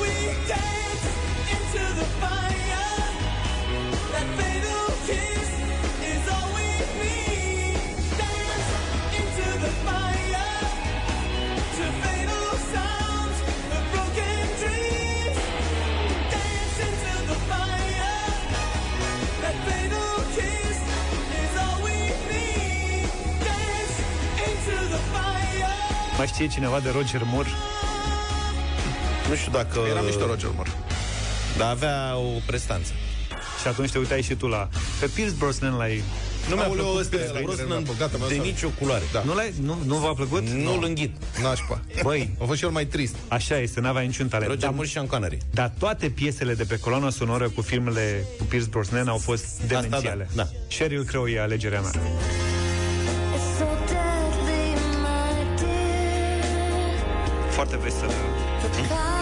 Mai 26.21 26.29
știe 26.29 26.47
cineva 26.47 26.79
de 26.79 26.89
Roger 26.89 27.21
Moore? 27.25 27.49
Nu 29.29 29.35
știu 29.35 29.51
dacă... 29.51 29.79
Era 29.89 30.01
mișto 30.01 30.25
Roger 30.25 30.49
Moore. 30.55 30.69
Dar 31.57 31.69
avea 31.69 32.15
o 32.17 32.39
prestanță. 32.45 32.91
Și 33.61 33.67
atunci 33.67 33.91
te 33.91 33.97
uitai 33.97 34.21
și 34.21 34.35
tu 34.35 34.47
la... 34.47 34.69
Pe 34.99 35.05
Pierce 35.05 35.33
Brosnan 35.37 35.77
l-ai... 35.77 36.03
Nu 36.49 36.55
mi-a 36.55 36.63
Aoleu, 36.65 36.83
plăcut 36.83 36.99
ăsta 36.99 37.15
e 37.15 37.17
Pierce 37.17 37.33
la 37.33 37.39
care 37.39 37.45
Brosnan 37.45 37.67
mi-a 37.67 37.77
plăcut. 37.77 37.99
Gata, 37.99 38.17
mi-a 38.17 38.27
de 38.27 38.33
lăsat. 38.33 38.45
nicio 38.51 38.67
culoare. 38.79 39.03
Da. 39.11 39.23
Nu, 39.23 39.33
l-ai, 39.33 39.53
nu, 39.61 39.77
nu 39.85 39.95
v-a 39.95 40.13
plăcut? 40.13 40.47
Nu-l 40.49 40.83
înghit. 40.83 41.15
Nașpa. 41.41 41.81
Băi, 42.03 42.29
A 42.41 42.43
fost 42.45 42.59
cel 42.59 42.69
mai 42.69 42.85
trist. 42.85 43.15
așa 43.27 43.57
este, 43.59 43.79
n-avea 43.79 44.01
niciun 44.01 44.27
talent. 44.27 44.47
Roger 44.49 44.63
Dar- 44.63 44.71
Moore 44.73 44.87
și 44.87 44.93
Sean 44.93 45.07
Connery. 45.07 45.37
Dar 45.53 45.71
toate 45.79 46.09
piesele 46.09 46.53
de 46.53 46.63
pe 46.63 46.79
coloana 46.79 47.09
sonoră 47.09 47.49
cu 47.49 47.61
filmele 47.61 48.25
cu 48.37 48.43
Pierce 48.43 48.67
Brosnan 48.69 49.07
au 49.07 49.17
fost 49.17 49.45
demențiale. 49.67 50.27
da, 50.35 50.43
da. 50.43 50.49
Sheryl 50.67 51.03
Crow 51.03 51.27
e 51.27 51.41
alegerea 51.41 51.81
mea. 51.81 51.91
Foarte 57.61 57.77
veselă. 57.89 59.20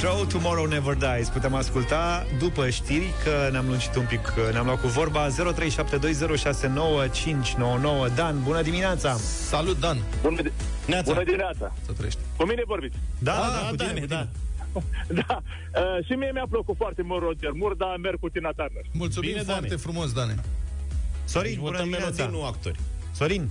Crow, 0.00 0.24
Tomorrow 0.24 0.64
Never 0.66 0.94
Dies. 0.96 1.28
Putem 1.28 1.54
asculta 1.54 2.26
după 2.38 2.70
știri, 2.70 3.12
că 3.24 3.48
ne-am 3.50 3.66
lungit 3.66 3.94
un 3.94 4.04
pic, 4.08 4.20
că 4.20 4.48
ne-am 4.52 4.64
luat 4.66 4.80
cu 4.80 4.86
vorba. 4.86 5.26
0372069599. 5.28 5.34
Dan, 8.14 8.42
bună 8.42 8.62
dimineața! 8.62 9.14
Salut, 9.48 9.80
Dan! 9.80 9.98
Bună, 10.22 10.42
di- 10.42 10.52
Neața. 10.86 11.12
bună 11.12 11.24
dimineața! 11.24 11.72
Să 11.86 11.92
trăiești. 11.92 12.18
Cu 12.36 12.44
mine 12.46 12.62
vorbiți? 12.66 12.96
Da, 13.18 13.32
Ah, 13.32 13.38
da, 13.52 13.60
da, 13.62 13.68
cu 13.68 13.74
tine, 13.76 13.86
Dane, 13.92 14.00
cu 14.00 14.06
da. 14.06 14.16
tine. 15.08 15.22
da. 15.26 15.42
Uh, 15.80 16.04
și 16.06 16.12
mie 16.12 16.30
mi-a 16.32 16.46
plăcut 16.50 16.76
foarte 16.76 17.02
mult 17.02 17.22
Roger 17.22 17.50
Moore, 17.54 17.74
dar 17.78 17.96
merg 18.02 18.18
cu 18.20 18.28
Tina 18.28 18.50
Turner. 18.56 18.82
Mulțumim 18.92 19.30
Bine, 19.30 19.42
foarte 19.42 19.66
Dane. 19.66 19.80
frumos, 19.80 20.12
Dane. 20.12 20.34
Sorin, 21.24 21.50
Deci 21.50 21.58
bună 21.60 21.70
votăm 21.70 21.88
melodii, 21.88 22.12
dimineața! 22.16 22.36
nu 22.38 22.44
actori. 22.46 22.78
Sorin, 23.14 23.48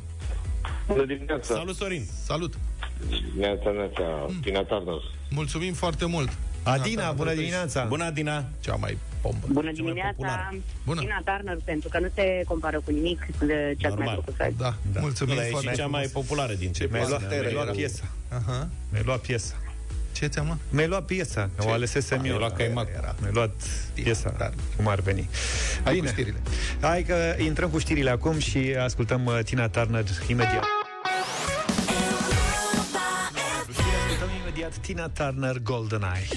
Bună 0.88 1.06
dimineața. 1.06 1.54
Salut, 1.56 1.76
Sorin. 1.76 2.06
Salut! 2.24 2.54
Neața, 3.38 3.70
neața. 3.72 4.26
Tina 4.42 4.62
Turner. 4.64 5.02
Mulțumim 5.30 5.74
foarte 5.74 6.06
mult! 6.06 6.30
Adina, 6.64 7.12
bună 7.12 7.34
dimineața! 7.34 7.84
Bună, 7.84 8.04
Adina. 8.04 8.46
Cea 8.60 8.76
mai 8.76 8.98
bombă. 9.22 9.46
Bună 9.48 9.72
Cea 9.72 9.84
mai 9.84 9.92
dimineața! 9.92 10.10
populară. 10.16 10.56
Bună. 10.86 11.00
Tina 11.02 11.22
Turner, 11.26 11.58
pentru 11.64 11.90
că 11.90 12.00
nu 12.00 12.08
se 12.16 12.44
compară 12.48 12.82
cu 12.86 12.92
nimic 12.92 13.26
de 13.40 13.76
ce 13.78 13.88
ați 13.88 13.96
mai 13.96 14.06
Normal. 14.06 14.16
făcut 14.16 14.34
să 14.38 14.48
Da, 14.58 14.74
da. 14.94 15.00
mulțumim 15.00 15.34
Ăla 15.34 15.42
e 15.42 15.46
și 15.46 15.52
foarte 15.52 15.72
cea 15.72 15.88
mai 15.88 16.08
populară 16.14 16.54
dintre 16.54 16.88
Mi-ai 16.92 17.06
luat, 17.08 17.20
piesele 17.20 17.42
mi-ai 17.42 17.54
luat 17.54 17.66
mele. 17.66 17.78
piesa. 17.78 18.04
Aha. 18.30 18.68
Mi-ai 18.92 19.04
luat 19.06 19.20
piesa. 19.20 19.54
Ce 20.12 20.26
ți-am 20.28 20.46
luat? 20.46 20.58
Mi-ai 20.70 20.88
luat 20.88 21.06
piesa, 21.06 21.50
că 21.58 21.66
o 21.68 21.72
alesesem 21.72 22.18
eu. 22.18 22.24
Mi-ai 22.24 22.38
luat 22.38 22.56
caimac. 22.56 22.88
Mi-ai 23.20 23.32
luat 23.34 23.56
piesa, 23.94 24.34
Dar- 24.38 24.54
cum 24.76 24.88
ar 24.88 25.00
veni. 25.02 25.30
Hai 25.84 25.94
Bine. 25.94 26.06
cu 26.06 26.12
știrile. 26.14 26.38
Hai 26.82 27.04
că 27.04 27.36
intrăm 27.38 27.70
cu 27.70 27.78
știrile 27.78 28.10
acum 28.10 28.40
și 28.40 28.58
ascultăm 28.80 29.26
uh, 29.26 29.40
Tina 29.44 29.68
Turner 29.68 30.04
imediat. 30.28 30.64
Imediat 34.70 34.82
Tina 34.82 35.10
Turner 35.10 35.60
GoldenEye. 35.62 36.28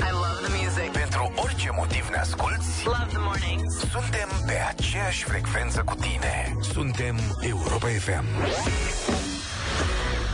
I 0.00 0.12
love 0.12 0.40
the 0.42 0.50
music. 0.62 0.92
Pentru 0.92 1.32
orice 1.36 1.70
motiv 1.76 2.08
ne 2.10 2.16
asculti, 2.16 2.64
Love 2.84 3.06
the 3.08 3.18
mornings. 3.18 3.74
suntem 3.78 4.28
pe 4.46 4.52
aceeași 4.68 5.22
frecvență 5.24 5.82
cu 5.82 5.94
tine. 5.94 6.56
Suntem 6.72 7.16
Europa 7.40 7.86
FM. 7.86 8.24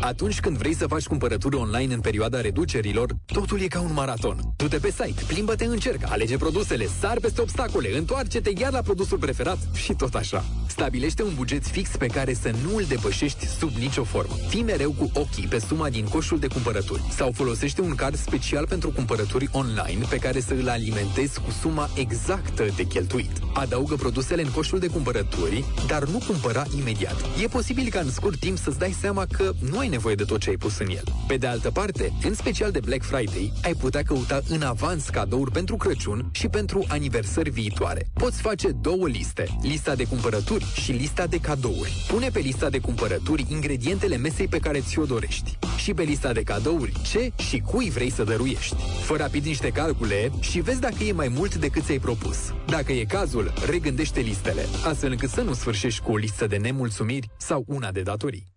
Atunci 0.00 0.40
când 0.40 0.56
vrei 0.56 0.74
să 0.74 0.86
faci 0.86 1.06
cumpărături 1.06 1.56
online 1.56 1.94
în 1.94 2.00
perioada 2.00 2.40
reducerilor, 2.40 3.10
totul 3.26 3.60
e 3.60 3.66
ca 3.66 3.80
un 3.80 3.92
maraton. 3.92 4.38
Du-te 4.56 4.76
pe 4.76 4.90
site, 4.90 5.22
plimbă-te 5.26 5.64
în 5.64 5.78
cerc, 5.78 6.10
alege 6.10 6.36
produsele, 6.36 6.86
sar 7.00 7.18
peste 7.20 7.40
obstacole, 7.40 7.96
întoarce-te 7.96 8.50
iar 8.58 8.72
la 8.72 8.80
produsul 8.80 9.18
preferat 9.18 9.58
și 9.74 9.92
tot 9.92 10.14
așa. 10.14 10.44
Stabilește 10.66 11.22
un 11.22 11.32
buget 11.34 11.66
fix 11.66 11.90
pe 11.96 12.06
care 12.06 12.34
să 12.34 12.50
nu 12.62 12.76
îl 12.76 12.84
depășești 12.88 13.46
sub 13.46 13.70
nicio 13.70 14.04
formă. 14.04 14.34
Fii 14.48 14.62
mereu 14.62 14.90
cu 14.90 15.10
ochii 15.14 15.46
pe 15.46 15.58
suma 15.58 15.88
din 15.88 16.04
coșul 16.04 16.38
de 16.38 16.46
cumpărături 16.46 17.02
sau 17.10 17.32
folosește 17.32 17.80
un 17.80 17.94
card 17.94 18.16
special 18.16 18.66
pentru 18.66 18.90
cumpărături 18.90 19.48
online 19.52 20.06
pe 20.08 20.16
care 20.16 20.40
să 20.40 20.54
îl 20.54 20.68
alimentezi 20.68 21.40
cu 21.40 21.50
suma 21.60 21.90
exactă 21.94 22.66
de 22.76 22.86
cheltuit. 22.86 23.30
Adaugă 23.54 23.94
produsele 23.94 24.42
în 24.42 24.50
coșul 24.50 24.78
de 24.78 24.86
cumpărături, 24.86 25.64
dar 25.86 26.04
nu 26.04 26.22
cumpăra 26.26 26.64
imediat. 26.78 27.24
E 27.42 27.46
posibil 27.46 27.88
ca 27.88 28.00
în 28.00 28.10
scurt 28.10 28.38
timp 28.38 28.58
să-ți 28.58 28.78
dai 28.78 28.96
seama 29.00 29.26
că 29.30 29.52
nu 29.70 29.78
ai 29.78 29.85
nevoie 29.88 30.14
de 30.14 30.24
tot 30.24 30.40
ce 30.40 30.50
ai 30.50 30.56
pus 30.56 30.78
în 30.78 30.88
el. 30.88 31.04
Pe 31.26 31.36
de 31.36 31.46
altă 31.46 31.70
parte, 31.70 32.12
în 32.22 32.34
special 32.34 32.70
de 32.70 32.80
Black 32.80 33.02
Friday, 33.02 33.52
ai 33.62 33.74
putea 33.74 34.02
căuta 34.02 34.40
în 34.48 34.62
avans 34.62 35.08
cadouri 35.08 35.50
pentru 35.50 35.76
Crăciun 35.76 36.28
și 36.32 36.48
pentru 36.48 36.84
aniversări 36.88 37.50
viitoare. 37.50 38.06
Poți 38.14 38.40
face 38.40 38.70
două 38.70 39.08
liste, 39.08 39.46
lista 39.62 39.94
de 39.94 40.04
cumpărături 40.04 40.64
și 40.64 40.92
lista 40.92 41.26
de 41.26 41.38
cadouri. 41.38 42.06
Pune 42.08 42.28
pe 42.28 42.38
lista 42.38 42.70
de 42.70 42.78
cumpărături 42.78 43.46
ingredientele 43.48 44.16
mesei 44.16 44.48
pe 44.48 44.58
care 44.58 44.80
ți-o 44.80 45.04
dorești 45.04 45.58
și 45.76 45.94
pe 45.94 46.02
lista 46.02 46.32
de 46.32 46.42
cadouri 46.42 46.92
ce 47.02 47.32
și 47.48 47.58
cui 47.58 47.90
vrei 47.90 48.10
să 48.10 48.24
dăruiești. 48.24 48.76
Fă 49.02 49.16
rapid 49.16 49.44
niște 49.44 49.70
calcule 49.70 50.30
și 50.40 50.60
vezi 50.60 50.80
dacă 50.80 51.04
e 51.04 51.12
mai 51.12 51.28
mult 51.28 51.54
decât 51.54 51.84
ți-ai 51.84 51.98
propus. 51.98 52.36
Dacă 52.66 52.92
e 52.92 53.04
cazul, 53.04 53.52
regândește 53.70 54.20
listele, 54.20 54.62
astfel 54.84 55.10
încât 55.10 55.30
să 55.30 55.40
nu 55.40 55.54
sfârșești 55.54 56.00
cu 56.00 56.12
o 56.12 56.16
listă 56.16 56.46
de 56.46 56.56
nemulțumiri 56.56 57.30
sau 57.36 57.64
una 57.66 57.90
de 57.90 58.02
datorii. 58.02 58.55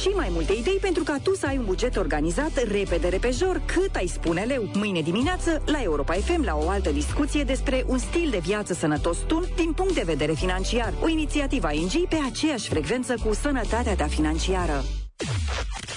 Și 0.00 0.08
mai 0.14 0.28
multe 0.30 0.52
idei 0.52 0.78
pentru 0.80 1.02
ca 1.02 1.18
tu 1.22 1.34
să 1.34 1.46
ai 1.46 1.56
un 1.58 1.64
buget 1.64 1.96
organizat 1.96 2.50
repede, 2.70 3.08
repejor, 3.08 3.62
cât 3.64 3.94
ai 3.94 4.06
spune 4.06 4.42
leu. 4.42 4.68
Mâine 4.74 5.00
dimineață, 5.00 5.62
la 5.66 5.82
Europa 5.82 6.12
FM, 6.12 6.44
la 6.44 6.54
o 6.56 6.68
altă 6.68 6.90
discuție 6.90 7.44
despre 7.44 7.84
un 7.86 7.98
stil 7.98 8.28
de 8.30 8.38
viață 8.38 8.72
sănătos 8.74 9.18
tun 9.26 9.44
din 9.56 9.72
punct 9.72 9.94
de 9.94 10.02
vedere 10.04 10.32
financiar. 10.32 10.92
O 11.02 11.08
inițiativă 11.08 11.72
ING 11.72 12.08
pe 12.08 12.16
aceeași 12.30 12.68
frecvență 12.68 13.14
cu 13.24 13.34
sănătatea 13.34 13.94
ta 13.94 14.06
financiară. 14.06 14.84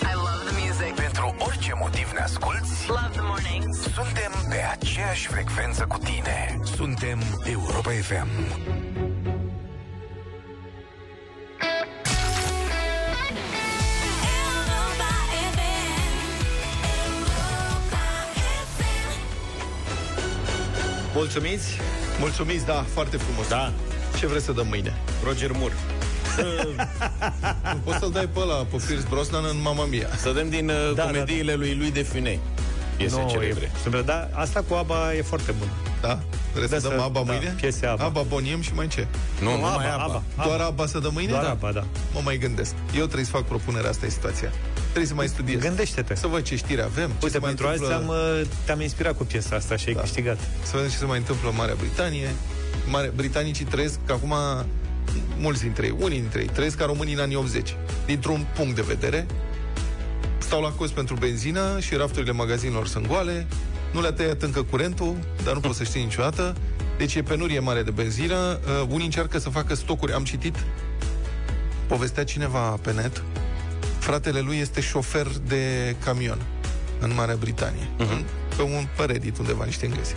I 0.02 0.14
love 0.16 0.44
the 0.50 0.66
music. 0.66 0.96
Pentru 0.96 1.36
orice 1.48 1.72
motiv 1.82 2.12
ne 2.14 2.20
asculti, 2.20 2.70
Love 2.88 3.10
the 3.12 3.22
mornings. 3.22 3.78
suntem 3.82 4.32
pe 4.50 4.60
aceeași 4.72 5.28
frecvență 5.28 5.86
cu 5.90 5.98
tine. 5.98 6.60
Suntem 6.76 7.20
Europa 7.44 7.90
FM. 7.90 8.28
Mulțumiți? 21.14 21.78
Mulțumiți, 22.20 22.66
da, 22.66 22.86
foarte 22.94 23.18
frumos. 23.18 23.48
Da. 23.48 23.72
Ce 24.18 24.28
vreți 24.28 24.46
să 24.46 24.52
dăm 24.52 24.68
mâine? 24.68 24.94
Roger 25.24 25.52
Moore. 25.54 25.74
Nu 27.74 27.80
poți 27.84 27.98
să-l 27.98 28.12
dai 28.12 28.28
pe 28.34 28.40
ăla, 28.40 28.54
pe 28.56 28.76
Pierce 28.88 29.06
Brosnan 29.10 29.44
în 29.46 29.62
Mamma 29.62 29.86
Mia. 29.86 30.08
Să 30.18 30.32
dăm 30.32 30.50
din 30.50 30.70
uh, 30.70 30.94
Da, 30.96 31.04
comediile 31.04 31.54
lui 31.54 31.76
lui 31.76 31.92
de 31.92 32.02
Funei. 32.04 32.40
Piese 32.98 33.16
Nu, 33.22 33.30
celebre. 33.30 33.72
e, 33.76 33.78
sunt- 33.90 34.06
dar 34.06 34.30
asta 34.34 34.64
cu 34.68 34.74
ABBA 34.74 35.14
e 35.14 35.22
foarte 35.22 35.52
bun. 35.52 35.68
Da? 36.02 36.20
Vreți 36.54 36.72
Da, 36.72 36.80
să 36.80 36.88
dăm 36.88 36.98
să- 36.98 37.04
ABBA 37.04 37.24
da, 37.26 37.32
mâine? 37.32 37.56
piese 37.62 37.86
ABBA. 37.86 38.04
ABBA, 38.04 38.22
Boniem 38.22 38.62
și 38.62 38.74
mai 38.74 38.88
ce? 38.88 39.08
Nu, 39.42 39.50
Nu, 39.50 39.56
numai 39.56 39.72
ABBA, 39.72 40.04
ABBA. 40.04 40.04
ABBA. 40.36 40.44
Doar 40.44 40.60
ABBA 40.60 40.86
să 40.86 41.00
dăm 41.00 41.14
mâine? 41.14 41.30
Doar 41.32 41.44
da. 41.44 41.50
ABBA, 41.50 41.72
da. 41.72 41.86
Mă 42.14 42.20
mai 42.24 42.38
gândesc. 42.38 42.74
Eu 42.96 43.04
trebuie 43.06 43.26
să 43.26 43.32
fac 43.32 43.44
propunerea, 43.44 43.90
asta 43.90 44.06
e 44.06 44.10
situația. 44.10 44.52
Trebuie 44.84 45.06
să 45.06 45.14
mai 45.14 45.28
studiez. 45.28 45.62
Gândește-te. 45.62 46.16
Să 46.16 46.28
văd 46.28 46.42
ce 46.44 46.56
știri 46.56 46.82
avem. 46.82 47.08
ce 47.08 47.14
Uite, 47.14 47.30
se 47.30 47.38
mai 47.38 47.48
pentru 47.50 47.68
azi 47.68 47.82
întâmplă- 47.84 48.16
te-am, 48.16 48.40
uh, 48.40 48.48
te-am 48.66 48.82
inspirat 48.82 49.16
cu 49.18 49.24
piesa 49.24 49.56
asta 49.56 49.76
și 49.76 49.88
ai 49.88 49.94
Da. 49.94 50.00
câștigat. 50.02 50.38
Să 50.64 50.72
vedem 50.74 50.90
ce 50.90 50.98
se 50.98 51.06
mai 51.06 51.18
întâmplă 51.18 51.50
în 51.50 51.56
Marea 51.56 51.76
Britanie. 51.80 52.28
Mare, 52.90 53.12
britanicii 53.16 53.66
trăiesc 53.66 54.00
că 54.06 54.12
acum 54.14 54.34
mulți 55.38 55.62
dintre 55.62 55.86
ei, 55.86 55.96
unii 56.00 56.20
dintre 56.20 56.42
ei, 56.42 56.48
trăiesc 56.54 56.78
ca 56.78 56.86
românii 56.86 57.14
în 57.14 57.20
anii 57.20 57.36
80. 57.36 57.76
Dintr-un 58.06 58.46
punct 58.56 58.76
de 58.76 58.82
vedere, 58.88 59.26
stau 60.38 60.62
la 60.62 60.70
cost 60.70 60.92
pentru 60.92 61.16
benzină 61.16 61.80
și 61.80 61.96
rafturile 61.96 62.32
magazinelor 62.32 62.88
sunt 62.88 63.08
goale, 63.08 63.48
nu 63.92 64.02
le-a 64.02 64.12
tăiat 64.12 64.42
încă 64.42 64.64
curentul, 64.64 65.16
dar 65.44 65.54
nu 65.54 65.60
poți 65.60 65.78
să 65.78 65.84
știi 65.84 66.04
niciodată. 66.04 66.56
Deci 66.98 67.16
e 67.16 67.24
penurie 67.24 67.60
mare 67.60 67.84
de 67.84 67.92
benzină. 67.92 68.36
Uh, 68.36 68.88
unii 68.90 69.06
încearcă 69.06 69.38
să 69.40 69.50
facă 69.50 69.74
stocuri. 69.74 70.14
Am 70.14 70.24
citit, 70.24 70.56
povestea 71.88 72.24
cineva 72.24 72.60
pe 72.60 72.92
net, 72.94 73.24
fratele 74.00 74.40
lui 74.40 74.58
este 74.58 74.82
șofer 74.82 75.28
de 75.48 75.96
camion 76.04 76.38
în 77.00 77.14
Marea 77.16 77.36
Britanie. 77.36 77.90
Uh-huh. 78.00 78.24
Pe 78.56 78.62
un 78.62 78.88
pe 78.98 79.04
Reddit 79.04 79.38
undeva, 79.38 79.66
niște 79.66 79.86
englezi. 79.86 80.16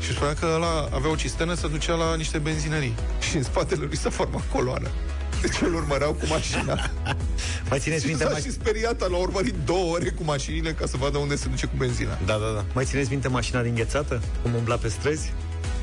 Și 0.00 0.12
spunea 0.12 0.34
că 0.34 0.46
ăla 0.54 0.88
avea 0.92 1.10
o 1.10 1.14
cisternă, 1.14 1.54
să 1.54 1.66
ducea 1.66 1.94
la 1.94 2.16
niște 2.16 2.38
benzinării. 2.38 2.94
Și 3.30 3.36
în 3.36 3.42
spatele 3.42 3.84
lui 3.84 3.96
se 3.96 4.08
forma 4.08 4.42
coloană. 4.52 4.88
Deci 5.44 5.60
îl 5.60 5.74
urmăreau 5.74 6.12
cu 6.12 6.26
mașina. 6.28 6.90
Mai 7.70 7.78
țineți 7.78 8.00
și 8.02 8.06
minte, 8.08 8.24
s-a 8.24 8.30
mai... 8.30 8.40
și 8.40 8.50
speriat, 8.52 9.10
l-a 9.10 9.16
urmărit 9.16 9.54
două 9.64 9.94
ore 9.94 10.08
cu 10.10 10.24
mașinile 10.24 10.72
ca 10.72 10.86
să 10.86 10.96
vadă 10.96 11.18
unde 11.18 11.36
se 11.36 11.48
duce 11.48 11.66
cu 11.66 11.72
benzina. 11.78 12.18
Da, 12.26 12.32
da, 12.32 12.52
da. 12.54 12.64
mai 12.74 12.84
țineți 12.84 13.10
minte 13.10 13.28
mașina 13.28 13.62
din 13.62 13.74
ghețată? 13.74 14.22
Cum 14.42 14.54
umbla 14.54 14.74
pe 14.76 14.88
străzi? 14.88 15.32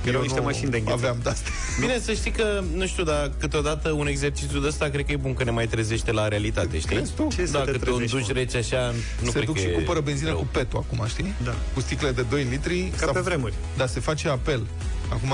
Erau 0.04 0.16
Eu 0.16 0.22
niște 0.22 0.40
nu 0.40 0.46
mașini 0.46 0.70
de 0.70 0.78
înghețat. 0.78 1.00
Aveam 1.00 1.20
de-astea. 1.24 1.52
Bine, 1.82 2.00
să 2.00 2.14
știi 2.14 2.32
că, 2.32 2.64
nu 2.76 2.88
știu, 2.88 3.04
dar 3.04 3.32
câteodată 3.40 3.92
un 3.92 4.08
exercițiu 4.08 4.60
de 4.60 4.68
ăsta 4.68 4.90
cred 4.90 5.06
că 5.06 5.12
e 5.12 5.16
bun 5.16 5.34
că 5.34 5.44
ne 5.44 5.52
mai 5.52 5.68
trezește 5.68 6.12
la 6.12 6.28
realitate, 6.28 6.80
știi? 6.80 6.96
Crezi 6.96 7.12
tu? 7.12 7.28
Ce 7.36 7.46
să 7.46 7.52
da, 7.52 7.60
te 7.60 7.72
câte 7.72 7.90
un 7.90 7.96
trezești, 7.98 8.18
duș 8.18 8.28
mă? 8.28 8.34
rece 8.34 8.58
așa, 8.58 8.94
nu 9.22 9.26
se 9.26 9.32
cred 9.32 9.46
duc 9.46 9.56
că 9.56 9.62
și 9.62 9.68
e 9.68 9.72
cumpără 9.72 10.00
benzină 10.00 10.30
rău. 10.30 10.38
cu 10.38 10.48
petul 10.52 10.86
acum, 10.90 11.08
știi? 11.08 11.34
Da. 11.44 11.56
Cu 11.74 11.80
sticle 11.80 12.12
de 12.12 12.26
2 12.30 12.48
litri. 12.50 12.92
Ca 13.00 13.06
S-a- 13.06 13.12
pe 13.12 13.20
vremuri. 13.20 13.54
Da, 13.78 13.86
se 13.86 14.00
face 14.00 14.30
apel. 14.30 14.68
Acum, 15.10 15.34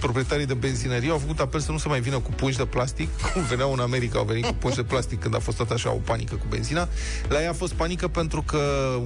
proprietarii 0.00 0.46
de 0.46 0.54
benzinărie 0.54 1.10
au 1.10 1.18
făcut 1.18 1.40
apel 1.40 1.60
să 1.60 1.72
nu 1.72 1.78
se 1.78 1.88
mai 1.88 2.00
vină 2.00 2.18
cu 2.18 2.30
pungi 2.30 2.56
de 2.56 2.64
plastic, 2.64 3.08
cum 3.32 3.42
veneau 3.42 3.72
în 3.72 3.78
America, 3.78 4.18
au 4.18 4.24
venit 4.24 4.44
cu 4.44 4.54
pungi 4.54 4.76
de 4.76 4.82
plastic 4.82 5.20
când 5.20 5.34
a 5.34 5.38
fost 5.38 5.56
tot 5.56 5.70
așa 5.70 5.92
o 5.92 6.00
panică 6.04 6.34
cu 6.34 6.46
benzina. 6.48 6.88
La 7.28 7.42
ea 7.42 7.50
a 7.50 7.52
fost 7.52 7.72
panică 7.72 8.08
pentru 8.08 8.42
că 8.42 8.58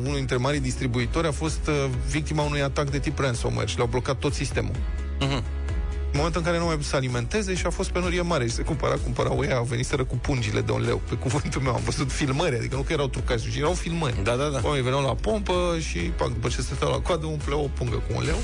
unul 0.05 0.15
dintre 0.17 0.37
marii 0.37 0.61
distribuitori 0.61 1.27
a 1.27 1.33
fost 1.33 1.61
uh, 1.69 1.91
victima 2.09 2.43
unui 2.43 2.63
atac 2.63 2.91
de 2.91 2.99
tip 2.99 3.19
ransomware 3.19 3.67
și 3.67 3.77
le-au 3.77 3.89
blocat 3.89 4.19
tot 4.19 4.35
sistemul. 4.35 4.75
Mhm. 5.21 5.43
În 6.15 6.21
momentul 6.21 6.41
în 6.41 6.47
care 6.47 6.59
nu 6.63 6.65
mai 6.69 6.75
putut 6.75 6.91
să 6.91 6.97
alimenteze 6.97 7.55
și 7.55 7.67
a 7.67 7.71
fost 7.71 7.91
penurie 7.91 8.21
mare 8.21 8.47
și 8.47 8.53
se 8.53 8.63
cumpăra, 8.63 8.95
cumpărau 8.95 9.45
ea, 9.49 9.57
au 9.57 9.65
venit 9.65 9.87
să 9.87 9.97
cu 9.97 10.17
pungile 10.17 10.61
de 10.61 10.73
un 10.73 10.83
leu, 10.85 11.01
pe 11.09 11.15
cuvântul 11.15 11.61
meu, 11.61 11.75
am 11.75 11.81
văzut 11.85 12.13
filmări, 12.13 12.57
adică 12.57 12.75
nu 12.77 12.83
că 12.83 12.93
erau 12.93 13.07
trucați, 13.09 13.51
ci 13.51 13.57
erau 13.57 13.73
filmări. 13.73 14.15
Da, 14.23 14.35
da, 14.37 14.45
da. 14.49 14.61
Oamenii 14.63 14.83
veneau 14.85 15.03
la 15.03 15.15
pompă 15.15 15.77
și, 15.89 15.99
pac, 15.99 16.29
după 16.29 16.49
ce 16.49 16.61
se 16.61 16.75
stau 16.75 16.91
la 16.91 16.99
coadă, 17.01 17.27
umpleau 17.27 17.61
o 17.65 17.69
pungă 17.79 17.97
cu 17.97 18.13
un 18.17 18.23
leu, 18.25 18.37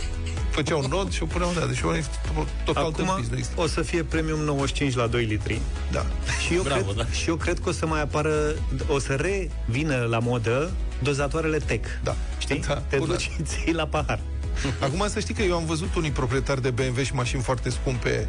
făceau 0.50 0.86
nod 0.88 1.12
și 1.12 1.22
o 1.22 1.26
puneau 1.26 1.50
de 1.54 1.66
Deci 1.66 1.82
oamenii 1.82 2.06
to- 2.06 2.64
total 2.64 2.84
Acum 2.84 3.12
business. 3.16 3.50
o 3.56 3.66
să 3.66 3.82
fie 3.82 4.02
premium 4.02 4.38
95 4.38 4.94
la 4.94 5.06
2 5.06 5.24
litri. 5.24 5.60
Da. 5.92 6.06
Și 6.46 6.54
eu, 6.54 6.62
Bravo, 6.62 6.82
cred, 6.82 6.96
da. 6.96 7.06
și 7.12 7.28
eu 7.28 7.34
cred 7.36 7.58
că 7.58 7.68
o 7.68 7.72
să 7.72 7.86
mai 7.86 8.00
apară, 8.02 8.54
o 8.88 8.98
să 8.98 9.14
revină 9.14 10.06
la 10.10 10.18
modă 10.18 10.70
dozatoarele 11.02 11.58
tech. 11.58 11.88
Da. 12.02 12.16
Știi? 12.38 12.60
Da, 12.66 12.74
Te 12.74 12.96
bună. 12.96 13.12
duci 13.12 13.20
și 13.20 13.30
ții 13.64 13.72
la 13.72 13.86
pahar. 13.86 14.18
Acum 14.86 15.08
să 15.08 15.20
știi 15.20 15.34
că 15.34 15.42
eu 15.42 15.56
am 15.56 15.64
văzut 15.64 15.94
unii 15.94 16.10
proprietari 16.10 16.62
de 16.62 16.70
BMW 16.70 17.02
și 17.02 17.14
mașini 17.14 17.42
foarte 17.42 17.70
scumpe 17.70 18.28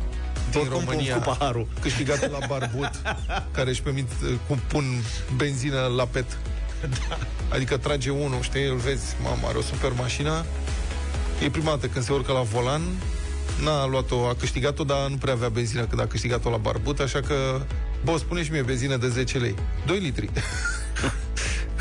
din 0.52 0.60
Oricum 0.60 0.78
pun 0.78 0.88
România 0.90 1.16
cu 1.16 1.22
paharul. 1.36 1.68
câștigate 1.82 2.28
la 2.28 2.38
barbut 2.48 2.92
care 3.56 3.70
își 3.70 3.82
permit 3.82 4.10
uh, 4.24 4.34
cum 4.48 4.60
pun 4.68 4.86
benzină 5.36 5.92
la 5.96 6.06
pet. 6.06 6.38
Da. 6.82 7.18
Adică 7.50 7.78
trage 7.78 8.10
unul, 8.10 8.42
știi, 8.42 8.66
îl 8.66 8.76
vezi, 8.76 9.16
mamă, 9.24 9.48
are 9.48 9.58
o 9.58 9.62
super 9.62 9.92
mașină. 9.98 10.46
E 11.44 11.50
prima 11.50 11.70
dată 11.70 11.88
când 11.88 12.06
se 12.06 12.14
urcă 12.14 12.32
la 12.32 12.42
volan, 12.42 12.82
n-a 13.64 13.86
luat-o, 13.86 14.28
a 14.28 14.36
câștigat-o, 14.40 14.84
dar 14.84 15.08
nu 15.10 15.16
prea 15.16 15.34
avea 15.34 15.50
benzină 15.50 15.86
când 15.86 16.02
a 16.02 16.08
câștigat-o 16.08 16.50
la 16.50 16.58
barbut, 16.58 17.00
așa 17.00 17.20
că, 17.20 17.62
bă, 18.04 18.18
spune 18.18 18.44
și 18.44 18.52
mie 18.52 18.62
benzină 18.62 18.98
de 18.98 19.08
10 19.08 19.38
lei. 19.38 19.56
2 19.86 20.00
litri. 20.00 20.30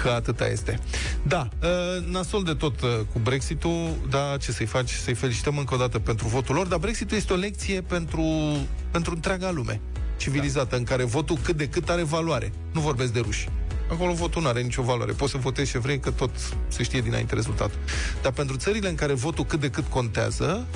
că 0.03 0.09
atâta 0.09 0.47
este. 0.47 0.79
Da, 1.23 1.49
uh, 1.63 2.05
nasol 2.11 2.43
de 2.43 2.55
tot 2.55 2.81
uh, 2.81 2.89
cu 3.13 3.19
Brexit-ul, 3.19 3.95
da, 4.09 4.37
ce 4.41 4.53
să-i 4.53 4.67
faci? 4.67 4.91
Să-i 4.91 5.15
felicităm 5.15 5.59
încă 5.59 5.75
o 5.75 5.77
dată 5.77 5.99
pentru 5.99 6.29
votul 6.29 6.55
lor, 6.55 6.67
dar 6.67 6.79
Brexit-ul 6.79 7.17
este 7.17 7.33
o 7.33 7.37
lecție 7.37 7.81
pentru, 7.81 8.57
pentru 8.91 9.15
întreaga 9.15 9.51
lume 9.51 9.81
civilizată, 10.21 10.69
da. 10.71 10.77
în 10.77 10.85
care 10.85 11.05
votul 11.05 11.39
cât 11.43 11.57
de 11.57 11.69
cât 11.69 11.89
are 11.89 12.03
valoare. 12.03 12.53
Nu 12.73 12.81
vorbesc 12.81 13.13
de 13.13 13.21
ruși. 13.21 13.49
Acolo 13.91 14.13
votul 14.13 14.43
nu 14.43 14.49
are 14.49 14.61
nicio 14.61 14.83
valoare. 14.83 15.13
Poți 15.13 15.31
să 15.31 15.39
votezi 15.39 15.71
și 15.71 15.79
vrei, 15.79 16.01
că 16.01 16.11
tot 16.11 16.31
se 16.69 16.83
știe 16.83 17.01
dinainte 17.01 17.35
rezultatul. 17.35 17.79
Dar 18.23 18.33
pentru 18.33 18.57
țările 18.57 18.89
în 18.89 18.95
care 18.95 19.13
votul 19.13 19.45
cât 19.45 19.61
de 19.61 19.71
cât 19.71 19.87
contează, 19.87 20.67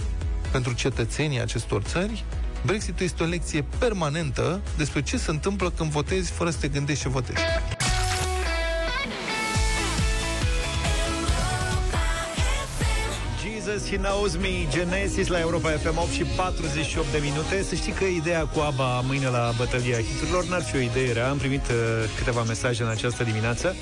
pentru 0.51 0.73
cetățenii 0.73 1.41
acestor 1.41 1.83
țări, 1.83 2.25
Brexitul 2.65 3.05
este 3.05 3.23
o 3.23 3.27
lecție 3.27 3.65
permanentă 3.79 4.61
despre 4.77 5.03
ce 5.03 5.17
se 5.17 5.31
întâmplă 5.31 5.71
când 5.71 5.91
votezi 5.91 6.31
fără 6.31 6.51
să 6.51 6.59
te 6.61 6.69
gândești 6.69 7.03
ce 7.03 7.09
votezi. 7.09 7.41
Jesus, 13.65 13.89
He 13.89 13.97
Knows 13.97 14.37
Me, 14.37 14.67
Genesis 14.71 15.27
la 15.29 15.39
Europa 15.41 15.69
FM 15.71 15.97
8 15.99 16.11
și 16.11 16.23
48 16.37 17.07
de 17.13 17.19
minute. 17.23 17.63
Să 17.63 17.75
știi 17.75 17.93
că 17.93 18.05
ideea 18.05 18.45
cu 18.45 18.61
ABBA 18.61 19.01
mâine 19.01 19.29
la 19.29 19.53
bătălia 19.57 19.97
hiturilor 20.01 20.45
n-ar 20.45 20.63
fi 20.63 20.77
o 20.77 20.79
idee 20.79 21.13
rea. 21.13 21.29
Am 21.31 21.37
primit 21.37 21.67
uh, 21.69 21.75
câteva 22.19 22.43
mesaje 22.43 22.83
în 22.83 22.89
această 22.89 23.25
dimineață. 23.25 23.75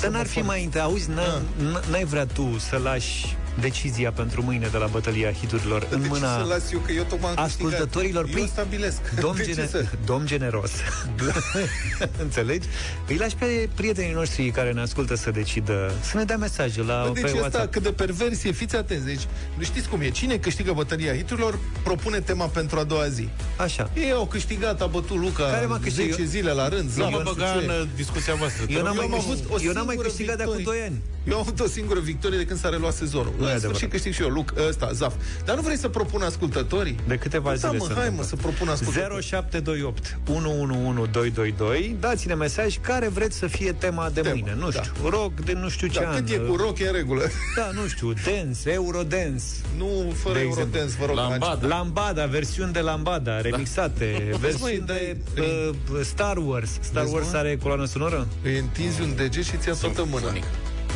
Dar 0.00 0.10
n-ar 0.10 0.26
fi 0.26 0.38
mai 0.40 0.64
întâi, 0.64 0.80
auzi, 0.80 1.08
n- 1.10 1.42
n- 1.62 1.90
n-ai 1.90 2.04
vrea 2.04 2.26
tu 2.26 2.56
să 2.58 2.76
lași 2.82 3.36
decizia 3.60 4.12
pentru 4.12 4.42
mâine 4.42 4.68
de 4.70 4.76
la 4.78 4.86
bătălia 4.86 5.32
hiturilor 5.32 5.86
în 5.90 6.00
de 6.00 6.06
ce 6.06 6.12
mâna 6.12 6.38
să 6.38 6.44
las 6.48 6.72
eu, 6.72 6.78
că 6.78 6.92
eu 6.92 7.02
tocmai 7.02 7.30
am 7.30 7.44
câștigat? 7.44 7.72
ascultătorilor? 7.72 8.24
Eu 8.24 8.32
Păi, 8.32 8.48
stabilesc. 8.52 9.00
Domn, 9.20 9.36
De 9.36 9.42
ce 9.42 9.52
gene- 9.52 9.66
să- 9.66 9.84
domn 10.04 10.26
generos. 10.26 10.70
Înțelegi? 12.22 12.66
Îi 13.08 13.16
lași 13.16 13.34
pe 13.36 13.68
prietenii 13.74 14.12
noștri 14.12 14.50
care 14.50 14.72
ne 14.72 14.80
ascultă 14.80 15.14
să 15.14 15.30
decidă, 15.30 15.92
să 16.00 16.16
ne 16.16 16.24
dea 16.24 16.36
mesaje 16.36 16.82
la 16.82 17.02
Bă, 17.06 17.10
pe 17.12 17.20
deci 17.20 17.24
asta 17.30 17.38
WhatsApp. 17.40 17.72
cât 17.72 17.82
de 17.82 17.92
perversie, 17.92 18.52
fiți 18.52 18.76
atenți. 18.76 19.04
Deci, 19.04 19.22
nu 19.58 19.62
știți 19.64 19.88
cum 19.88 20.00
e. 20.00 20.10
Cine 20.10 20.36
câștigă 20.36 20.72
bătălia 20.72 21.14
hiturilor, 21.16 21.58
propune 21.82 22.20
tema 22.20 22.46
pentru 22.46 22.78
a 22.78 22.84
doua 22.84 23.08
zi. 23.08 23.28
Așa. 23.56 23.90
Ei 23.94 24.12
au 24.12 24.26
câștigat, 24.26 24.80
a 24.82 24.86
bătut 24.86 25.16
Luca 25.16 25.44
Care 25.44 25.66
m-a 25.66 25.78
câștigat? 25.82 26.16
10 26.16 26.24
zile 26.28 26.52
la 26.52 26.68
rând. 26.68 26.84
Nu 26.96 27.02
Zaf, 27.02 27.10
mă 27.10 27.18
știu 27.18 27.32
băga 27.32 27.52
ce. 27.58 27.64
în 27.64 27.70
uh, 27.70 27.86
discuția 27.96 28.34
voastră. 28.34 28.64
te 28.64 28.72
Eu 28.72 28.78
rog. 28.78 28.86
n-am 28.86 28.96
mai, 28.96 29.04
am 29.04 29.14
avut 29.14 29.26
câștigat, 29.34 29.58
o 29.58 29.62
eu 29.62 29.72
n-am 29.72 29.84
mai 29.86 29.94
singură 29.94 30.08
câștigat 30.08 30.36
de 30.36 30.42
acum 30.42 30.56
victorie. 30.56 30.80
2 30.80 30.88
ani. 30.88 31.00
Eu 31.28 31.34
am 31.34 31.40
avut 31.40 31.60
o 31.60 31.66
singură 31.66 32.00
victorie 32.00 32.38
de 32.38 32.44
când 32.44 32.60
s-a 32.60 32.68
reluat 32.68 32.94
sezonul. 32.94 33.32
Nu 33.48 33.54
e 33.54 33.54
în 33.54 33.60
sfârșit 33.60 33.82
adevărat. 33.84 33.90
câștig 33.90 34.12
și 34.12 34.22
eu, 34.22 34.28
Luc, 34.28 34.52
ăsta, 34.68 34.90
Zaf. 34.92 35.14
Dar 35.44 35.56
nu 35.56 35.62
vrei 35.62 35.76
să 35.76 35.88
propun 35.88 36.22
ascultătorii? 36.22 36.96
De 37.06 37.16
câteva 37.16 37.50
da, 37.50 37.56
zile 37.56 37.70
mă, 37.70 37.78
se 37.78 37.84
hai 37.84 37.94
mă, 37.94 38.00
întâmplă. 38.02 38.24
să 38.24 38.36
propun 38.36 38.68
ascultătorii. 38.68 39.22
0728 39.22 40.18
111222 40.28 41.96
Dați-ne 42.00 42.34
mesaj 42.34 42.76
care 42.80 43.08
vreți 43.08 43.36
să 43.38 43.46
fie 43.46 43.72
tema 43.72 44.10
de 44.14 44.20
Tema, 44.20 44.34
mâine. 44.34 44.54
Nu 44.58 44.68
da. 44.68 44.82
știu, 44.82 45.08
rock 45.08 45.40
de 45.40 45.52
nu 45.52 45.68
știu 45.68 45.86
ce 45.88 46.00
Da, 46.00 46.08
an. 46.08 46.14
cât 46.14 46.28
e 46.30 46.36
cu 46.36 46.56
rock, 46.56 46.78
e 46.78 46.86
în 46.86 46.92
regulă. 46.92 47.22
Da, 47.56 47.70
nu 47.72 47.86
știu, 47.88 48.12
dance, 48.12 48.70
eurodance. 48.70 49.44
Nu, 49.76 50.12
fără 50.22 50.34
De 50.34 50.40
Eurodance, 50.40 50.78
exemplu. 50.78 50.96
vă 51.00 51.06
rog. 51.06 51.16
Lambada. 51.16 51.66
Lambada, 51.66 52.26
versiuni 52.26 52.72
de 52.72 52.80
Lambada, 52.80 53.40
remixate, 53.40 54.30
versiuni 54.40 54.82
Da. 54.86 54.92
măi, 54.92 55.16
de 55.16 55.16
dai- 55.34 55.46
uh, 55.70 56.00
Star 56.04 56.36
Wars. 56.36 56.70
Star 56.80 57.02
Vezi, 57.02 57.14
Wars 57.14 57.30
mă? 57.32 57.38
are 57.38 57.56
coloană 57.62 57.84
sonoră? 57.84 58.26
Îi 58.42 58.58
întinzi 58.58 59.00
un 59.00 59.14
deget 59.16 59.44
și 59.44 59.56
ți-a 59.56 59.72
toată 59.72 60.04
mâna. 60.10 60.32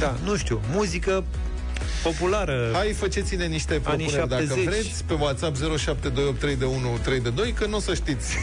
Da, 0.00 0.16
nu 0.24 0.36
știu, 0.36 0.61
muzică 0.72 1.24
populară. 2.03 2.70
Hai, 2.72 2.92
faceți-ne 2.92 3.46
niște 3.46 3.80
Anii 3.84 4.07
propuneri 4.07 4.28
dacă 4.28 4.42
70. 4.42 4.64
vreți 4.64 5.05
pe 5.05 5.14
WhatsApp 5.14 5.57
07283132 5.57 5.61
că 7.55 7.66
nu 7.66 7.76
o 7.76 7.80
să 7.80 7.94
știți. 7.94 8.34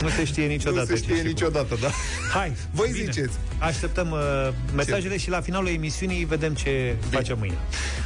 Nu 0.00 0.08
se 0.10 0.24
știe 0.24 0.46
niciodată. 0.46 0.80
nu 0.80 0.86
se 0.86 0.92
ce 0.94 0.98
știe 1.02 1.14
și 1.14 1.20
cum. 1.20 1.28
niciodată, 1.30 1.76
da. 1.80 1.90
Hai, 2.32 2.52
Voi 2.70 2.88
bine. 2.92 3.04
ziceți. 3.04 3.34
Așteptăm 3.58 4.10
uh, 4.10 4.48
mesajele 4.74 5.16
și 5.16 5.30
la 5.30 5.40
finalul 5.40 5.68
emisiunii 5.68 6.24
vedem 6.24 6.54
ce 6.54 6.96
facem 7.10 7.38
mâine. 7.38 7.58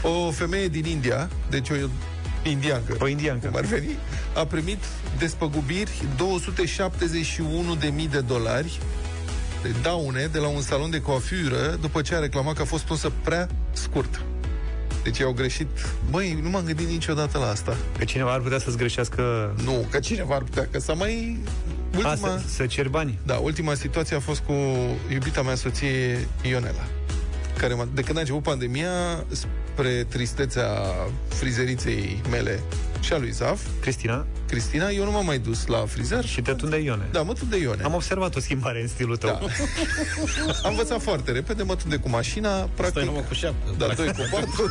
O 0.02 0.30
femeie 0.30 0.68
din 0.68 0.84
India, 0.84 1.28
deci 1.50 1.70
o 1.70 1.74
indiancă, 2.42 2.96
O 3.00 3.06
indiancă. 3.08 3.46
cum 3.46 3.56
ar 3.56 3.64
veni, 3.64 3.88
a 4.34 4.44
primit 4.44 4.84
despăgubiri 5.18 5.90
271.000 6.16 8.10
de 8.10 8.20
dolari 8.20 8.78
de 9.62 9.74
daune 9.82 10.28
de 10.32 10.38
la 10.38 10.46
un 10.48 10.60
salon 10.60 10.90
de 10.90 11.00
coafură 11.00 11.76
după 11.80 12.02
ce 12.02 12.14
a 12.14 12.18
reclamat 12.18 12.54
că 12.54 12.62
a 12.62 12.64
fost 12.64 12.88
unsă 12.90 13.12
prea 13.24 13.48
scurt. 13.72 14.22
Deci 15.02 15.20
au 15.20 15.32
greșit. 15.32 15.68
Băi, 16.10 16.38
nu 16.42 16.48
m-am 16.48 16.64
gândit 16.64 16.88
niciodată 16.88 17.38
la 17.38 17.48
asta. 17.48 17.76
Că 17.98 18.04
cineva 18.04 18.32
ar 18.32 18.40
putea 18.40 18.58
să-ți 18.58 18.76
greșească... 18.76 19.54
Nu, 19.64 19.86
că 19.90 19.98
cineva 19.98 20.34
ar 20.34 20.42
putea, 20.42 20.68
că 20.70 20.78
s-a 20.80 20.92
mai... 20.92 21.38
Ultima, 21.94 22.10
A, 22.10 22.16
să, 22.16 22.40
să 22.46 22.66
cer 22.66 22.88
bani. 22.88 23.18
da, 23.26 23.34
ultima 23.34 23.74
situație 23.74 24.16
a 24.16 24.20
fost 24.20 24.40
cu 24.40 24.52
iubita 25.12 25.42
mea 25.42 25.54
soție 25.54 26.28
Ionela, 26.42 26.86
care 27.58 27.74
m-a- 27.74 27.88
de 27.94 28.02
când 28.02 28.16
a 28.16 28.20
început 28.20 28.42
pandemia, 28.42 29.24
spre 29.78 30.04
tristețea 30.08 30.68
frizeriței 31.28 32.20
mele 32.30 32.60
și 33.00 33.12
a 33.12 33.18
lui 33.18 33.30
Zaf, 33.30 33.60
Cristina, 33.80 34.26
Cristina, 34.46 34.88
eu 34.90 35.04
nu 35.04 35.10
m-am 35.10 35.24
mai 35.24 35.38
dus 35.38 35.66
la 35.66 35.84
frizer. 35.86 36.24
și 36.24 36.40
te 36.40 36.52
tunde 36.52 36.76
Ione. 36.76 37.08
Da, 37.12 37.22
mă 37.22 37.32
tunde 37.32 37.56
Ione. 37.56 37.82
Am 37.82 37.94
observat 37.94 38.36
o 38.36 38.40
schimbare 38.40 38.80
în 38.80 38.88
stilul 38.88 39.16
tău. 39.16 39.28
Da. 39.30 39.38
Am 40.64 40.70
învățat 40.70 41.02
foarte 41.02 41.32
repede, 41.32 41.62
mă 41.62 41.76
tunde 41.76 41.96
cu 41.96 42.08
mașina, 42.08 42.54
Stai 42.56 42.68
practic. 42.76 43.02
numai 43.02 43.24
cu 43.28 43.34
șapcă. 43.34 43.74
Da, 43.78 43.86
doi 43.86 44.06
cu 44.06 44.28
patru. 44.32 44.70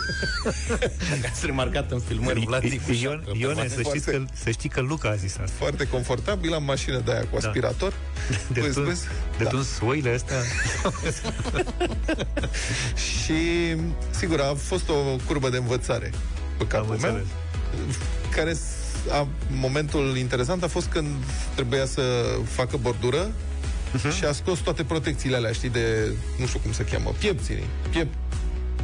Ați 1.32 1.46
remarcat 1.46 1.92
în 1.92 2.00
filmări, 2.00 2.46
Vlad 2.46 2.64
zic 2.68 2.86
cu 2.86 2.92
Ion, 2.92 3.12
șapcă. 3.26 3.32
Ione, 3.38 3.68
să, 3.68 3.82
știți 3.82 4.06
că, 4.12 4.24
să 4.44 4.50
știi 4.50 4.70
că 4.70 4.82
Luca 4.82 5.10
a 5.10 5.16
zis 5.16 5.32
asta. 5.38 5.52
foarte 5.58 5.88
confortabil, 5.88 6.54
am 6.54 6.64
mașină 6.64 7.02
de 7.06 7.12
aia 7.12 7.22
cu 7.32 7.38
Da. 7.40 7.48
aspirator. 7.48 7.94
De 8.54 8.62
Vezi, 8.62 8.74
tuns, 8.74 8.88
vezi? 8.88 9.04
de 9.38 9.44
Da. 9.44 9.50
tuns 9.50 9.68
oile 9.86 10.14
astea. 10.14 10.38
Și, 13.24 13.34
sigur, 14.10 14.40
a 14.40 14.54
fost 14.54 14.90
o 14.90 14.97
curbă 15.26 15.50
de 15.50 15.58
învățare 15.58 16.12
pe 16.58 16.68
capul 16.68 16.94
Am 16.94 17.00
meu, 17.02 17.10
înțeles. 17.12 17.28
care 18.36 18.54
s- 18.54 19.10
a, 19.12 19.28
momentul 19.52 20.18
interesant 20.18 20.64
a 20.64 20.68
fost 20.68 20.88
când 20.88 21.08
trebuia 21.56 21.86
să 21.86 22.02
facă 22.44 22.78
bordură 22.82 23.32
Mhm. 23.94 24.12
și 24.12 24.26
a 24.26 24.32
scos 24.32 24.60
toate 24.60 24.84
protecțiile 24.84 25.36
alea, 25.36 25.52
știi, 25.52 25.70
de, 25.70 26.12
nu 26.40 26.46
știu 26.46 26.60
cum 26.60 26.72
se 26.74 26.84
cheamă, 26.86 27.14
piepțenii, 27.20 27.64
piept, 27.90 28.14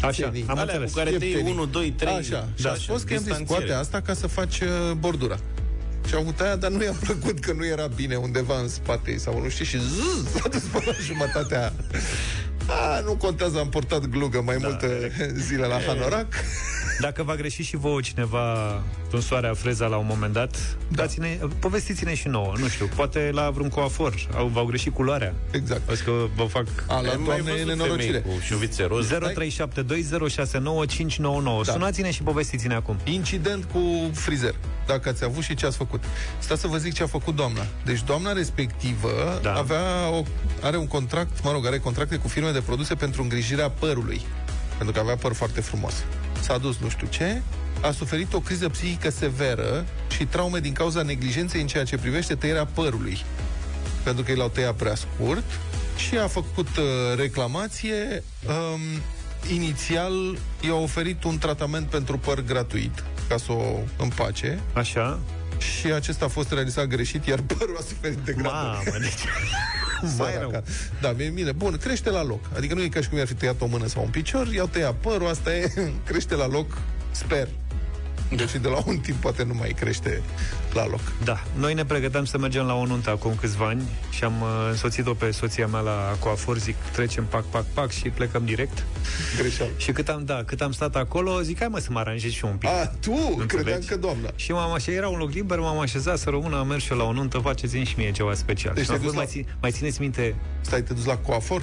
Așa, 0.01 0.11
Țenii. 0.23 0.45
am 0.47 0.57
Alea 0.57 0.63
înțeles. 0.73 0.91
cu 0.91 0.97
care 0.97 1.09
te 1.09 1.25
iei 1.25 1.33
Pieptenii. 1.33 1.57
1, 1.59 1.65
2, 1.65 1.91
3. 1.91 2.13
Așa, 2.13 2.49
și 2.59 2.67
a 2.67 2.73
spus 2.75 3.01
că 3.03 3.13
i-am 3.13 3.21
zis, 3.21 3.27
distanțiere. 3.29 3.45
scoate 3.45 3.73
asta 3.73 4.01
ca 4.01 4.13
să 4.13 4.27
faci 4.27 4.59
uh, 4.59 4.91
bordura. 4.97 5.37
Și 6.07 6.13
a 6.13 6.17
avut 6.17 6.39
aia, 6.39 6.55
dar 6.55 6.69
nu 6.71 6.83
i-a 6.83 6.95
plăcut 7.05 7.39
că 7.39 7.53
nu 7.53 7.65
era 7.65 7.87
bine 7.87 8.15
undeva 8.15 8.59
în 8.59 8.67
spate 8.69 9.17
sau 9.17 9.41
nu 9.41 9.49
știu 9.49 9.65
și 9.65 9.77
zzz, 9.77 10.31
s-a 10.41 10.47
dus 10.49 10.61
până 10.61 10.83
la 10.85 10.93
jumătatea. 11.05 11.73
A, 12.67 12.99
nu 12.99 13.15
contează, 13.15 13.59
am 13.59 13.69
portat 13.69 14.05
glugă 14.05 14.41
mai 14.41 14.57
Da, 14.57 14.67
multe 14.67 15.11
zile 15.35 15.65
la 15.65 15.79
Hanorac. 15.79 16.27
Dacă 16.99 17.23
va 17.23 17.35
greși 17.35 17.63
și 17.63 17.75
vouă 17.75 18.01
cineva 18.01 18.81
tunsoarea 19.09 19.53
freza 19.53 19.85
la 19.85 19.97
un 19.97 20.05
moment 20.07 20.33
dat, 20.33 20.77
da. 20.87 21.01
dați-ne, 21.01 21.39
povestiți-ne 21.59 22.13
și 22.15 22.27
nouă, 22.27 22.53
nu 22.57 22.67
știu, 22.67 22.89
poate 22.95 23.29
la 23.33 23.49
vreun 23.49 23.69
coafor, 23.69 24.13
au, 24.35 24.47
v-au 24.47 24.65
greșit 24.65 24.93
culoarea. 24.93 25.33
Exact. 25.51 25.81
Vezi 25.81 26.03
că 26.03 26.11
vă 26.35 26.43
fac... 26.43 26.65
A, 26.87 27.01
la 27.01 27.15
doamne 27.25 27.51
e 27.59 27.63
nenorocire. 27.63 28.19
Cu 28.19 28.29
șuvițe 28.41 28.83
roz. 28.83 29.07
0372069599. 29.11 29.13
Da. 31.65 31.71
Sunați-ne 31.71 32.11
și 32.11 32.23
povestiți-ne 32.23 32.75
acum. 32.75 32.97
Incident 33.03 33.63
cu 33.63 33.79
frizer. 34.13 34.55
Dacă 34.87 35.09
ați 35.09 35.23
avut 35.23 35.43
și 35.43 35.55
ce 35.55 35.65
ați 35.65 35.77
făcut. 35.77 36.03
Stați 36.39 36.61
să 36.61 36.67
vă 36.67 36.77
zic 36.77 36.93
ce 36.93 37.03
a 37.03 37.07
făcut 37.07 37.35
doamna. 37.35 37.65
Deci 37.85 38.03
doamna 38.03 38.33
respectivă 38.33 39.39
Da. 39.41 39.53
avea 39.53 40.09
o, 40.11 40.23
are 40.61 40.77
un 40.77 40.87
contract, 40.87 41.43
mă 41.43 41.51
rog, 41.51 41.65
are 41.65 41.79
contracte 41.79 42.15
cu 42.15 42.27
firme 42.27 42.51
de 42.51 42.61
produse 42.61 42.95
pentru 42.95 43.21
îngrijirea 43.21 43.69
părului. 43.69 44.21
Pentru 44.77 44.93
că 44.93 44.99
avea 44.99 45.15
păr 45.15 45.33
foarte 45.33 45.61
frumos. 45.61 45.93
S-a 46.43 46.57
dus 46.57 46.77
nu 46.77 46.89
știu 46.89 47.07
ce, 47.07 47.41
a 47.81 47.91
suferit 47.91 48.33
o 48.33 48.39
criză 48.39 48.69
psihică 48.69 49.09
severă 49.09 49.85
și 50.09 50.25
traume 50.25 50.59
din 50.59 50.73
cauza 50.73 51.01
neglijenței 51.01 51.61
în 51.61 51.67
ceea 51.67 51.83
ce 51.83 51.97
privește 51.97 52.35
tăierea 52.35 52.65
părului. 52.65 53.17
Pentru 54.03 54.23
că 54.23 54.31
i 54.31 54.35
l-au 54.35 54.49
tăiat 54.49 54.75
prea 54.75 54.95
scurt 54.95 55.59
și 55.97 56.17
a 56.17 56.27
făcut 56.27 56.67
uh, 56.67 56.83
reclamație. 57.17 58.23
Um, 58.47 58.81
inițial 59.53 60.37
i-a 60.61 60.75
oferit 60.75 61.23
un 61.23 61.37
tratament 61.37 61.87
pentru 61.87 62.17
păr 62.17 62.41
gratuit, 62.41 63.03
ca 63.27 63.37
să 63.37 63.51
o 63.51 63.79
împace. 63.97 64.59
Așa. 64.73 65.19
Și 65.57 65.87
acesta 65.91 66.25
a 66.25 66.27
fost 66.27 66.51
realizat 66.51 66.85
greșit, 66.85 67.25
iar 67.25 67.41
părul 67.41 67.77
a 67.79 67.81
suferit 67.81 68.17
de 68.17 68.33
grad. 68.33 68.53
Mamă, 68.53 68.97
deci... 68.99 69.23
Mai 70.17 70.37
rău. 70.39 70.63
Da, 71.01 71.09
bine, 71.11 71.29
bine. 71.29 71.51
Bun, 71.51 71.77
crește 71.77 72.09
la 72.09 72.23
loc. 72.23 72.39
Adică 72.55 72.73
nu 72.73 72.81
e 72.81 72.87
ca 72.87 73.01
și 73.01 73.09
cum 73.09 73.17
i-ar 73.17 73.27
fi 73.27 73.33
tăiat 73.33 73.61
o 73.61 73.65
mână 73.65 73.87
sau 73.87 74.03
un 74.03 74.09
picior, 74.09 74.47
i-au 74.47 74.67
tăiat 74.67 74.93
părul, 74.93 75.27
asta 75.27 75.55
e, 75.55 75.71
crește 76.05 76.35
la 76.35 76.47
loc, 76.47 76.77
sper. 77.11 77.47
Deci 78.35 78.51
de 78.61 78.67
la 78.67 78.83
un 78.85 78.97
timp 78.97 79.17
poate 79.17 79.43
nu 79.43 79.53
mai 79.53 79.69
crește 79.69 80.21
la 80.73 80.87
loc. 80.87 81.01
Da, 81.23 81.43
noi 81.57 81.73
ne 81.73 81.85
pregăteam 81.85 82.25
să 82.25 82.37
mergem 82.37 82.65
la 82.65 82.73
o 82.73 82.85
nuntă 82.85 83.09
acum 83.09 83.35
câțiva 83.39 83.67
ani 83.67 83.83
și 84.09 84.23
am 84.23 84.41
uh, 84.41 84.47
însoțit-o 84.69 85.13
pe 85.13 85.31
soția 85.31 85.67
mea 85.67 85.79
la 85.79 86.15
coafor, 86.19 86.57
zic, 86.57 86.75
trecem 86.91 87.25
pac, 87.25 87.43
pac, 87.43 87.65
pac 87.73 87.91
și 87.91 88.09
plecăm 88.09 88.45
direct. 88.45 88.85
Greșeală. 89.37 89.71
Și 89.77 89.91
cât 89.91 90.09
am, 90.09 90.25
da, 90.25 90.43
cât 90.45 90.61
am 90.61 90.71
stat 90.71 90.95
acolo, 90.95 91.41
zic, 91.41 91.57
hai 91.59 91.67
mă 91.67 91.79
să 91.79 91.87
mă 91.91 91.99
aranjez 91.99 92.31
și 92.31 92.45
eu 92.45 92.51
un 92.51 92.57
pic. 92.57 92.69
A, 92.69 92.91
tu? 92.99 93.11
Înțelegi? 93.11 93.45
Credeam 93.47 93.81
că 93.87 93.95
doamna. 93.95 94.29
Și 94.35 94.51
m-am 94.51 94.71
așa, 94.71 94.91
era 94.91 95.07
un 95.07 95.17
loc 95.17 95.31
liber, 95.31 95.59
m-am 95.59 95.79
așezat 95.79 96.17
să 96.17 96.29
rămână, 96.29 96.57
am 96.57 96.67
mers 96.67 96.83
și 96.83 96.91
eu 96.91 96.97
la 96.97 97.03
o 97.03 97.11
nuntă, 97.11 97.37
faceți-mi 97.37 97.85
și 97.85 97.93
mie 97.97 98.11
ceva 98.11 98.33
special. 98.33 98.73
Deci 98.73 98.85
Și 98.85 98.91
am 98.91 98.97
te-ai 98.97 99.11
făcut, 99.11 99.25
dus 99.25 99.33
mai, 99.33 99.43
țin, 99.43 99.55
mai 99.61 99.71
țineți 99.71 100.01
minte? 100.01 100.35
Stai, 100.61 100.81
te 100.81 100.93
dus 100.93 101.05
la 101.05 101.17
coafor? 101.17 101.61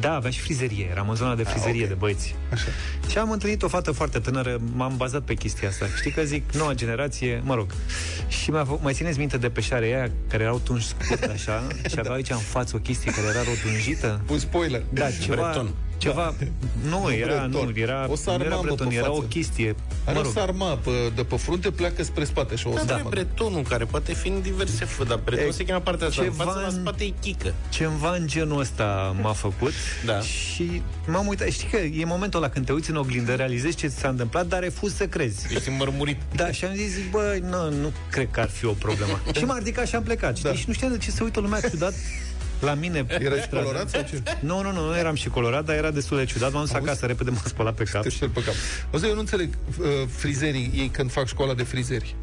Da, 0.00 0.14
avea 0.14 0.30
și 0.30 0.40
frizerie, 0.40 0.88
eram 0.90 1.08
în 1.08 1.14
zona 1.14 1.34
de 1.34 1.42
frizerie 1.42 1.82
ok. 1.82 1.88
de 1.88 1.94
băieți. 1.94 2.34
Așa. 2.52 2.68
Și 3.08 3.18
am 3.18 3.30
întâlnit 3.30 3.62
o 3.62 3.68
fată 3.68 3.92
foarte 3.92 4.18
tânără, 4.18 4.60
m-am 4.74 4.96
bazat 4.96 5.22
pe 5.22 5.34
chestia 5.34 5.68
asta. 5.68 5.79
Știi 5.96 6.10
că 6.10 6.22
zic, 6.22 6.52
noua 6.52 6.74
generație, 6.74 7.40
mă 7.44 7.54
rog. 7.54 7.70
Și 8.28 8.50
mi-a 8.50 8.64
făcut, 8.64 8.82
mai 8.82 8.92
țineți 8.92 9.18
minte 9.18 9.36
de 9.36 9.48
peșarea 9.48 9.88
aia, 9.88 10.10
care 10.28 10.42
erau 10.42 10.58
tunși 10.58 10.86
scurt 10.86 11.22
așa, 11.22 11.66
și 11.90 11.94
aveau 11.98 12.14
aici 12.14 12.30
în 12.30 12.36
față 12.36 12.76
o 12.76 12.78
chestie 12.78 13.10
care 13.12 13.26
era 13.26 13.42
rotunjită? 13.42 14.20
Un 14.30 14.38
spoiler. 14.38 14.82
Da, 14.92 15.10
ceva... 15.10 15.34
Breton. 15.42 15.74
Ceva... 16.00 16.34
Nu, 16.90 17.00
Nu 17.02 17.12
era, 17.12 17.46
breton. 17.46 17.68
nu, 17.74 17.78
era... 17.80 18.06
O 18.10 18.14
sarmamă 18.14 18.44
nu 18.48 18.52
era 18.54 18.60
breton, 18.62 18.88
pe 18.88 18.94
era 18.94 19.06
față. 19.06 19.18
o 19.18 19.22
chestie... 19.22 19.74
Are 20.04 20.14
mă 20.14 20.18
o 20.20 20.22
rog, 20.22 20.32
sarma 20.32 20.76
pe, 20.76 20.90
de 21.14 21.22
pe 21.24 21.36
frunte, 21.36 21.70
pleacă 21.70 22.02
spre 22.02 22.24
spate 22.24 22.54
și 22.56 22.66
o 22.66 22.70
Da, 22.70 22.76
sarmă. 22.78 22.94
dar 22.94 23.02
bretonul, 23.10 23.62
care 23.62 23.84
poate 23.84 24.14
fi 24.14 24.28
în 24.28 24.40
diverse 24.40 24.84
fă, 24.84 25.04
dar 25.04 25.20
breton 25.24 25.46
E, 25.46 25.50
se 25.50 25.64
cheamă 25.64 25.80
partea 25.80 26.06
asta. 26.06 26.22
În 26.22 26.28
ceva 26.30 26.44
față, 26.44 26.58
la 26.60 26.66
în- 26.66 26.72
spate 26.80 27.04
e 27.04 27.12
chică. 27.20 27.54
Ceva 27.68 28.14
în 28.16 28.26
genul 28.26 28.60
ăsta 28.60 29.16
m-a 29.22 29.32
făcut 29.32 29.72
Da. 30.06 30.20
și 30.20 30.82
m-am 31.06 31.26
uitat. 31.26 31.48
Știi 31.48 31.68
că 31.68 31.76
e 31.76 32.04
momentul 32.04 32.42
ăla 32.42 32.50
când 32.52 32.66
te 32.66 32.72
uiți 32.72 32.90
în 32.90 32.96
oglindă, 32.96 33.34
realizezi 33.34 33.76
ce 33.76 33.86
ți 33.86 33.98
s-a 33.98 34.08
întâmplat, 34.08 34.46
dar 34.46 34.60
refuzi 34.60 34.96
să 34.96 35.06
crezi. 35.06 35.54
Ești 35.54 35.70
mărmurit. 35.70 36.16
Da, 36.34 36.50
și 36.52 36.64
am 36.64 36.74
zis, 36.74 36.92
zic, 36.92 37.10
bă, 37.10 37.38
nu, 37.42 37.70
nu 37.80 37.92
cred 38.10 38.28
că 38.30 38.40
ar 38.40 38.48
fi 38.48 38.64
o 38.66 38.72
problemă. 38.72 39.20
și 39.38 39.44
m-a 39.44 39.58
ridicat 39.58 39.86
și 39.86 39.94
am 39.94 40.02
plecat, 40.02 40.36
știi? 40.36 40.48
Da. 40.50 40.56
Și 40.56 40.64
nu 40.66 40.72
știam 40.72 40.90
de 40.92 40.98
ce 40.98 41.10
se 41.10 41.22
uită 41.22 41.40
lumea 41.40 41.60
ciudat 41.60 41.94
la 42.60 42.74
mine. 42.74 43.04
pe 43.04 43.18
Era 43.22 43.34
și 43.34 43.42
stradă. 43.42 43.64
colorat 43.64 43.88
sau 43.88 44.02
ce? 44.02 44.22
Nu, 44.40 44.62
nu, 44.62 44.72
nu, 44.72 44.86
nu 44.88 44.96
eram 44.96 45.14
și 45.14 45.28
colorat, 45.28 45.64
dar 45.64 45.76
era 45.76 45.90
destul 45.90 46.16
de 46.16 46.24
ciudat. 46.24 46.52
M-am 46.52 46.60
dus 46.62 46.74
Auzi? 46.74 46.86
acasă, 46.86 47.06
repede 47.06 47.30
m-am 47.30 47.42
spălat 47.44 47.74
pe 47.74 47.84
cap. 47.84 48.02
Te 48.02 48.08
șterg 48.08 48.30
pe 48.32 48.42
cap. 48.42 48.54
O 48.92 48.98
să 48.98 49.06
eu 49.06 49.14
nu 49.14 49.20
înțeleg 49.20 49.48
uh, 49.80 49.86
frizerii, 50.08 50.70
ei 50.74 50.88
când 50.88 51.10
fac 51.10 51.26
școala 51.26 51.54
de 51.54 51.62
frizeri. 51.62 52.14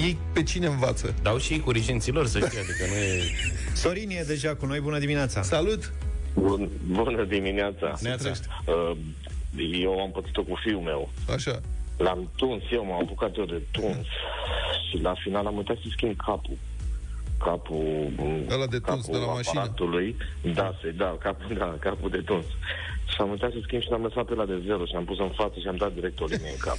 Ei 0.00 0.16
pe 0.32 0.42
cine 0.42 0.66
învață? 0.66 1.14
Dau 1.22 1.38
și 1.38 1.52
ei 1.52 1.60
cu 1.60 1.70
rigenților, 1.70 2.26
să 2.26 2.38
știi, 2.38 2.58
adică 2.58 2.84
nu 2.88 2.94
e... 2.94 3.22
Sorin 3.74 4.10
e 4.10 4.24
deja 4.26 4.54
cu 4.54 4.66
noi, 4.66 4.80
bună 4.80 4.98
dimineața. 4.98 5.42
Salut! 5.42 5.92
Bun, 6.34 6.68
bună 6.86 7.24
dimineața. 7.24 7.94
Neața. 8.00 8.30
Uh, 8.64 8.96
eu 9.82 10.00
am 10.00 10.10
pățit-o 10.10 10.42
cu 10.42 10.58
fiul 10.64 10.80
meu. 10.80 11.10
Așa. 11.34 11.60
L-am 11.96 12.30
tuns, 12.36 12.62
eu 12.72 12.84
m-am 12.84 13.00
apucat 13.02 13.36
eu 13.36 13.44
de 13.44 13.62
tuns. 13.70 14.06
Și 14.90 15.02
la 15.02 15.14
final 15.22 15.46
am 15.46 15.56
uitat 15.56 15.76
să 15.76 15.82
schimb 15.90 16.16
capul. 16.16 16.56
Capul... 17.44 18.10
Ăla 18.50 18.66
de 18.66 18.78
tuns, 18.78 19.04
capul 19.04 19.18
de 19.18 19.24
la 19.26 19.32
mașină. 19.32 19.60
aparatului. 19.60 20.16
Da, 20.54 20.68
se, 20.82 20.90
da, 20.90 21.16
capul, 21.22 21.56
da, 21.58 21.76
capul 21.80 22.10
de 22.10 22.20
tuns. 22.28 22.44
Și 23.12 23.16
am 23.20 23.30
uitat 23.30 23.50
să 23.50 23.58
schimb 23.62 23.82
și 23.82 23.90
l-am 23.90 24.02
lăsat 24.02 24.24
pe 24.24 24.34
la 24.34 24.44
de 24.44 24.62
zero 24.66 24.84
și 24.84 24.94
am 24.96 25.04
pus 25.04 25.18
în 25.18 25.30
față 25.40 25.56
și 25.62 25.66
am 25.68 25.76
dat 25.76 25.92
direct 25.92 26.20
o 26.20 26.24
linie 26.24 26.50
în 26.50 26.56
cap. 26.68 26.78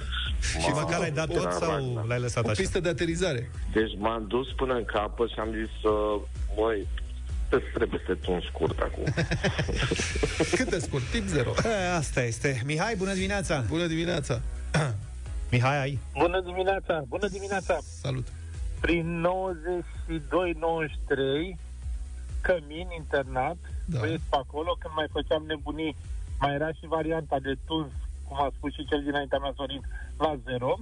Și 0.62 0.70
măcar 0.80 1.00
ai 1.00 1.10
dat 1.10 1.26
tot 1.26 1.40
Era 1.42 1.50
sau 1.50 1.70
rac, 1.70 1.80
da. 1.94 2.02
l-ai 2.06 2.20
lăsat 2.20 2.44
O 2.46 2.48
așa? 2.50 2.60
pistă 2.60 2.80
de 2.80 2.88
aterizare. 2.88 3.50
Deci 3.72 3.92
m-am 3.98 4.24
dus 4.28 4.46
până 4.56 4.74
în 4.74 4.84
capăt 4.84 5.28
și 5.30 5.38
am 5.38 5.48
zis, 5.60 5.90
uh, 5.90 6.20
măi, 6.56 6.86
îți 7.50 7.64
trebuie 7.74 8.00
să 8.06 8.12
te 8.12 8.18
tun 8.26 8.40
scurt 8.48 8.78
acum. 8.80 9.04
Cât 10.58 10.70
de 10.70 10.78
scurt? 10.78 11.02
Tip 11.10 11.26
zero. 11.26 11.52
E, 11.64 11.96
Asta 11.96 12.22
este. 12.22 12.62
Mihai, 12.64 12.94
bună 12.96 13.12
dimineața. 13.12 13.64
Bună 13.68 13.86
dimineața. 13.86 14.40
Mihai, 15.52 15.80
ai? 15.80 15.98
Bună 16.18 16.40
dimineața, 16.40 17.04
bună 17.08 17.28
dimineața. 17.28 17.78
Salut. 18.02 18.26
Prin 18.80 19.20
92-93, 19.20 21.56
cămin 22.42 22.88
internat, 22.96 23.56
Da. 23.62 23.68
da. 23.86 23.98
băieți 24.00 24.24
pe 24.30 24.36
acolo, 24.36 24.76
când 24.78 24.94
mai 24.94 25.06
făceam 25.16 25.42
nebunii, 25.46 25.96
mai 26.40 26.54
era 26.54 26.72
și 26.72 26.86
varianta 26.86 27.38
de 27.38 27.54
tuns, 27.66 27.92
cum 28.26 28.36
a 28.40 28.48
spus 28.56 28.72
și 28.72 28.86
cel 28.86 29.02
dinaintea 29.02 29.38
mea, 29.38 29.52
Sorin, 29.56 29.82
la 30.18 30.36
zero. 30.44 30.78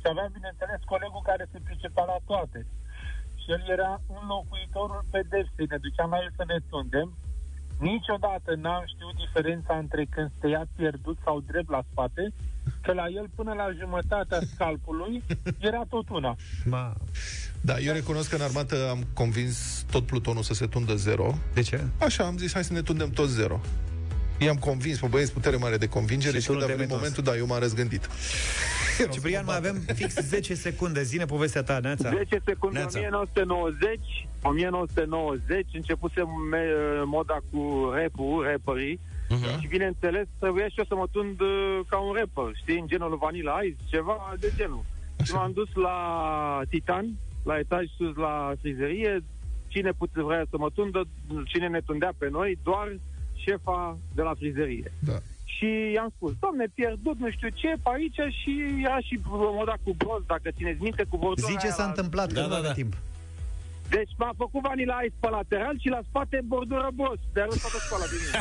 Și 0.00 0.06
aveam, 0.10 0.30
bineînțeles, 0.32 0.80
colegul 0.92 1.20
care 1.24 1.46
se 1.52 1.58
pricepea 1.64 2.04
la 2.04 2.16
toate. 2.26 2.66
Și 3.40 3.50
el 3.50 3.62
era 3.68 4.00
înlocuitorul 4.20 5.04
pedepsei. 5.10 5.66
Ne 5.68 5.76
duceam 5.76 6.10
la 6.10 6.16
el 6.24 6.32
să 6.36 6.44
ne 6.46 6.58
tundem. 6.70 7.08
Niciodată 7.78 8.54
n-am 8.54 8.84
știut 8.86 9.14
diferența 9.24 9.76
între 9.76 10.04
când 10.04 10.30
te 10.40 10.48
ia 10.48 10.64
pierdut 10.76 11.18
sau 11.24 11.40
drept 11.40 11.70
la 11.70 11.82
spate, 11.90 12.32
că 12.82 12.92
la 12.92 13.04
el 13.14 13.26
până 13.34 13.52
la 13.52 13.66
jumătatea 13.80 14.38
scalpului 14.54 15.22
era 15.58 15.82
tot 15.88 16.08
una. 16.08 16.36
Ma. 16.64 16.94
Da, 17.60 17.78
eu 17.78 17.92
recunosc 17.92 18.28
că 18.30 18.34
în 18.36 18.42
armată 18.42 18.88
am 18.90 19.06
convins 19.12 19.84
tot 19.90 20.06
plutonul 20.06 20.42
să 20.42 20.54
se 20.54 20.66
tundă 20.66 20.94
zero. 20.94 21.34
De 21.54 21.60
ce? 21.60 21.80
Așa, 21.98 22.24
am 22.24 22.36
zis, 22.38 22.52
hai 22.52 22.64
să 22.64 22.72
ne 22.72 22.82
tundem 22.82 23.10
tot 23.10 23.28
zero. 23.28 23.60
I-am 24.38 24.56
convins, 24.56 24.98
pe 24.98 25.06
băieți, 25.06 25.32
putere 25.32 25.56
mare 25.56 25.76
de 25.76 25.88
convingere 25.88 26.36
Și 26.36 26.40
și, 26.40 26.46
tu 26.46 26.52
când 26.52 26.58
nu 26.64 26.64
a 26.64 26.66
te-ai 26.66 26.78
venit 26.86 26.92
metons. 27.02 27.16
momentul, 27.16 27.32
da, 27.32 27.38
eu 27.38 27.46
m-am 27.46 27.60
răzgândit. 27.60 28.08
Ciprian, 29.12 29.44
mai 29.44 29.56
avem 29.56 29.76
fix 29.94 30.14
10 30.14 30.54
secunde. 30.54 31.02
Zine 31.02 31.24
povestea 31.24 31.62
ta, 31.62 31.78
Neața. 31.78 32.08
10 32.08 32.42
secunde, 32.44 32.78
Neața. 32.78 32.98
1990, 32.98 33.98
1990, 34.42 35.66
începusem 35.72 36.28
me- 36.50 37.02
moda 37.04 37.38
cu 37.50 37.90
rap-ul, 37.94 38.44
rapperii, 38.50 39.00
Mhm. 39.36 39.60
și 39.60 39.66
bineînțeles 39.68 40.26
trebuia 40.38 40.68
și 40.68 40.78
eu 40.78 40.84
să 40.88 40.94
mă 40.94 41.06
tund 41.12 41.40
uh, 41.40 41.80
ca 41.88 41.98
un 41.98 42.12
rapper, 42.18 42.52
știi, 42.56 42.78
în 42.80 42.86
genul 42.86 43.16
Vanilla 43.16 43.58
Ice, 43.62 43.76
ceva 43.90 44.34
de 44.40 44.52
genul. 44.56 44.84
Și 45.24 45.32
m-am 45.34 45.52
dus 45.52 45.68
la 45.74 45.96
Titan, 46.68 47.06
la 47.44 47.58
etaj 47.58 47.84
sus 47.96 48.14
la 48.16 48.52
frizerie, 48.60 49.24
cine 49.68 49.90
pute 49.98 50.22
vrea 50.22 50.44
să 50.50 50.56
mă 50.58 50.68
tundă, 50.74 51.00
cine 51.44 51.68
ne 51.68 51.80
tundea 51.80 52.12
pe 52.18 52.28
noi, 52.30 52.58
doar 52.62 52.88
șefa 53.34 53.98
de 54.14 54.22
la 54.22 54.34
frizerie. 54.34 54.92
Da. 54.98 55.18
Și 55.44 55.66
i-am 55.94 56.12
spus, 56.16 56.32
domne, 56.40 56.66
pierdut 56.74 57.18
nu 57.18 57.30
știu 57.30 57.48
ce 57.48 57.68
pe 57.82 57.90
aici 57.94 58.20
și 58.42 58.52
era 58.84 58.98
și 59.00 59.20
moda 59.28 59.74
cu 59.84 59.94
broz, 59.96 60.22
dacă 60.26 60.50
țineți 60.56 60.82
minte, 60.82 61.04
cu 61.08 61.16
bordura 61.16 61.46
Zi 61.46 61.52
ce 61.56 61.66
aia 61.66 61.72
s-a 61.74 61.82
la- 61.82 61.88
întâmplat, 61.88 62.26
că 62.26 62.34
Da, 62.34 62.42
nu 62.42 62.48
da, 62.48 62.54
avem 62.56 62.68
da. 62.68 62.72
timp. 62.72 62.92
Deci 63.96 64.12
m-a 64.18 64.32
făcut 64.36 64.62
Vanilla 64.62 64.98
Ice 65.04 65.16
pe 65.20 65.28
lateral 65.28 65.76
și 65.82 65.88
la 65.88 66.00
spate 66.08 66.40
bordură 66.44 66.88
bros. 66.94 67.20
De-a 67.32 67.46
lăsat 67.50 67.70
toată 67.70 67.84
școala 67.86 68.06
de 68.12 68.16
mine. 68.22 68.34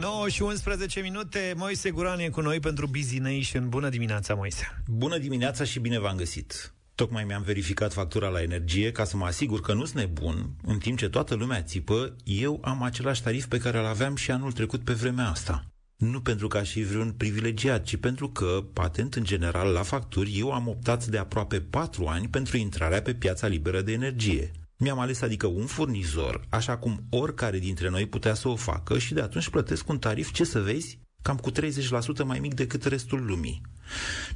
9 0.00 0.28
și 0.28 0.42
11 0.42 1.00
minute. 1.00 1.54
Moise 1.56 1.90
Guran 1.90 2.18
e 2.18 2.28
cu 2.28 2.40
noi 2.40 2.60
pentru 2.60 2.86
Busy 2.86 3.18
Nation. 3.18 3.68
Bună 3.68 3.88
dimineața, 3.88 4.34
Moise. 4.34 4.82
Bună 4.86 5.18
dimineața 5.18 5.64
și 5.64 5.80
bine 5.80 5.98
v-am 5.98 6.16
găsit! 6.16 6.74
Tocmai 6.94 7.24
mi-am 7.24 7.42
verificat 7.42 7.92
factura 7.92 8.28
la 8.28 8.42
energie 8.42 8.92
ca 8.92 9.04
să 9.04 9.16
mă 9.16 9.24
asigur 9.24 9.60
că 9.60 9.72
nu-s 9.72 9.92
nebun, 9.92 10.50
în 10.62 10.78
timp 10.78 10.98
ce 10.98 11.08
toată 11.08 11.34
lumea 11.34 11.62
țipă, 11.62 12.16
eu 12.24 12.60
am 12.64 12.82
același 12.82 13.22
tarif 13.22 13.46
pe 13.46 13.58
care 13.58 13.78
îl 13.78 13.84
aveam 13.84 14.16
și 14.16 14.30
anul 14.30 14.52
trecut 14.52 14.84
pe 14.84 14.92
vremea 14.92 15.28
asta. 15.28 15.69
Nu 16.00 16.20
pentru 16.20 16.48
că 16.48 16.56
aș 16.56 16.70
fi 16.70 16.82
vreun 16.82 17.12
privilegiat, 17.12 17.84
ci 17.84 17.96
pentru 17.96 18.28
că, 18.28 18.64
patent 18.72 19.14
în 19.14 19.24
general 19.24 19.72
la 19.72 19.82
facturi, 19.82 20.38
eu 20.38 20.52
am 20.52 20.68
optat 20.68 21.06
de 21.06 21.18
aproape 21.18 21.60
patru 21.60 22.06
ani 22.06 22.28
pentru 22.28 22.56
intrarea 22.56 23.02
pe 23.02 23.14
piața 23.14 23.46
liberă 23.46 23.80
de 23.80 23.92
energie. 23.92 24.50
Mi-am 24.76 24.98
ales 24.98 25.20
adică 25.20 25.46
un 25.46 25.66
furnizor, 25.66 26.46
așa 26.48 26.76
cum 26.76 27.06
oricare 27.10 27.58
dintre 27.58 27.88
noi 27.88 28.06
putea 28.06 28.34
să 28.34 28.48
o 28.48 28.56
facă 28.56 28.98
și 28.98 29.14
de 29.14 29.20
atunci 29.20 29.48
plătesc 29.48 29.88
un 29.88 29.98
tarif, 29.98 30.32
ce 30.32 30.44
să 30.44 30.60
vezi, 30.60 30.98
cam 31.22 31.36
cu 31.36 31.50
30% 31.50 31.54
mai 32.24 32.38
mic 32.38 32.54
decât 32.54 32.84
restul 32.84 33.24
lumii. 33.24 33.60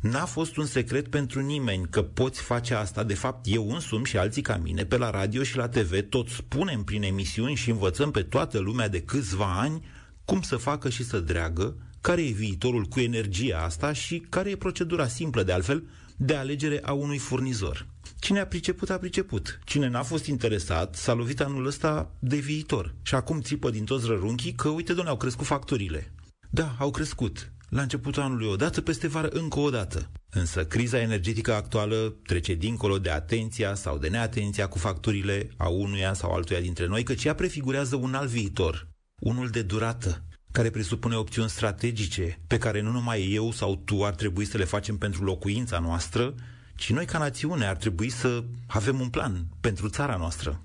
N-a 0.01 0.25
fost 0.25 0.57
un 0.57 0.67
secret 0.67 1.09
pentru 1.09 1.41
nimeni 1.41 1.87
că 1.91 2.03
poți 2.03 2.41
face 2.41 2.75
asta. 2.75 3.05
De 3.05 3.15
fapt, 3.15 3.47
eu 3.49 3.71
însumi 3.71 4.05
și 4.05 4.17
alții 4.17 4.43
ca 4.43 4.57
mine, 4.57 4.85
pe 4.85 4.97
la 4.97 5.11
radio 5.11 5.43
și 5.43 5.57
la 5.57 5.69
TV, 5.69 6.09
tot 6.09 6.29
spunem 6.29 6.83
prin 6.83 7.03
emisiuni 7.03 7.55
și 7.55 7.71
învățăm 7.71 8.11
pe 8.11 8.23
toată 8.23 8.59
lumea 8.59 8.89
de 8.89 9.01
câțiva 9.01 9.61
ani 9.61 9.85
cum 10.25 10.43
să 10.43 10.57
facă 10.57 10.89
și 10.89 11.05
să 11.05 11.21
dreagă, 11.21 11.77
care 12.01 12.23
e 12.23 12.31
viitorul 12.31 12.85
cu 12.85 13.01
energia 13.01 13.59
asta 13.59 13.93
și 13.93 14.19
care 14.29 14.51
e 14.51 14.57
procedura 14.57 15.07
simplă, 15.07 15.43
de 15.43 15.53
altfel, 15.53 15.85
de 16.17 16.35
alegere 16.35 16.81
a 16.83 16.93
unui 16.93 17.19
furnizor. 17.19 17.87
Cine 18.19 18.41
a 18.41 18.47
priceput, 18.47 18.91
a 18.91 18.99
priceput. 18.99 19.59
Cine 19.65 19.89
n-a 19.89 20.03
fost 20.03 20.27
interesat, 20.27 20.95
s-a 20.95 21.13
lovit 21.13 21.41
anul 21.41 21.67
ăsta 21.67 22.11
de 22.19 22.37
viitor. 22.37 22.95
Și 23.03 23.15
acum 23.15 23.41
țipă 23.41 23.71
din 23.71 23.85
toți 23.85 24.07
rărunchii 24.07 24.53
că, 24.53 24.69
uite, 24.69 24.93
doamne, 24.93 25.11
au 25.11 25.17
crescut 25.17 25.47
facturile. 25.47 26.13
Da, 26.51 26.75
au 26.79 26.91
crescut. 26.91 27.53
La 27.69 27.83
începutul 27.83 28.23
anului 28.23 28.47
o 28.47 28.57
dată, 28.57 28.81
peste 28.81 29.09
vară 29.09 29.29
încă 29.29 29.59
o 29.59 29.71
dată. 29.71 30.11
Însă 30.31 30.65
criza 30.65 31.01
energetică 31.01 31.55
actuală 31.55 32.15
trece 32.27 32.55
dincolo 32.55 32.99
de 32.99 33.11
atenția 33.11 33.75
sau 33.75 33.99
de 33.99 34.09
neatenția 34.09 34.67
cu 34.67 34.79
facturile 34.79 35.49
a 35.57 35.69
unuia 35.69 36.13
sau 36.13 36.33
altuia 36.33 36.61
dintre 36.61 36.87
noi, 36.87 37.03
căci 37.03 37.25
ea 37.25 37.35
prefigurează 37.35 37.97
un 37.97 38.15
alt 38.15 38.29
viitor, 38.29 38.89
unul 39.21 39.49
de 39.49 39.63
durată, 39.63 40.23
care 40.53 40.71
presupune 40.71 41.15
opțiuni 41.17 41.49
strategice 41.49 42.39
pe 42.47 42.59
care 42.59 42.81
nu 42.81 42.91
numai 42.91 43.33
eu 43.33 43.51
sau 43.53 43.77
tu 43.77 44.05
ar 44.05 44.15
trebui 44.15 44.45
să 44.45 44.57
le 44.59 44.65
facem 44.65 44.99
pentru 44.99 45.25
locuința 45.25 45.79
noastră, 45.79 46.35
ci 46.77 46.91
noi 46.91 47.05
ca 47.05 47.19
națiune 47.19 47.67
ar 47.67 47.77
trebui 47.77 48.09
să 48.11 48.45
avem 48.67 49.01
un 49.01 49.09
plan 49.09 49.47
pentru 49.61 49.89
țara 49.89 50.17
noastră. 50.17 50.61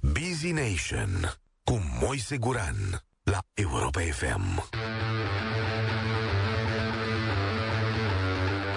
Busy 0.00 0.52
Nation 0.52 1.38
cu 1.64 1.98
Moise 2.00 2.36
Guran 2.36 3.04
la 3.22 3.38
Europa 3.54 4.00
FM. 4.00 4.68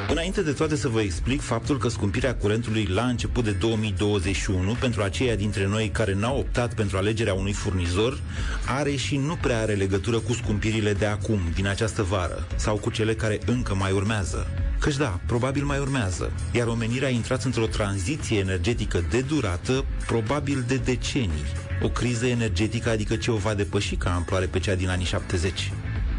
Înainte 0.10 0.41
de 0.41 0.51
toate 0.51 0.76
să 0.76 0.88
vă 0.88 1.01
explic 1.01 1.41
faptul 1.41 1.78
că 1.78 1.88
scumpirea 1.88 2.36
curentului 2.36 2.86
la 2.86 3.05
început 3.05 3.43
de 3.43 3.51
2021, 3.51 4.74
pentru 4.80 5.01
aceia 5.01 5.36
dintre 5.36 5.68
noi 5.68 5.89
care 5.89 6.14
n-au 6.14 6.38
optat 6.38 6.74
pentru 6.74 6.97
alegerea 6.97 7.34
unui 7.34 7.53
furnizor, 7.53 8.20
are 8.68 8.95
și 8.95 9.18
nu 9.18 9.36
prea 9.41 9.60
are 9.60 9.74
legătură 9.74 10.20
cu 10.20 10.34
scumpirile 10.34 10.93
de 10.93 11.05
acum, 11.05 11.39
din 11.53 11.68
această 11.68 12.03
vară, 12.03 12.47
sau 12.55 12.76
cu 12.76 12.89
cele 12.89 13.14
care 13.16 13.39
încă 13.45 13.76
mai 13.76 13.91
urmează. 13.91 14.47
Căci 14.80 14.95
da, 14.95 15.20
probabil 15.26 15.64
mai 15.64 15.80
urmează, 15.80 16.32
iar 16.51 16.68
omenirea 16.68 17.08
a 17.08 17.12
intrat 17.12 17.43
într-o 17.43 17.66
tranziție 17.66 18.39
energetică 18.39 19.05
de 19.10 19.22
durată, 19.22 19.86
probabil 20.05 20.64
de 20.68 20.76
decenii. 20.76 21.45
O 21.82 21.89
criză 21.89 22.26
energetică, 22.26 22.89
adică 22.89 23.16
ce 23.16 23.32
o 23.32 23.36
va 23.36 23.53
depăși 23.53 23.95
ca 23.95 24.14
amploare 24.14 24.45
pe 24.45 24.60
cea 24.60 24.76
din 24.76 24.89
anii 24.89 25.05
70. 25.05 25.72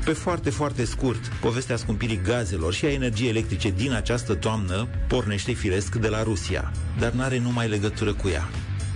Pe 0.04 0.12
foarte, 0.12 0.50
foarte 0.50 0.84
scurt, 0.84 1.26
povestea 1.40 1.76
scumpirii 1.76 2.20
gazelor 2.24 2.72
și 2.74 2.84
a 2.84 2.92
energiei 2.92 3.28
electrice 3.28 3.70
din 3.70 3.92
această 3.92 4.34
toamnă 4.34 4.88
pornește 5.08 5.52
firesc 5.52 5.94
de 5.94 6.08
la 6.08 6.22
Rusia, 6.22 6.72
dar 6.98 7.12
n-are 7.12 7.38
numai 7.38 7.68
legătură 7.68 8.14
cu 8.14 8.28
ea. 8.28 8.48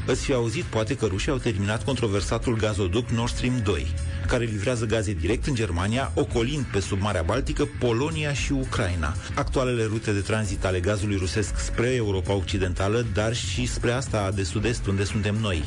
Îți 0.07 0.25
fi 0.25 0.33
auzit 0.33 0.65
poate 0.65 0.97
că 0.97 1.07
rușii 1.07 1.31
au 1.31 1.39
terminat 1.39 1.85
controversatul 1.85 2.57
gazoduct 2.57 3.11
Nord 3.11 3.31
Stream 3.31 3.61
2, 3.65 3.87
care 4.27 4.45
livrează 4.45 4.85
gaze 4.87 5.13
direct 5.13 5.47
în 5.47 5.55
Germania, 5.55 6.13
ocolind 6.15 6.65
pe 6.65 6.81
sub 6.81 7.01
Marea 7.01 7.23
Baltică 7.23 7.69
Polonia 7.79 8.33
și 8.33 8.53
Ucraina, 8.53 9.15
actualele 9.35 9.85
rute 9.85 10.13
de 10.13 10.21
tranzit 10.21 10.65
ale 10.65 10.81
gazului 10.81 11.17
rusesc 11.17 11.59
spre 11.59 11.95
Europa 11.95 12.35
Occidentală, 12.35 13.07
dar 13.15 13.35
și 13.35 13.67
spre 13.67 13.91
asta 13.91 14.31
de 14.35 14.43
sud-est, 14.43 14.87
unde 14.87 15.05
suntem 15.05 15.37
noi. 15.41 15.65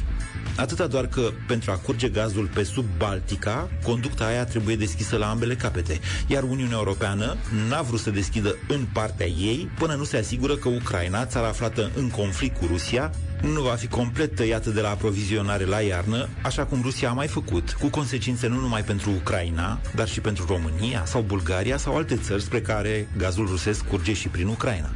Atâta 0.58 0.88
doar 0.88 1.08
că 1.08 1.32
pentru 1.48 1.72
a 1.72 1.76
curge 1.76 2.10
gazul 2.10 2.50
pe 2.54 2.64
sub 2.64 2.86
Baltica, 2.98 3.70
conducta 3.84 4.26
aia 4.26 4.46
trebuie 4.46 4.76
deschisă 4.76 5.18
la 5.18 5.30
ambele 5.30 5.56
capete, 5.56 6.00
iar 6.28 6.44
Uniunea 6.44 6.78
Europeană 6.78 7.36
n-a 7.70 7.82
vrut 7.82 8.00
să 8.00 8.10
deschidă 8.10 8.56
în 8.68 8.86
partea 8.94 9.26
ei 9.26 9.70
până 9.78 9.94
nu 9.94 10.04
se 10.04 10.18
asigură 10.18 10.56
că 10.56 10.70
Ucraina, 10.70 11.26
țara 11.26 11.48
aflată 11.48 11.92
în 11.96 12.10
conflict 12.10 12.58
cu 12.58 12.66
Rusia, 12.66 13.12
nu 13.42 13.62
va 13.62 13.76
fi 13.76 13.88
complet 13.88 14.36
tăiată 14.36 14.70
de 14.70 14.82
la 14.82 14.90
aprovizionare 14.90 15.66
la 15.66 15.80
iarnă, 15.80 16.30
așa 16.42 16.66
cum 16.66 16.80
Rusia 16.82 17.10
a 17.10 17.14
mai 17.14 17.28
făcut, 17.28 17.72
cu 17.80 17.88
consecințe 17.88 18.48
nu 18.48 18.60
numai 18.60 18.84
pentru 18.84 19.10
Ucraina, 19.10 19.80
dar 19.96 20.08
și 20.08 20.20
pentru 20.20 20.46
România 20.48 21.04
sau 21.06 21.22
Bulgaria 21.22 21.78
sau 21.78 21.96
alte 21.96 22.16
țări 22.16 22.42
spre 22.42 22.62
care 22.62 23.08
gazul 23.18 23.48
rusesc 23.48 23.86
curge 23.88 24.14
și 24.14 24.28
prin 24.28 24.48
Ucraina. 24.48 24.90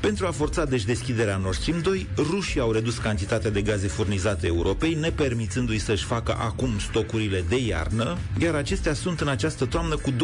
Pentru 0.00 0.26
a 0.26 0.30
forța 0.30 0.64
deci 0.64 0.84
deschiderea 0.84 1.36
Nord 1.36 1.56
Stream 1.56 1.80
2, 1.80 2.06
rușii 2.16 2.60
au 2.60 2.72
redus 2.72 2.98
cantitatea 2.98 3.50
de 3.50 3.62
gaze 3.62 3.86
furnizate 3.86 4.46
Europei, 4.46 4.94
nepermițându-i 4.94 5.78
să-și 5.78 6.04
facă 6.04 6.36
acum 6.38 6.78
stocurile 6.78 7.44
de 7.48 7.56
iarnă, 7.66 8.18
iar 8.38 8.54
acestea 8.54 8.94
sunt 8.94 9.20
în 9.20 9.28
această 9.28 9.64
toamnă 9.64 9.96
cu 9.96 10.10
25-30% 10.10 10.14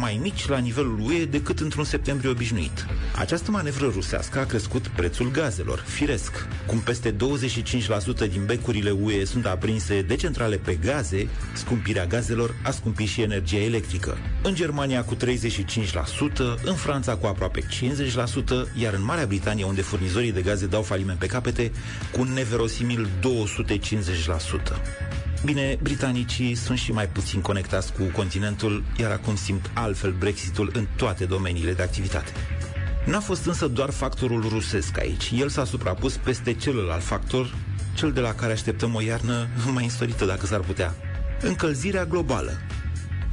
mai 0.00 0.18
mici 0.22 0.48
la 0.48 0.58
nivelul 0.58 1.00
UE 1.00 1.24
decât 1.24 1.60
într-un 1.60 1.84
septembrie 1.84 2.30
obișnuit. 2.30 2.86
Această 3.16 3.50
manevră 3.50 3.90
rusească 3.94 4.38
a 4.38 4.44
crescut 4.44 4.86
prețul 4.86 5.30
gazelor, 5.30 5.84
firesc. 5.86 6.48
Cum 6.66 6.78
peste 6.78 7.12
25% 7.12 7.16
din 8.30 8.44
becurile 8.46 8.90
UE 8.90 9.24
sunt 9.24 9.46
aprinse 9.46 10.02
de 10.02 10.16
centrale 10.16 10.56
pe 10.56 10.74
gaze, 10.74 11.28
scumpirea 11.52 12.06
gazelor 12.06 12.54
a 12.62 12.70
scumpit 12.70 13.08
și 13.08 13.22
energia 13.22 13.60
electrică. 13.60 14.16
În 14.42 14.54
Germania 14.54 15.04
cu 15.04 15.14
35%, 15.14 15.18
în 16.64 16.74
Franța 16.74 17.16
cu 17.16 17.26
aproape 17.26 17.66
50%, 17.86 18.72
iar 18.74 18.94
în 18.94 19.04
Marea 19.04 19.26
Britanie, 19.26 19.64
unde 19.64 19.80
furnizorii 19.82 20.32
de 20.32 20.42
gaze 20.42 20.66
dau 20.66 20.82
faliment 20.82 21.18
pe 21.18 21.26
capete, 21.26 21.72
cu 22.12 22.20
un 22.20 22.32
neverosimil 22.32 23.08
250%. 23.20 25.06
Bine, 25.44 25.78
britanicii 25.82 26.54
sunt 26.54 26.78
și 26.78 26.92
mai 26.92 27.08
puțin 27.08 27.40
conectați 27.40 27.92
cu 27.92 28.02
continentul, 28.02 28.84
iar 29.00 29.10
acum 29.10 29.36
simt 29.36 29.70
altfel 29.74 30.12
Brexitul 30.12 30.70
în 30.74 30.86
toate 30.96 31.24
domeniile 31.24 31.72
de 31.72 31.82
activitate. 31.82 32.32
N-a 33.06 33.20
fost 33.20 33.46
însă 33.46 33.66
doar 33.68 33.90
factorul 33.90 34.48
rusesc 34.48 34.98
aici. 34.98 35.32
El 35.34 35.48
s-a 35.48 35.64
suprapus 35.64 36.16
peste 36.16 36.54
celălalt 36.54 37.02
factor, 37.02 37.54
cel 37.94 38.12
de 38.12 38.20
la 38.20 38.34
care 38.34 38.52
așteptăm 38.52 38.94
o 38.94 39.02
iarnă 39.02 39.48
mai 39.72 39.84
înstorită 39.84 40.24
dacă 40.24 40.46
s-ar 40.46 40.60
putea. 40.60 40.94
Încălzirea 41.40 42.04
globală. 42.04 42.52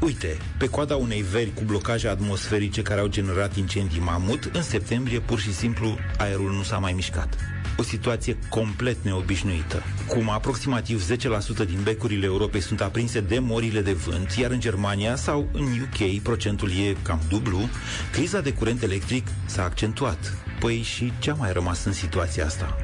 Uite, 0.03 0.37
pe 0.57 0.69
coada 0.69 0.95
unei 0.95 1.21
veri 1.21 1.53
cu 1.53 1.61
blocaje 1.65 2.07
atmosferice 2.07 2.81
care 2.81 2.99
au 2.99 3.07
generat 3.07 3.55
incendii 3.55 3.99
mamut, 3.99 4.49
în 4.53 4.61
septembrie 4.61 5.19
pur 5.19 5.39
și 5.39 5.53
simplu 5.53 5.97
aerul 6.17 6.51
nu 6.51 6.63
s-a 6.63 6.77
mai 6.77 6.93
mișcat. 6.93 7.37
O 7.77 7.83
situație 7.83 8.37
complet 8.49 8.97
neobișnuită. 9.01 9.83
Cum 10.07 10.29
aproximativ 10.29 11.11
10% 11.11 11.17
din 11.65 11.79
becurile 11.83 12.25
Europei 12.25 12.61
sunt 12.61 12.81
aprinse 12.81 13.19
de 13.19 13.39
morile 13.39 13.81
de 13.81 13.93
vânt, 13.93 14.31
iar 14.31 14.51
în 14.51 14.59
Germania 14.59 15.15
sau 15.15 15.49
în 15.51 15.63
UK 15.63 16.21
procentul 16.21 16.69
e 16.69 16.95
cam 17.01 17.19
dublu, 17.29 17.69
criza 18.11 18.41
de 18.41 18.53
curent 18.53 18.81
electric 18.81 19.27
s-a 19.45 19.63
accentuat. 19.63 20.37
Păi 20.59 20.81
și 20.81 21.13
ce 21.19 21.31
a 21.31 21.33
mai 21.33 21.53
rămas 21.53 21.85
în 21.85 21.93
situația 21.93 22.45
asta? 22.45 22.75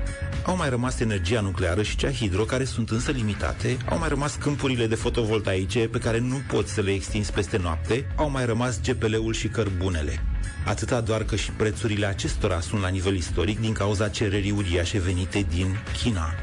Au 0.46 0.56
mai 0.56 0.70
rămas 0.70 1.00
energia 1.00 1.42
nucleară 1.42 1.82
și 1.82 1.96
cea 1.96 2.12
hidro, 2.12 2.44
care 2.44 2.64
sunt 2.64 2.90
însă 2.90 3.12
limitate, 3.12 3.78
au 3.90 3.98
mai 3.98 4.10
rămas 4.10 4.36
câmpurile 4.36 4.88
de 4.88 4.96
fotovoltaice 4.96 5.88
pe 5.88 5.98
care 5.98 6.20
nu 6.20 6.42
poți 6.48 6.74
să 6.74 6.82
le 6.82 6.92
extinzi 6.92 7.32
peste 7.32 7.58
noapte, 7.58 8.14
au 8.16 8.30
mai 8.30 8.46
rămas 8.46 8.80
GPL-ul 8.82 9.34
și 9.34 9.48
cărbunele. 9.48 10.22
Atâta 10.66 11.02
doar 11.02 11.24
că 11.24 11.36
și 11.36 11.52
prețurile 11.52 12.06
acestora 12.06 12.60
sunt 12.60 12.82
la 12.82 12.88
nivel 12.88 13.16
istoric 13.16 13.60
din 13.60 13.74
cauza 13.74 14.10
cererii 14.10 14.52
uriașe 14.52 15.00
venite 15.00 15.46
din 15.50 15.78
China. 16.02 16.34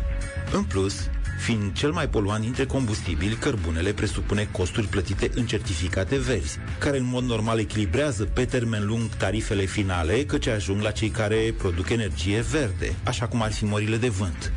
În 0.53 0.65
plus, 0.65 1.09
fiind 1.37 1.73
cel 1.73 1.91
mai 1.91 2.09
poluant 2.09 2.41
dintre 2.43 2.67
combustibili, 2.67 3.35
cărbunele 3.35 3.93
presupune 3.93 4.49
costuri 4.53 4.87
plătite 4.87 5.31
în 5.35 5.47
certificate 5.47 6.17
verzi, 6.19 6.59
care 6.79 6.99
în 6.99 7.05
mod 7.05 7.25
normal 7.25 7.59
echilibrează 7.59 8.25
pe 8.25 8.45
termen 8.45 8.87
lung 8.87 9.09
tarifele 9.17 9.65
finale, 9.65 10.25
căci 10.25 10.47
ajung 10.47 10.83
la 10.83 10.91
cei 10.91 11.09
care 11.09 11.55
produc 11.59 11.91
energie 11.91 12.41
verde, 12.41 12.95
așa 13.05 13.27
cum 13.27 13.43
ar 13.43 13.53
fi 13.53 13.65
morile 13.65 13.97
de 13.97 14.09
vânt, 14.09 14.53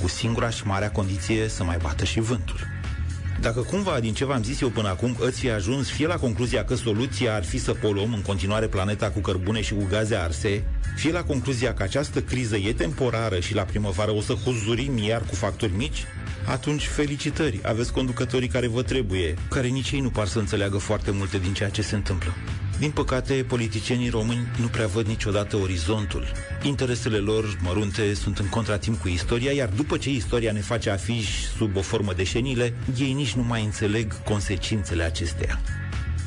cu 0.00 0.08
singura 0.08 0.50
și 0.50 0.66
marea 0.66 0.90
condiție 0.90 1.48
să 1.48 1.64
mai 1.64 1.76
bată 1.82 2.04
și 2.04 2.20
vântul. 2.20 2.73
Dacă 3.44 3.60
cumva 3.60 4.00
din 4.00 4.14
ce 4.14 4.24
v-am 4.24 4.42
zis 4.42 4.60
eu 4.60 4.68
până 4.68 4.88
acum 4.88 5.16
îți 5.20 5.38
fi 5.38 5.50
ajuns 5.50 5.90
fie 5.90 6.06
la 6.06 6.16
concluzia 6.16 6.64
că 6.64 6.74
soluția 6.74 7.34
ar 7.34 7.44
fi 7.44 7.58
să 7.58 7.72
poluăm 7.72 8.12
în 8.12 8.22
continuare 8.22 8.66
planeta 8.66 9.10
cu 9.10 9.20
cărbune 9.20 9.60
și 9.60 9.74
cu 9.74 9.86
gaze 9.90 10.14
arse, 10.14 10.64
fie 10.96 11.12
la 11.12 11.22
concluzia 11.22 11.74
că 11.74 11.82
această 11.82 12.20
criză 12.22 12.56
e 12.56 12.72
temporară 12.72 13.40
și 13.40 13.54
la 13.54 13.62
primăvară 13.62 14.10
o 14.10 14.20
să 14.20 14.32
huzurim 14.32 14.98
iar 14.98 15.22
cu 15.22 15.34
factori 15.34 15.72
mici, 15.76 16.04
atunci 16.46 16.86
felicitări, 16.86 17.60
aveți 17.62 17.92
conducătorii 17.92 18.48
care 18.48 18.66
vă 18.66 18.82
trebuie, 18.82 19.34
care 19.50 19.66
nici 19.66 19.90
ei 19.90 20.00
nu 20.00 20.10
par 20.10 20.26
să 20.26 20.38
înțeleagă 20.38 20.76
foarte 20.78 21.10
multe 21.10 21.38
din 21.38 21.52
ceea 21.52 21.70
ce 21.70 21.82
se 21.82 21.94
întâmplă. 21.94 22.34
Din 22.78 22.90
păcate, 22.90 23.44
politicienii 23.48 24.08
români 24.08 24.46
nu 24.60 24.66
prea 24.66 24.86
văd 24.86 25.06
niciodată 25.06 25.56
orizontul. 25.56 26.32
Interesele 26.62 27.16
lor 27.16 27.58
mărunte 27.62 28.14
sunt 28.14 28.38
în 28.38 28.48
contratimp 28.48 29.00
cu 29.00 29.08
istoria, 29.08 29.52
iar 29.52 29.68
după 29.68 29.96
ce 29.96 30.10
istoria 30.10 30.52
ne 30.52 30.60
face 30.60 30.90
afiș 30.90 31.28
sub 31.56 31.76
o 31.76 31.80
formă 31.80 32.12
de 32.12 32.24
șenile, 32.24 32.74
ei 32.98 33.12
nici 33.12 33.32
nu 33.32 33.42
mai 33.42 33.64
înțeleg 33.64 34.22
consecințele 34.22 35.02
acesteia. 35.02 35.60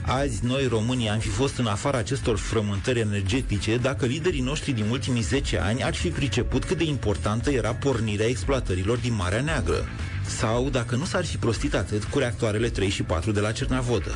azi 0.06 0.46
noi 0.46 0.68
românii 0.68 1.10
am 1.10 1.20
fi 1.20 1.28
fost 1.28 1.58
în 1.58 1.66
afara 1.66 1.98
acestor 1.98 2.38
frământări 2.38 3.00
energetice 3.00 3.78
dacă 3.78 4.06
liderii 4.06 4.42
noștri 4.42 4.72
din 4.72 4.88
ultimii 4.90 5.22
10 5.22 5.60
ani 5.60 5.84
ar 5.84 5.94
fi 5.94 6.08
priceput 6.08 6.64
cât 6.64 6.78
de 6.78 6.84
importantă 6.84 7.52
era 7.52 7.74
pornirea 7.74 8.28
exploatărilor 8.28 8.98
din 8.98 9.14
Marea 9.14 9.42
Neagră. 9.42 9.86
Sau 10.26 10.70
dacă 10.70 10.96
nu 10.96 11.06
s-ar 11.06 11.26
fi 11.26 11.38
prostit 11.38 11.74
atât 11.76 12.04
cu 12.04 12.20
reactoarele 12.20 12.70
3 12.70 12.90
și 12.90 13.04
4 13.04 13.32
de 13.32 13.40
la 13.40 13.52
Cernavodă. 13.52 14.12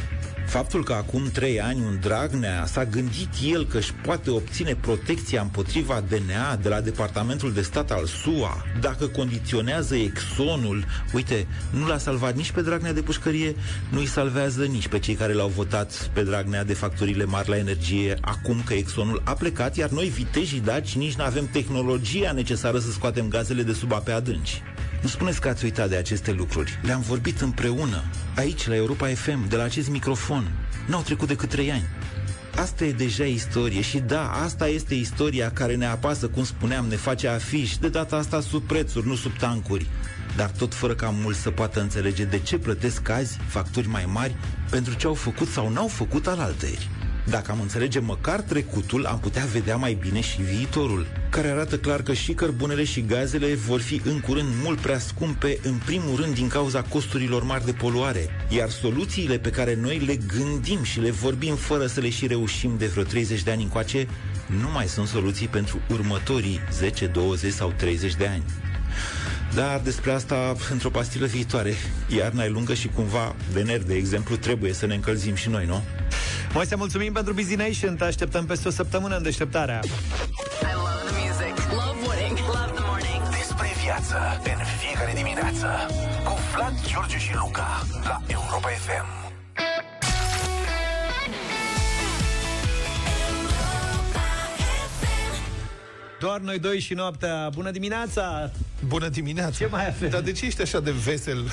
Faptul 0.51 0.83
că 0.83 0.93
acum 0.93 1.29
trei 1.33 1.61
ani 1.61 1.79
un 1.79 1.97
Dragnea 2.01 2.65
s-a 2.65 2.85
gândit 2.85 3.29
el 3.51 3.65
că 3.65 3.77
își 3.77 3.93
poate 3.93 4.29
obține 4.29 4.75
protecția 4.75 5.41
împotriva 5.41 6.03
DNA 6.09 6.55
de 6.55 6.69
la 6.69 6.81
Departamentul 6.81 7.53
de 7.53 7.61
Stat 7.61 7.91
al 7.91 8.05
SUA 8.05 8.65
dacă 8.81 9.07
condiționează 9.07 9.95
Exxonul, 9.95 10.85
uite, 11.13 11.47
nu 11.69 11.87
l-a 11.87 11.97
salvat 11.97 12.35
nici 12.35 12.51
pe 12.51 12.61
Dragnea 12.61 12.93
de 12.93 13.01
pușcărie, 13.01 13.55
nu 13.89 13.99
îi 13.99 14.05
salvează 14.05 14.63
nici 14.63 14.87
pe 14.87 14.99
cei 14.99 15.13
care 15.13 15.33
l-au 15.33 15.47
votat 15.47 16.09
pe 16.13 16.23
Dragnea 16.23 16.63
de 16.63 16.73
facturile 16.73 17.25
mari 17.25 17.49
la 17.49 17.57
energie 17.57 18.17
acum 18.21 18.61
că 18.65 18.73
Exxonul 18.73 19.21
a 19.25 19.33
plecat, 19.33 19.75
iar 19.75 19.89
noi 19.89 20.07
vitejii 20.07 20.59
daci 20.59 20.95
nici 20.95 21.15
nu 21.15 21.23
avem 21.23 21.47
tehnologia 21.51 22.31
necesară 22.31 22.79
să 22.79 22.91
scoatem 22.91 23.27
gazele 23.27 23.63
de 23.63 23.73
sub 23.73 23.93
ape 23.93 24.11
adânci. 24.11 24.61
Nu 25.01 25.07
spuneți 25.07 25.41
că 25.41 25.47
ați 25.47 25.63
uitat 25.63 25.89
de 25.89 25.95
aceste 25.95 26.31
lucruri. 26.31 26.79
Le-am 26.81 27.01
vorbit 27.01 27.41
împreună, 27.41 28.03
aici, 28.35 28.67
la 28.67 28.75
Europa 28.75 29.07
FM, 29.07 29.47
de 29.49 29.55
la 29.55 29.63
acest 29.63 29.89
microfon. 29.89 30.51
N-au 30.87 31.01
trecut 31.01 31.27
decât 31.27 31.49
trei 31.49 31.71
ani. 31.71 31.87
Asta 32.55 32.85
e 32.85 32.91
deja 32.91 33.23
istorie 33.23 33.81
și 33.81 33.99
da, 33.99 34.31
asta 34.31 34.67
este 34.67 34.93
istoria 34.95 35.51
care 35.51 35.75
ne 35.75 35.85
apasă, 35.85 36.27
cum 36.27 36.43
spuneam, 36.43 36.85
ne 36.85 36.95
face 36.95 37.27
afiș, 37.27 37.77
de 37.77 37.89
data 37.89 38.15
asta 38.15 38.41
sub 38.41 38.63
prețuri, 38.63 39.07
nu 39.07 39.15
sub 39.15 39.37
tancuri. 39.37 39.85
Dar 40.35 40.49
tot 40.49 40.73
fără 40.73 40.93
ca 40.95 41.09
mulți 41.09 41.39
să 41.39 41.49
poată 41.49 41.81
înțelege 41.81 42.23
de 42.23 42.39
ce 42.39 42.57
plătesc 42.57 43.09
azi 43.09 43.37
facturi 43.47 43.87
mai 43.87 44.05
mari 44.13 44.35
pentru 44.69 44.93
ce 44.93 45.07
au 45.07 45.13
făcut 45.13 45.47
sau 45.47 45.69
n-au 45.69 45.87
făcut 45.87 46.27
alaltăieri. 46.27 46.89
Dacă 47.31 47.51
am 47.51 47.61
înțelege 47.61 47.99
măcar 47.99 48.41
trecutul, 48.41 49.05
am 49.05 49.19
putea 49.19 49.45
vedea 49.51 49.75
mai 49.75 49.93
bine 49.93 50.21
și 50.21 50.41
viitorul, 50.41 51.07
care 51.29 51.47
arată 51.47 51.77
clar 51.77 52.01
că 52.01 52.13
și 52.13 52.33
cărbunele 52.33 52.83
și 52.83 53.05
gazele 53.05 53.53
vor 53.55 53.81
fi 53.81 54.01
în 54.05 54.19
curând 54.19 54.47
mult 54.63 54.79
prea 54.79 54.99
scumpe, 54.99 55.59
în 55.63 55.73
primul 55.85 56.15
rând 56.15 56.33
din 56.33 56.47
cauza 56.47 56.81
costurilor 56.81 57.43
mari 57.43 57.65
de 57.65 57.71
poluare, 57.71 58.29
iar 58.49 58.69
soluțiile 58.69 59.37
pe 59.37 59.49
care 59.49 59.75
noi 59.75 59.97
le 59.97 60.15
gândim 60.15 60.83
și 60.83 60.99
le 60.99 61.11
vorbim 61.11 61.55
fără 61.55 61.85
să 61.85 61.99
le 61.99 62.09
și 62.09 62.27
reușim 62.27 62.75
de 62.77 62.85
vreo 62.85 63.03
30 63.03 63.43
de 63.43 63.51
ani 63.51 63.63
încoace, 63.63 64.07
nu 64.61 64.69
mai 64.73 64.87
sunt 64.87 65.07
soluții 65.07 65.47
pentru 65.47 65.79
următorii 65.89 66.59
10, 66.71 67.05
20 67.05 67.53
sau 67.53 67.73
30 67.77 68.15
de 68.15 68.27
ani. 68.27 68.43
Dar 69.55 69.79
despre 69.83 70.11
asta 70.11 70.55
într-o 70.71 70.89
pastilă 70.89 71.25
viitoare. 71.25 71.73
Iarna 72.07 72.43
e 72.43 72.49
lungă 72.49 72.73
și 72.73 72.87
cumva, 72.87 73.35
de 73.53 73.61
nervi, 73.61 73.85
de 73.85 73.93
exemplu, 73.93 74.35
trebuie 74.35 74.73
să 74.73 74.85
ne 74.85 74.93
încălzim 74.93 75.35
și 75.35 75.49
noi, 75.49 75.65
nu? 75.65 75.83
Mai 76.53 76.65
să 76.65 76.75
mulțumim 76.77 77.13
pentru 77.13 77.33
Busy 77.33 77.55
Nation, 77.55 77.95
te 77.95 78.03
așteptăm 78.03 78.45
peste 78.45 78.67
o 78.67 78.71
săptămână 78.71 79.15
în 79.15 79.23
deșteptarea. 79.23 79.79
Despre 83.29 83.67
viață 83.83 84.41
în 84.43 84.65
fiecare 84.79 85.11
dimineață 85.15 85.67
cu 86.23 86.37
Vlad, 86.55 86.73
George 86.87 87.17
și 87.17 87.35
Luca 87.35 87.85
la 88.03 88.21
Europa 88.27 88.67
FM. 88.67 89.30
Doar 96.21 96.39
noi 96.39 96.59
doi 96.59 96.79
și 96.79 96.93
noaptea. 96.93 97.49
Bună 97.53 97.71
dimineața! 97.71 98.51
Bună 98.87 99.07
dimineața! 99.07 99.55
Ce 99.57 99.65
mai 99.65 99.87
avem? 99.87 100.09
Dar 100.09 100.21
de 100.21 100.31
ce 100.31 100.45
ești 100.45 100.61
așa 100.61 100.79
de 100.79 100.91
vesel? 100.91 101.51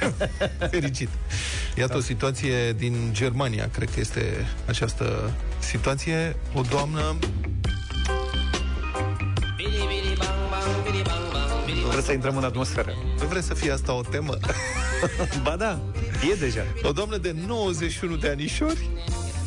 Fericit. 0.70 1.08
Iată 1.76 1.96
o 1.96 2.00
situație 2.00 2.72
din 2.72 3.08
Germania, 3.12 3.68
cred 3.72 3.90
că 3.90 4.00
este 4.00 4.46
această 4.66 5.32
situație. 5.58 6.36
O 6.54 6.60
doamnă 6.70 7.16
Nu 11.82 11.90
vreți 11.90 12.06
să 12.06 12.12
intrăm 12.12 12.36
în 12.36 12.44
atmosferă. 12.44 12.92
Nu 13.20 13.26
vreți 13.26 13.46
să 13.46 13.54
fie 13.54 13.72
asta 13.72 13.92
o 13.92 14.02
temă? 14.02 14.38
ba 15.42 15.56
da, 15.56 15.80
e 16.32 16.34
deja. 16.34 16.62
O 16.82 16.92
doamnă 16.92 17.16
de 17.16 17.34
91 17.46 18.16
de 18.16 18.28
anișori 18.28 18.88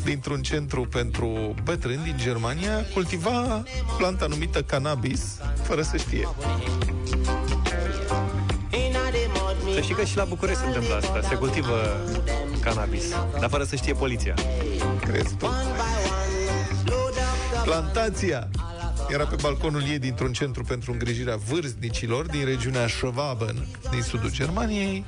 dintr-un 0.08 0.42
centru 0.42 0.82
pentru 0.82 1.54
bătrâni 1.64 2.02
din 2.02 2.14
Germania 2.16 2.84
cultiva 2.94 3.62
planta 3.98 4.26
numită 4.26 4.62
cannabis 4.62 5.36
fără 5.62 5.82
să 5.82 5.96
știe. 5.96 6.28
Să 9.74 9.80
știi 9.80 9.94
că 9.94 10.04
și 10.04 10.16
la 10.16 10.24
București 10.24 10.60
se 10.60 10.66
întâmplă 10.66 10.94
asta. 10.94 11.20
Se 11.28 11.34
cultivă 11.34 11.76
cannabis, 12.60 13.04
dar 13.40 13.48
fără 13.50 13.64
să 13.64 13.76
știe 13.76 13.92
poliția. 13.92 14.34
Crezi 15.00 15.34
tu? 15.34 15.46
Plantația 17.64 18.48
era 19.08 19.24
pe 19.26 19.36
balconul 19.40 19.82
ei 19.90 19.98
dintr-un 19.98 20.32
centru 20.32 20.62
pentru 20.64 20.92
îngrijirea 20.92 21.36
vârstnicilor 21.36 22.26
din 22.26 22.44
regiunea 22.44 22.86
Schwaben, 22.88 23.66
din 23.90 24.02
sudul 24.02 24.30
Germaniei. 24.32 25.04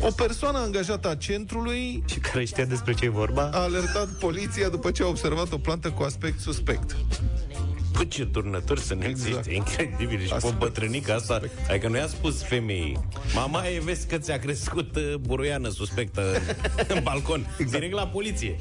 O 0.00 0.10
persoană 0.10 0.58
angajată 0.58 1.08
a 1.08 1.14
centrului 1.14 2.02
Și 2.10 2.18
care 2.18 2.44
știa 2.44 2.64
despre 2.64 2.92
ce 2.94 3.04
e 3.04 3.08
vorba? 3.08 3.50
a 3.52 3.58
alertat 3.62 4.08
poliția 4.08 4.68
după 4.68 4.90
ce 4.90 5.02
a 5.02 5.06
observat 5.06 5.52
o 5.52 5.58
plantă 5.58 5.90
cu 5.90 6.02
aspect 6.02 6.40
suspect. 6.40 6.96
Cu 7.96 8.04
ce 8.04 8.26
turnători 8.26 8.80
să 8.80 8.94
nu 8.94 9.04
Exact. 9.04 9.28
existe, 9.46 9.54
incredibil. 9.54 10.20
Și 10.20 10.28
pe 10.28 10.34
Aspect. 10.34 10.58
bătrânica 10.58 11.14
asta, 11.14 11.40
adică 11.68 11.88
nu 11.88 11.96
i-a 11.96 12.06
spus 12.06 12.42
femeii, 12.42 12.98
mama, 13.34 13.66
e, 13.66 13.80
vezi 13.84 14.06
că 14.06 14.18
ți-a 14.18 14.38
crescut 14.38 14.96
uh, 14.96 15.14
buruiană 15.20 15.68
suspectă 15.68 16.22
în, 16.34 16.54
în 16.96 17.00
balcon. 17.02 17.46
Exact. 17.58 17.70
Direct 17.70 17.94
la 17.94 18.06
poliție. 18.06 18.56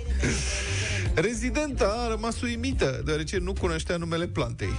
Rezidenta 1.16 1.96
a 2.06 2.10
rămas 2.10 2.42
uimită, 2.42 3.02
deoarece 3.06 3.38
nu 3.38 3.54
cunoștea 3.54 3.98
numele 3.98 4.28
plantei. 4.28 4.74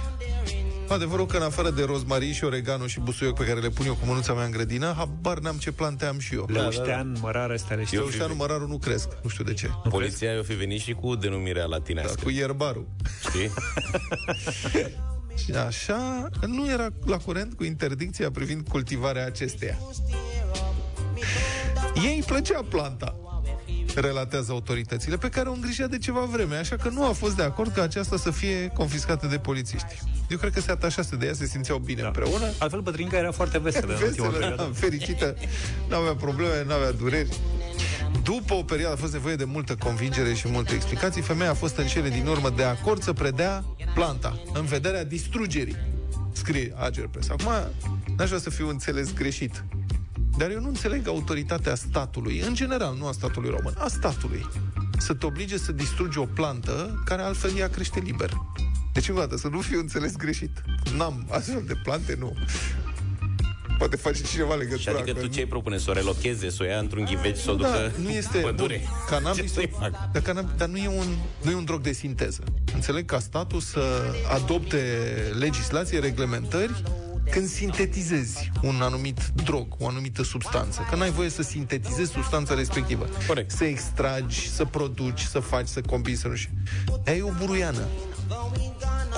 Adevărul 0.87 1.25
că 1.25 1.37
în 1.37 1.43
afară 1.43 1.69
de 1.69 1.83
rozmarin 1.83 2.33
și 2.33 2.43
oregano 2.43 2.87
și 2.87 2.99
busuioc 2.99 3.37
pe 3.37 3.43
care 3.45 3.59
le 3.59 3.69
pun 3.69 3.85
eu 3.85 3.93
cu 3.93 4.05
mânuța 4.05 4.33
mea 4.33 4.45
în 4.45 4.51
grădină, 4.51 4.93
habar 4.97 5.39
n-am 5.39 5.57
ce 5.57 5.71
plante 5.71 6.05
am 6.05 6.19
și 6.19 6.35
eu. 6.35 6.45
Leuștean, 6.51 7.17
mărare, 7.21 7.53
astea 7.53 7.75
le 7.75 7.83
știu. 7.83 7.99
Leușteanul, 7.99 8.35
mărarul 8.35 8.67
nu 8.67 8.77
cresc, 8.77 9.07
nu 9.23 9.29
știu 9.29 9.43
de 9.43 9.53
ce. 9.53 9.69
Poliția 9.89 10.31
i-a 10.31 10.43
fi 10.43 10.53
venit 10.53 10.81
și 10.81 10.93
cu 10.93 11.15
denumirea 11.15 11.65
latinească. 11.65 12.21
Cu 12.23 12.29
ierbarul. 12.29 12.87
Știi? 13.27 13.51
Și 15.43 15.51
așa, 15.67 16.29
nu 16.45 16.69
era 16.71 16.87
la 17.05 17.17
curent 17.17 17.53
cu 17.53 17.63
interdicția 17.63 18.31
privind 18.31 18.67
cultivarea 18.67 19.25
acesteia. 19.25 19.77
Ei 21.95 22.15
îi 22.15 22.23
plăcea 22.25 22.61
planta, 22.69 23.15
relatează 23.95 24.51
autoritățile, 24.51 25.17
pe 25.17 25.29
care 25.29 25.49
o 25.49 25.53
îngrijea 25.53 25.87
de 25.87 25.97
ceva 25.97 26.19
vreme, 26.31 26.55
așa 26.55 26.75
că 26.75 26.89
nu 26.89 27.05
a 27.05 27.11
fost 27.11 27.35
de 27.35 27.43
acord 27.43 27.73
ca 27.73 27.81
aceasta 27.81 28.17
să 28.17 28.31
fie 28.31 28.67
confiscată 28.67 29.27
de 29.27 29.37
polițiști. 29.37 29.99
Eu 30.29 30.37
cred 30.37 30.53
că 30.53 30.59
se 30.59 30.71
atașase 30.71 31.15
de 31.15 31.25
ea, 31.25 31.33
se 31.33 31.45
simțeau 31.45 31.77
bine 31.77 32.01
da. 32.01 32.07
împreună. 32.07 32.45
Altfel, 32.57 32.79
bătrânica 32.79 33.17
era 33.17 33.31
foarte 33.31 33.59
veselă 33.59 33.93
în 33.93 34.01
ultima 34.03 34.07
Veselă, 34.27 34.29
perioadă. 34.29 34.55
da, 34.63 34.69
fericită, 34.73 35.35
n-avea 35.89 36.13
probleme, 36.13 36.63
n-avea 36.67 36.91
dureri. 36.91 37.37
După 38.23 38.53
o 38.53 38.63
perioadă 38.63 38.95
a 38.95 38.97
fost 38.97 39.13
nevoie 39.13 39.35
de 39.35 39.43
multă 39.43 39.75
convingere 39.75 40.33
și 40.33 40.47
multe 40.47 40.73
explicații, 40.73 41.21
femeia 41.21 41.49
a 41.49 41.53
fost 41.53 41.77
în 41.77 41.85
cele 41.85 42.09
din 42.09 42.27
urmă 42.27 42.49
de 42.49 42.63
acord 42.63 43.01
să 43.03 43.13
predea 43.13 43.63
planta 43.93 44.39
în 44.53 44.65
vederea 44.65 45.03
distrugerii. 45.03 45.75
Scrie 46.31 46.73
Ager 46.77 47.07
Press. 47.07 47.29
Acum, 47.29 47.51
n-aș 48.17 48.27
vrea 48.27 48.39
să 48.39 48.49
fiu 48.49 48.69
înțeles 48.69 49.13
greșit. 49.13 49.63
Dar 50.37 50.51
eu 50.51 50.59
nu 50.59 50.67
înțeleg 50.67 51.07
autoritatea 51.07 51.75
statului, 51.75 52.39
în 52.39 52.53
general, 52.53 52.95
nu 52.97 53.07
a 53.07 53.11
statului 53.11 53.49
român, 53.49 53.73
a 53.77 53.87
statului, 53.87 54.45
să 54.97 55.13
te 55.13 55.25
oblige 55.25 55.57
să 55.57 55.71
distrugi 55.71 56.17
o 56.17 56.25
plantă 56.25 57.01
care 57.05 57.21
altfel 57.21 57.57
ea 57.57 57.69
crește 57.69 57.99
liber. 57.99 58.31
Deci, 58.93 59.07
încă 59.09 59.21
o 59.21 59.23
dată, 59.23 59.37
să 59.37 59.47
nu 59.47 59.59
fiu 59.61 59.79
înțeles 59.79 60.15
greșit. 60.15 60.61
N-am 60.97 61.27
astfel 61.31 61.63
de 61.67 61.73
plante, 61.83 62.15
nu. 62.19 62.33
Poate 63.77 63.95
face 63.95 64.23
cineva 64.23 64.53
Și 64.53 64.59
legătura. 64.59 64.91
adică 64.91 65.11
că 65.13 65.19
tu 65.19 65.25
nu- 65.25 65.31
ce 65.31 65.39
ai 65.39 65.45
propune? 65.45 65.77
Să 65.77 65.89
o 65.89 65.93
relocheze, 65.93 66.49
să 66.49 66.57
o 66.61 66.65
ia 66.65 66.77
într-un 66.77 67.05
ghiveci, 67.05 67.37
să 67.37 67.51
o 67.51 67.55
da, 67.55 67.67
ducă 67.67 67.91
nu 68.01 68.09
este 68.09 68.37
în 68.37 68.43
pădure? 68.43 68.81
Bun, 68.85 68.95
cannabis, 69.09 69.41
Ce 69.47 69.47
să-i 69.47 69.71
fac? 69.79 70.11
dar, 70.11 70.21
cannabis, 70.21 70.51
dar 70.57 70.67
nu, 70.67 70.77
e 70.77 70.87
un, 70.87 71.05
nu 71.41 71.51
e 71.51 71.55
un 71.55 71.63
drog 71.65 71.81
de 71.81 71.91
sinteză. 71.91 72.43
Înțeleg 72.73 73.05
ca 73.05 73.19
statul 73.19 73.59
să 73.59 73.81
adopte 74.33 74.77
legislație, 75.39 75.99
reglementări 75.99 76.83
când 77.29 77.47
sintetizezi 77.47 78.51
un 78.61 78.81
anumit 78.81 79.19
drog, 79.43 79.67
o 79.79 79.87
anumită 79.87 80.23
substanță. 80.23 80.87
Că 80.89 80.95
n-ai 80.95 81.11
voie 81.11 81.29
să 81.29 81.41
sintetizezi 81.41 82.11
substanța 82.11 82.53
respectivă. 82.53 83.09
Corect. 83.27 83.51
Să 83.51 83.63
extragi, 83.63 84.49
să 84.49 84.65
produci, 84.65 85.21
să 85.21 85.39
faci, 85.39 85.67
să 85.67 85.81
combini, 85.81 86.17
să 86.17 86.27
nu 86.27 86.35
știu. 86.35 86.51
Aia 87.05 87.17
e 87.17 87.21
o 87.21 87.31
buruiană. 87.39 87.87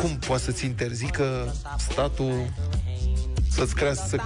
Cum 0.01 0.18
poate 0.18 0.43
să-ți 0.43 0.66
interzică 0.66 1.56
statul 1.78 2.53
să-ți 3.56 3.76
crească, 3.76 4.06
să 4.08 4.18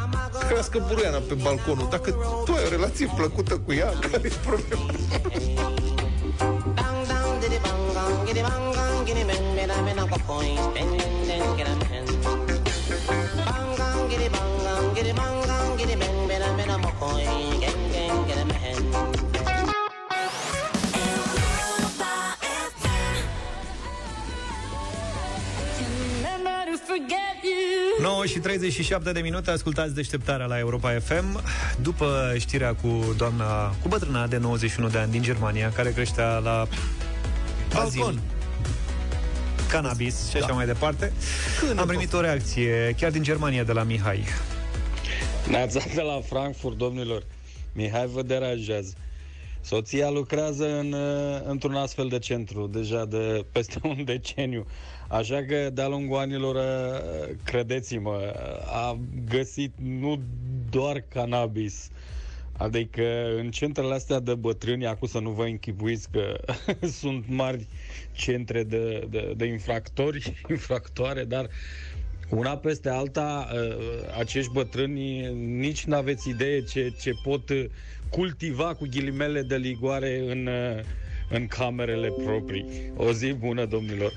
crească 0.47 0.85
buruiana 0.87 1.17
pe 1.17 1.33
balconul. 1.33 1.87
Dacă 1.89 2.11
tu 2.45 2.53
ai 2.53 2.63
o 2.65 2.69
relație 2.69 3.11
plăcută 3.15 3.57
cu 3.57 3.73
ea, 3.73 3.89
care 4.11 4.21
e 4.23 4.31
problema? 4.45 4.91
9 28.01 28.25
și 28.25 28.39
37 28.39 29.11
de 29.11 29.19
minute 29.19 29.51
Ascultați 29.51 29.95
deșteptarea 29.95 30.45
la 30.45 30.59
Europa 30.59 30.99
FM 30.99 31.41
După 31.81 32.33
știrea 32.37 32.73
cu 32.73 33.13
doamna 33.17 33.67
Cu 33.81 33.87
bătrâna 33.87 34.27
de 34.27 34.37
91 34.37 34.89
de 34.89 34.97
ani 34.97 35.11
din 35.11 35.21
Germania 35.21 35.71
Care 35.71 35.91
creștea 35.91 36.37
la 36.37 36.67
Azil 37.73 38.19
Cannabis 39.69 40.29
și 40.29 40.35
așa 40.35 40.47
Da. 40.47 40.53
mai 40.53 40.65
departe 40.65 41.13
Am 41.75 41.87
primit 41.87 42.13
o 42.13 42.21
reacție 42.21 42.95
Chiar 42.97 43.11
din 43.11 43.23
Germania 43.23 43.63
de 43.63 43.71
la 43.71 43.83
Mihai 43.83 44.23
Neața 45.49 45.79
de 45.95 46.01
la 46.01 46.21
Frankfurt, 46.21 46.77
domnilor. 46.77 47.23
Mihai 47.73 48.07
vă 48.07 48.21
deranjează. 48.21 48.93
Soția 49.61 50.09
lucrează 50.09 50.77
în, 50.79 50.91
uh, 50.91 51.41
într-un 51.43 51.75
astfel 51.75 52.07
de 52.07 52.19
centru 52.19 52.67
deja 52.67 53.05
de 53.05 53.45
peste 53.51 53.79
un 53.83 54.03
deceniu. 54.05 54.65
Așa 55.09 55.45
că 55.47 55.69
de-a 55.73 55.87
lungul 55.87 56.17
anilor, 56.17 56.55
uh, 56.55 57.35
credeți-mă, 57.43 58.33
a 58.65 58.99
găsit 59.29 59.73
nu 59.77 60.21
doar 60.69 61.03
cannabis, 61.07 61.89
Adică 62.59 63.35
în 63.37 63.51
centrele 63.51 63.93
astea 63.93 64.19
de 64.19 64.35
bătrâni, 64.35 64.85
acum 64.85 65.07
să 65.07 65.19
nu 65.19 65.29
vă 65.29 65.43
închipuiți 65.43 66.09
că 66.11 66.37
sunt 67.01 67.23
mari 67.27 67.67
centre 68.11 68.63
de, 68.63 69.07
de, 69.09 69.33
de 69.37 69.45
infractori, 69.45 70.33
infractoare, 70.49 71.23
dar 71.23 71.49
una 72.29 72.57
peste 72.57 72.89
alta, 72.89 73.47
uh, 73.53 74.17
acești 74.17 74.51
bătrâni 74.51 75.33
nici 75.35 75.85
nu 75.85 75.95
aveți 75.95 76.29
idee 76.29 76.61
ce, 76.61 76.93
ce 77.01 77.11
pot 77.23 77.49
uh, 77.49 77.65
cultiva 78.09 78.73
cu 78.75 78.87
ghilimele 78.91 79.41
de 79.41 79.55
ligoare 79.55 80.23
în, 80.27 80.47
uh, 80.47 80.83
în 81.29 81.47
camerele 81.47 82.07
proprii. 82.23 82.65
O 82.95 83.11
zi 83.11 83.33
bună, 83.33 83.65
domnilor! 83.65 84.13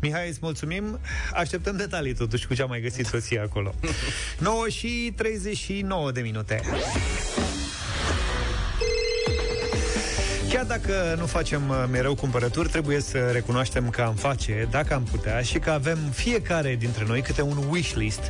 Mihai, 0.00 0.28
îți 0.28 0.38
mulțumim. 0.42 1.00
Așteptăm 1.34 1.76
detalii 1.76 2.14
totuși 2.14 2.46
cu 2.46 2.54
ce 2.54 2.62
a 2.62 2.66
mai 2.66 2.80
găsit 2.80 3.06
soția 3.06 3.42
acolo. 3.42 3.74
9 4.38 4.68
și 4.68 5.12
39 5.16 6.10
de 6.12 6.20
minute. 6.20 6.60
Chiar 10.50 10.59
dacă 10.70 11.14
nu 11.18 11.26
facem 11.26 11.62
uh, 11.68 11.84
mereu 11.90 12.14
cumpărături, 12.14 12.68
trebuie 12.68 13.00
să 13.00 13.18
recunoaștem 13.32 13.88
că 13.90 14.00
am 14.02 14.14
face, 14.14 14.68
dacă 14.70 14.94
am 14.94 15.02
putea, 15.02 15.42
și 15.42 15.58
că 15.58 15.70
avem 15.70 15.98
fiecare 16.12 16.76
dintre 16.78 17.04
noi 17.06 17.20
câte 17.20 17.42
un 17.42 17.56
wishlist, 17.70 18.20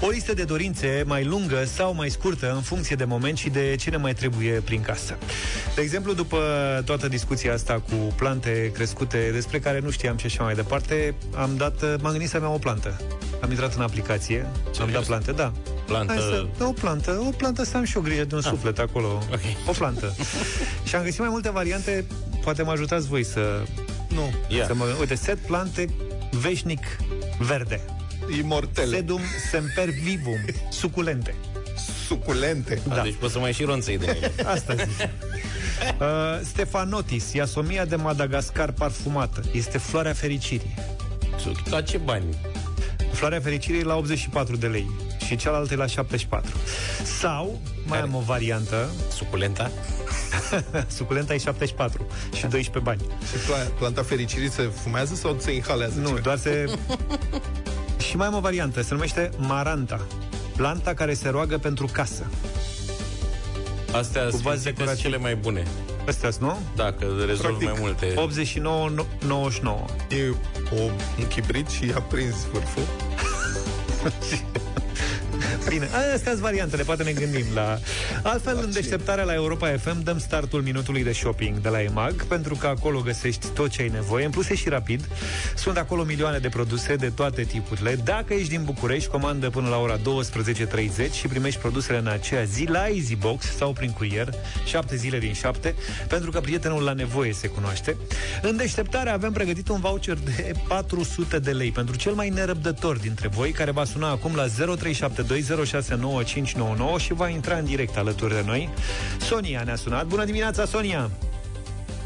o 0.00 0.08
listă 0.08 0.34
de 0.34 0.42
dorințe 0.44 1.02
mai 1.06 1.24
lungă 1.24 1.64
sau 1.64 1.94
mai 1.94 2.08
scurtă 2.10 2.52
în 2.54 2.60
funcție 2.60 2.96
de 2.96 3.04
moment 3.04 3.36
și 3.38 3.48
de 3.50 3.74
ce 3.78 3.90
ne 3.90 3.96
mai 3.96 4.14
trebuie 4.14 4.52
prin 4.64 4.80
casă. 4.80 5.16
De 5.74 5.80
exemplu, 5.80 6.12
după 6.12 6.38
toată 6.84 7.08
discuția 7.08 7.52
asta 7.52 7.74
cu 7.74 7.94
plante 8.16 8.70
crescute, 8.74 9.30
despre 9.32 9.58
care 9.58 9.80
nu 9.80 9.90
știam 9.90 10.16
și 10.16 10.26
așa 10.26 10.42
mai 10.42 10.54
departe, 10.54 11.14
am 11.36 11.50
dat, 11.56 11.82
uh, 11.82 11.94
m-am 12.00 12.10
gândit 12.12 12.28
să-mi 12.28 12.42
iau 12.42 12.54
o 12.54 12.58
plantă. 12.58 12.96
Am 13.40 13.50
intrat 13.50 13.74
în 13.74 13.82
aplicație, 13.82 14.46
am 14.80 14.88
dat 14.92 15.04
plante, 15.04 15.32
da. 15.32 15.52
Plantă- 15.86 16.12
Hai 16.12 16.20
să, 16.22 16.46
da, 16.58 16.66
o 16.66 16.72
plantă, 16.72 17.22
o 17.26 17.30
plantă 17.30 17.64
să 17.64 17.76
am 17.76 17.84
și 17.84 17.96
o 17.96 18.00
grijă 18.00 18.24
de 18.24 18.34
un 18.34 18.40
Ah. 18.44 18.50
suflet 18.50 18.78
acolo. 18.78 19.06
Ok. 19.32 19.40
O 19.66 19.72
plantă. 19.72 20.14
și 20.86 20.94
am 20.94 21.02
găsit 21.02 21.18
mai 21.18 21.28
multe 21.28 21.50
variante, 21.50 21.85
poate 22.42 22.62
mă 22.62 22.70
ajutați 22.70 23.08
voi 23.08 23.24
să... 23.24 23.62
Nu. 24.08 24.30
Să 24.66 24.74
mă, 24.74 24.84
uite, 25.00 25.14
set 25.14 25.38
plante 25.38 25.86
veșnic 26.30 26.84
verde. 27.38 27.80
Imortele. 28.38 28.96
Sedum 28.96 29.20
semper 29.50 29.88
vivum. 29.88 30.38
Suculente. 30.70 31.34
Suculente. 32.06 32.78
Da. 32.88 33.02
Deci 33.02 33.14
poți 33.14 33.32
să 33.32 33.38
mai 33.38 33.52
și 33.52 33.64
ronțăi 33.64 33.98
de 33.98 34.06
ele. 34.06 34.32
Asta 34.54 34.74
zic. 34.74 35.08
Uh, 36.00 36.06
Stefanotis, 36.42 37.32
Iasomia 37.32 37.84
de 37.84 37.96
Madagascar 37.96 38.72
parfumată. 38.72 39.42
Este 39.52 39.78
floarea 39.78 40.12
fericirii. 40.12 40.74
La 41.70 41.82
ce 41.82 41.96
bani? 41.96 42.24
Floarea 43.16 43.40
fericirii 43.40 43.80
e 43.80 43.84
la 43.84 43.96
84 43.96 44.56
de 44.56 44.66
lei 44.66 44.90
și 45.26 45.36
cealaltă 45.36 45.72
e 45.72 45.76
la 45.76 45.86
74. 45.86 46.50
Sau, 47.20 47.60
mai 47.86 48.00
am 48.00 48.14
o 48.14 48.20
variantă. 48.20 48.88
Suculenta? 49.12 49.70
Suculenta 50.96 51.34
e 51.34 51.38
74 51.38 52.06
și 52.34 52.46
12 52.46 52.78
bani. 52.78 53.00
Și 53.00 53.36
pla- 53.52 53.78
planta 53.78 54.02
fericirii 54.02 54.50
se 54.50 54.62
fumează 54.62 55.14
sau 55.14 55.36
se 55.38 55.54
inhalează? 55.54 55.98
Nu, 56.00 56.06
ceva? 56.08 56.20
doar 56.20 56.38
se... 56.38 56.64
și 58.08 58.16
mai 58.16 58.26
am 58.26 58.34
o 58.34 58.40
variantă, 58.40 58.82
se 58.82 58.94
numește 58.94 59.30
Maranta. 59.36 60.00
Planta 60.56 60.94
care 60.94 61.14
se 61.14 61.28
roagă 61.28 61.58
pentru 61.58 61.86
casă. 61.92 62.22
Astea 63.92 64.22
Cu 64.24 64.30
sunt 64.30 64.42
vaze 64.42 64.58
sfințite 64.58 64.70
decorative. 64.78 65.08
cele 65.08 65.16
mai 65.22 65.34
bune. 65.36 65.62
Astea 66.06 66.30
nu? 66.40 66.58
Dacă 66.76 67.06
rezolv 67.26 67.62
mai 67.62 67.74
multe. 67.78 68.12
89 68.16 68.88
99. 69.26 69.84
E 70.08 70.34
o, 70.78 70.82
un 71.18 71.26
chibrit 71.28 71.68
și 71.68 71.92
a 71.94 72.00
prins 72.00 72.46
vârful. 72.52 72.82
Bine, 75.68 75.88
astea 76.14 76.30
sunt 76.30 76.42
variantele, 76.42 76.82
poate 76.82 77.02
ne 77.02 77.12
gândim 77.12 77.44
la... 77.54 77.78
Altfel, 78.22 78.58
în 78.62 78.72
deșteptarea 78.72 79.24
la 79.24 79.34
Europa 79.34 79.76
FM 79.76 80.02
dăm 80.02 80.18
startul 80.18 80.62
minutului 80.62 81.02
de 81.02 81.12
shopping 81.12 81.58
de 81.58 81.68
la 81.68 81.82
EMAG, 81.82 82.24
pentru 82.24 82.54
că 82.54 82.66
acolo 82.66 83.00
găsești 83.00 83.46
tot 83.46 83.70
ce 83.70 83.82
ai 83.82 83.88
nevoie, 83.88 84.24
în 84.24 84.30
plus 84.30 84.48
e 84.48 84.54
și 84.54 84.68
rapid. 84.68 85.08
Sunt 85.56 85.76
acolo 85.76 86.02
milioane 86.02 86.38
de 86.38 86.48
produse 86.48 86.96
de 86.96 87.08
toate 87.08 87.42
tipurile. 87.42 87.94
Dacă 88.04 88.34
ești 88.34 88.48
din 88.48 88.64
București, 88.64 89.08
comandă 89.08 89.50
până 89.50 89.68
la 89.68 89.78
ora 89.78 89.96
12.30 89.96 90.00
și 91.12 91.26
primești 91.26 91.60
produsele 91.60 91.98
în 91.98 92.06
aceea 92.06 92.42
zi 92.42 92.64
la 92.64 92.88
EasyBox 92.88 93.56
sau 93.56 93.72
prin 93.72 93.90
curier, 93.90 94.34
7 94.66 94.96
zile 94.96 95.18
din 95.18 95.32
7, 95.32 95.74
pentru 96.08 96.30
că 96.30 96.40
prietenul 96.40 96.82
la 96.82 96.92
nevoie 96.92 97.32
se 97.32 97.48
cunoaște. 97.48 97.96
În 98.42 98.56
deșteptare 98.56 99.10
avem 99.10 99.32
pregătit 99.32 99.68
un 99.68 99.80
voucher 99.80 100.16
de 100.24 100.52
400 100.68 101.38
de 101.38 101.50
lei 101.50 101.70
pentru 101.70 101.96
cel 101.96 102.12
mai 102.12 102.28
nerăbdător 102.28 102.96
dintre 102.96 103.28
voi, 103.28 103.50
care 103.50 103.70
va 103.70 103.84
suna 103.84 104.10
acum 104.10 104.34
la 104.34 104.46
0372069599 105.64 106.98
și 106.98 107.12
va 107.12 107.28
intra 107.28 107.56
în 107.56 107.64
direct 107.64 107.96
alături 107.96 108.34
de 108.34 108.42
noi. 108.46 108.68
Sonia 109.18 109.62
ne-a 109.62 109.76
sunat. 109.76 110.06
Bună 110.06 110.24
dimineața, 110.24 110.64
Sonia! 110.64 111.10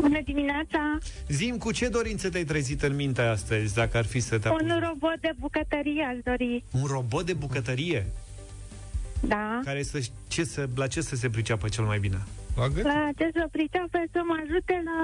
Bună 0.00 0.20
dimineața! 0.24 0.98
Zim 1.28 1.56
cu 1.56 1.72
ce 1.72 1.88
dorințe 1.88 2.28
te-ai 2.28 2.44
trezit 2.44 2.82
în 2.82 2.94
minte 2.94 3.22
astăzi, 3.22 3.74
dacă 3.74 3.96
ar 3.96 4.04
fi 4.04 4.20
să 4.20 4.38
te 4.38 4.48
apuci? 4.48 4.60
Un 4.60 4.82
robot 4.88 5.20
de 5.20 5.32
bucătărie 5.38 6.04
aș 6.10 6.16
dori. 6.24 6.64
Un 6.70 6.84
robot 6.86 7.26
de 7.26 7.32
bucătărie? 7.32 8.06
Da. 9.20 9.60
Care 9.64 9.82
să, 9.82 10.00
ce 10.28 10.44
să, 10.44 10.68
la 10.74 10.86
ce 10.86 11.00
să 11.00 11.16
se 11.16 11.28
priceapă 11.30 11.68
cel 11.68 11.84
mai 11.84 11.98
bine? 11.98 12.18
La 12.56 12.66
La 12.82 13.08
ce 13.16 13.30
să 13.32 13.48
priceapă 13.50 13.98
să 14.12 14.20
mă 14.24 14.36
ajute 14.42 14.82
la 14.84 14.98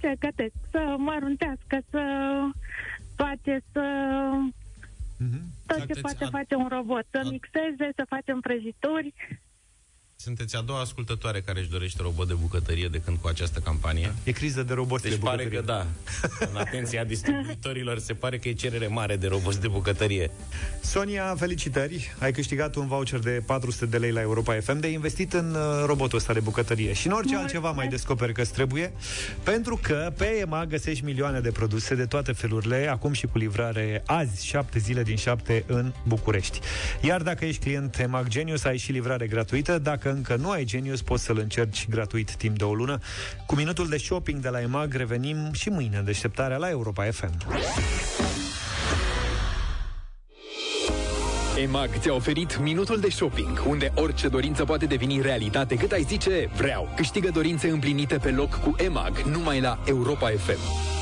ce 0.00 0.14
gătesc, 0.18 0.52
să 0.70 0.94
mă 0.98 1.10
aruntească, 1.16 1.78
să 1.90 2.02
face, 3.16 3.62
să... 3.72 3.82
Tot 5.66 5.76
ce 5.76 5.76
Sunteți 5.76 6.00
poate 6.00 6.24
a- 6.24 6.28
face 6.28 6.54
un 6.54 6.68
robot, 6.68 7.06
să 7.10 7.20
mixeze, 7.30 7.92
să 7.96 8.04
facem 8.08 8.40
prăjituri. 8.40 9.14
Sunteți 10.22 10.56
a 10.56 10.60
doua 10.60 10.80
ascultătoare 10.80 11.40
care 11.40 11.60
își 11.60 11.70
dorește 11.70 12.02
robot 12.02 12.28
de 12.28 12.34
bucătărie 12.34 12.88
de 12.88 13.00
când 13.04 13.16
cu 13.20 13.28
această 13.28 13.58
campanie. 13.58 14.14
E 14.24 14.32
criză 14.32 14.62
de 14.62 14.74
roboți 14.74 15.02
deci 15.02 15.12
de 15.12 15.18
pare 15.18 15.44
bucătărie. 15.44 15.58
că 15.58 15.64
da. 15.64 16.46
În 16.52 16.56
atenția 16.56 17.04
distribuitorilor 17.04 17.98
se 17.98 18.12
pare 18.12 18.38
că 18.38 18.48
e 18.48 18.52
cerere 18.52 18.86
mare 18.86 19.16
de 19.16 19.26
roboți 19.26 19.60
de 19.60 19.68
bucătărie. 19.68 20.30
Sonia, 20.80 21.34
felicitări! 21.38 22.14
Ai 22.18 22.32
câștigat 22.32 22.74
un 22.74 22.86
voucher 22.86 23.18
de 23.18 23.42
400 23.46 23.86
de 23.86 23.96
lei 23.96 24.10
la 24.10 24.20
Europa 24.20 24.54
FM 24.60 24.80
de 24.80 24.86
investit 24.86 25.32
în 25.32 25.54
uh, 25.54 25.84
robotul 25.86 26.18
ăsta 26.18 26.32
de 26.32 26.40
bucătărie. 26.40 26.92
Și 26.92 27.06
în 27.06 27.12
orice 27.12 27.36
altceva 27.36 27.70
mai 27.70 27.88
descoperi 27.88 28.32
că 28.32 28.44
trebuie, 28.44 28.92
pentru 29.42 29.78
că 29.82 30.12
pe 30.16 30.24
EMA 30.24 30.66
găsești 30.66 31.04
milioane 31.04 31.40
de 31.40 31.50
produse 31.50 31.94
de 31.94 32.04
toate 32.04 32.32
felurile, 32.32 32.88
acum 32.90 33.12
și 33.12 33.26
cu 33.26 33.38
livrare 33.38 34.02
azi, 34.06 34.46
7 34.46 34.78
zile 34.78 35.02
din 35.02 35.16
7 35.16 35.64
în 35.66 35.92
București. 36.06 36.60
Iar 37.00 37.22
dacă 37.22 37.44
ești 37.44 37.62
client 37.62 37.98
EMAG 37.98 38.28
Genius, 38.28 38.64
ai 38.64 38.76
și 38.76 38.92
livrare 38.92 39.26
gratuită. 39.26 39.78
Dacă 39.78 40.09
încă 40.10 40.36
nu 40.36 40.50
ai 40.50 40.64
Genius, 40.64 41.02
poți 41.02 41.24
să-l 41.24 41.38
încerci 41.38 41.88
gratuit 41.88 42.34
timp 42.34 42.58
de 42.58 42.64
o 42.64 42.74
lună. 42.74 42.98
Cu 43.46 43.54
minutul 43.54 43.88
de 43.88 43.96
shopping 43.96 44.40
de 44.40 44.48
la 44.48 44.60
EMAG 44.60 44.94
revenim 44.94 45.52
și 45.52 45.68
mâine 45.68 45.96
în 45.96 46.04
deșteptarea 46.04 46.56
la 46.56 46.68
Europa 46.68 47.04
FM. 47.10 47.32
EMAG 51.58 51.90
ți-a 51.98 52.14
oferit 52.14 52.60
minutul 52.60 53.00
de 53.00 53.08
shopping, 53.10 53.62
unde 53.66 53.92
orice 53.94 54.28
dorință 54.28 54.64
poate 54.64 54.86
deveni 54.86 55.20
realitate 55.20 55.74
cât 55.74 55.92
ai 55.92 56.02
zice 56.02 56.50
vreau. 56.56 56.92
Câștigă 56.96 57.30
dorințe 57.32 57.68
împlinite 57.68 58.16
pe 58.16 58.30
loc 58.30 58.54
cu 58.54 58.74
EMAG, 58.78 59.18
numai 59.18 59.60
la 59.60 59.78
Europa 59.86 60.28
FM. 60.28 60.99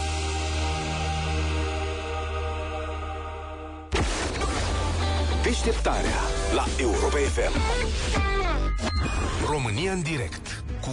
Deșteptarea 5.49 6.21
la 6.55 6.65
Europa 6.79 7.17
FM. 7.17 7.61
România 9.51 9.93
în 9.93 10.03
direct 10.03 10.65
cu 10.81 10.91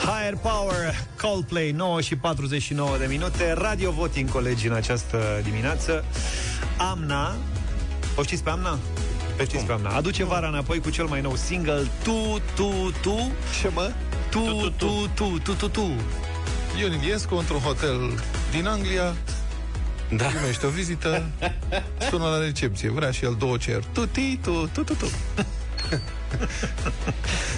Higher 0.00 0.38
Power, 0.42 0.94
Coldplay, 1.20 1.70
9 1.70 2.00
și 2.00 2.16
49 2.16 2.96
de 2.98 3.06
minute, 3.08 3.52
Radio 3.52 3.90
Voting, 3.90 4.30
colegi, 4.30 4.66
în 4.66 4.74
această 4.74 5.40
dimineață. 5.42 6.04
Amna, 6.78 7.34
o 8.16 8.22
știți 8.22 8.42
pe 8.42 8.50
Amna? 8.50 8.78
Pe 9.38 9.44
știți 9.44 9.64
pe 9.64 9.72
Amna. 9.72 9.90
Aduce 9.90 10.24
vara 10.24 10.48
înapoi 10.48 10.80
cu 10.80 10.90
cel 10.90 11.04
mai 11.04 11.20
nou 11.20 11.36
single 11.36 11.86
Tu, 12.02 12.40
Tu, 12.54 12.92
Tu. 13.02 13.32
Ce 13.60 13.68
mă? 13.68 13.92
Tu, 14.30 14.38
Tu, 14.38 14.70
Tu, 14.70 15.08
Tu, 15.14 15.38
Tu, 15.38 15.52
Tu, 15.52 15.68
Tu. 15.68 15.92
Ion 16.80 16.92
Iliescu 16.92 17.34
într-un 17.34 17.58
hotel 17.58 18.22
din 18.50 18.66
Anglia 18.66 19.14
da. 20.16 20.24
primește 20.24 20.66
o 20.66 20.68
vizită, 20.68 21.24
sună 22.10 22.24
la 22.24 22.38
recepție, 22.38 22.90
vrea 22.90 23.10
și 23.10 23.24
el 23.24 23.36
două 23.38 23.56
cer. 23.56 23.84
Tu, 23.92 24.06
ti, 24.06 24.38
tu, 24.42 24.70
tu, 24.72 24.82
tu, 24.82 24.94
tu. 24.94 25.06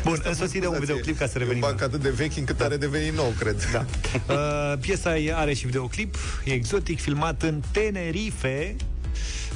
Bun, 0.04 0.20
însoțit 0.24 0.60
de 0.60 0.66
un 0.66 0.78
videoclip 0.78 1.18
ca 1.18 1.26
să 1.26 1.38
revenim. 1.38 1.62
E 1.62 1.66
un 1.66 1.70
banc 1.70 1.82
atât 1.82 2.00
de 2.00 2.10
vechi 2.10 2.36
încât 2.36 2.56
da. 2.56 2.64
are 2.64 2.76
devenit 2.76 3.12
nou, 3.12 3.34
cred. 3.38 3.70
Da. 3.72 3.84
Uh, 4.34 4.78
piesa 4.80 5.14
are 5.32 5.54
și 5.54 5.66
videoclip, 5.66 6.16
e 6.44 6.52
exotic, 6.52 7.00
filmat 7.00 7.42
în 7.42 7.62
Tenerife. 7.72 8.76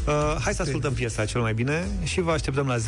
Uh, 0.06 0.36
hai 0.40 0.54
să 0.54 0.62
ascultăm 0.62 0.92
piesa 0.92 1.24
cel 1.24 1.40
mai 1.40 1.54
bine 1.54 1.88
și 2.02 2.20
vă 2.20 2.30
așteptăm 2.30 2.66
la 2.66 2.76
0372069599 2.76 2.82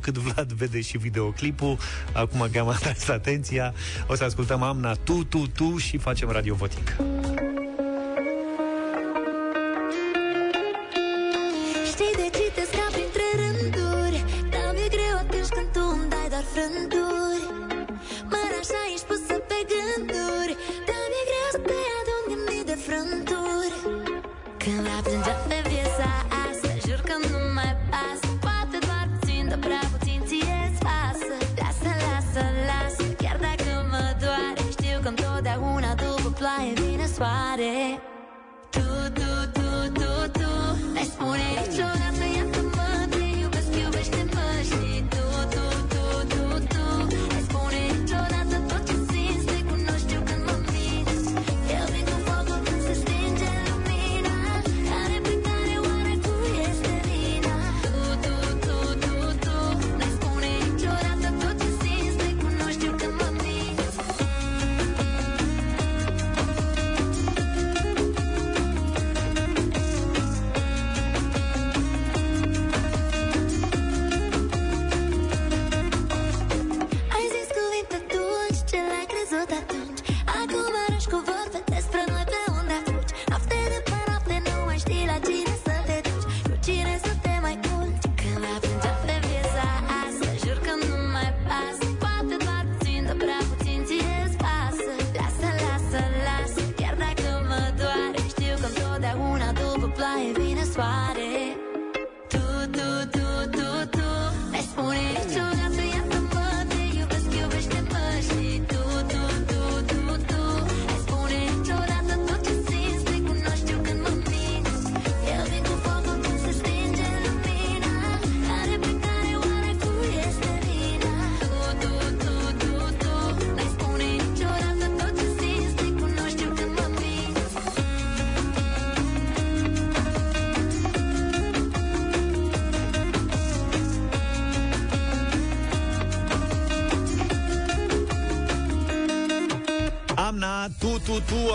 cât 0.00 0.18
Vlad 0.18 0.52
vede 0.52 0.80
și 0.80 0.98
videoclipul. 0.98 1.78
Acum 2.12 2.48
că 2.52 2.58
am 2.58 2.68
atras 2.76 3.08
atenția, 3.08 3.74
o 4.06 4.14
să 4.14 4.24
ascultăm 4.24 4.62
Amna 4.62 4.92
Tu, 4.92 5.24
Tu, 5.24 5.46
Tu 5.46 5.76
și 5.76 5.98
facem 5.98 6.30
radio 6.30 6.54
voting. 6.54 6.96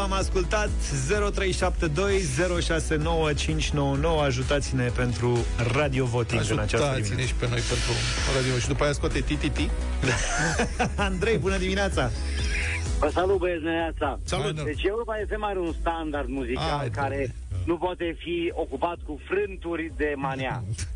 Tu, 0.05 0.11
tu, 0.11 0.13
am 0.13 0.19
ascultat 0.19 0.69
0372069599 4.19 4.23
Ajutați-ne 4.23 4.87
pentru 4.95 5.37
radio 5.73 6.05
voting 6.05 6.41
în 6.49 6.59
această 6.59 6.85
Ajutați-ne 6.85 7.01
dimineață 7.01 7.27
și 7.27 7.33
pe 7.33 7.47
noi 7.49 7.59
pentru 7.59 7.91
radio 8.35 8.59
și 8.59 8.67
după 8.67 8.83
aia 8.83 8.91
scoate 8.91 9.19
TTT. 9.19 9.57
Andrei, 11.07 11.37
bună 11.37 11.57
dimineața! 11.57 12.11
Vă 12.99 13.09
salut, 13.13 13.37
băieți, 13.37 13.63
neața. 13.63 14.19
Salut. 14.23 14.63
Deci 14.63 14.83
Europa 14.83 15.15
FM 15.27 15.43
are 15.43 15.59
un 15.59 15.73
standard 15.79 16.29
muzical 16.29 16.79
Ai, 16.79 16.89
care 16.89 17.35
nu 17.65 17.77
poate 17.77 18.15
fi 18.19 18.51
ocupat 18.53 18.97
cu 19.05 19.19
frânturi 19.27 19.91
de 19.97 20.13
mania. 20.15 20.63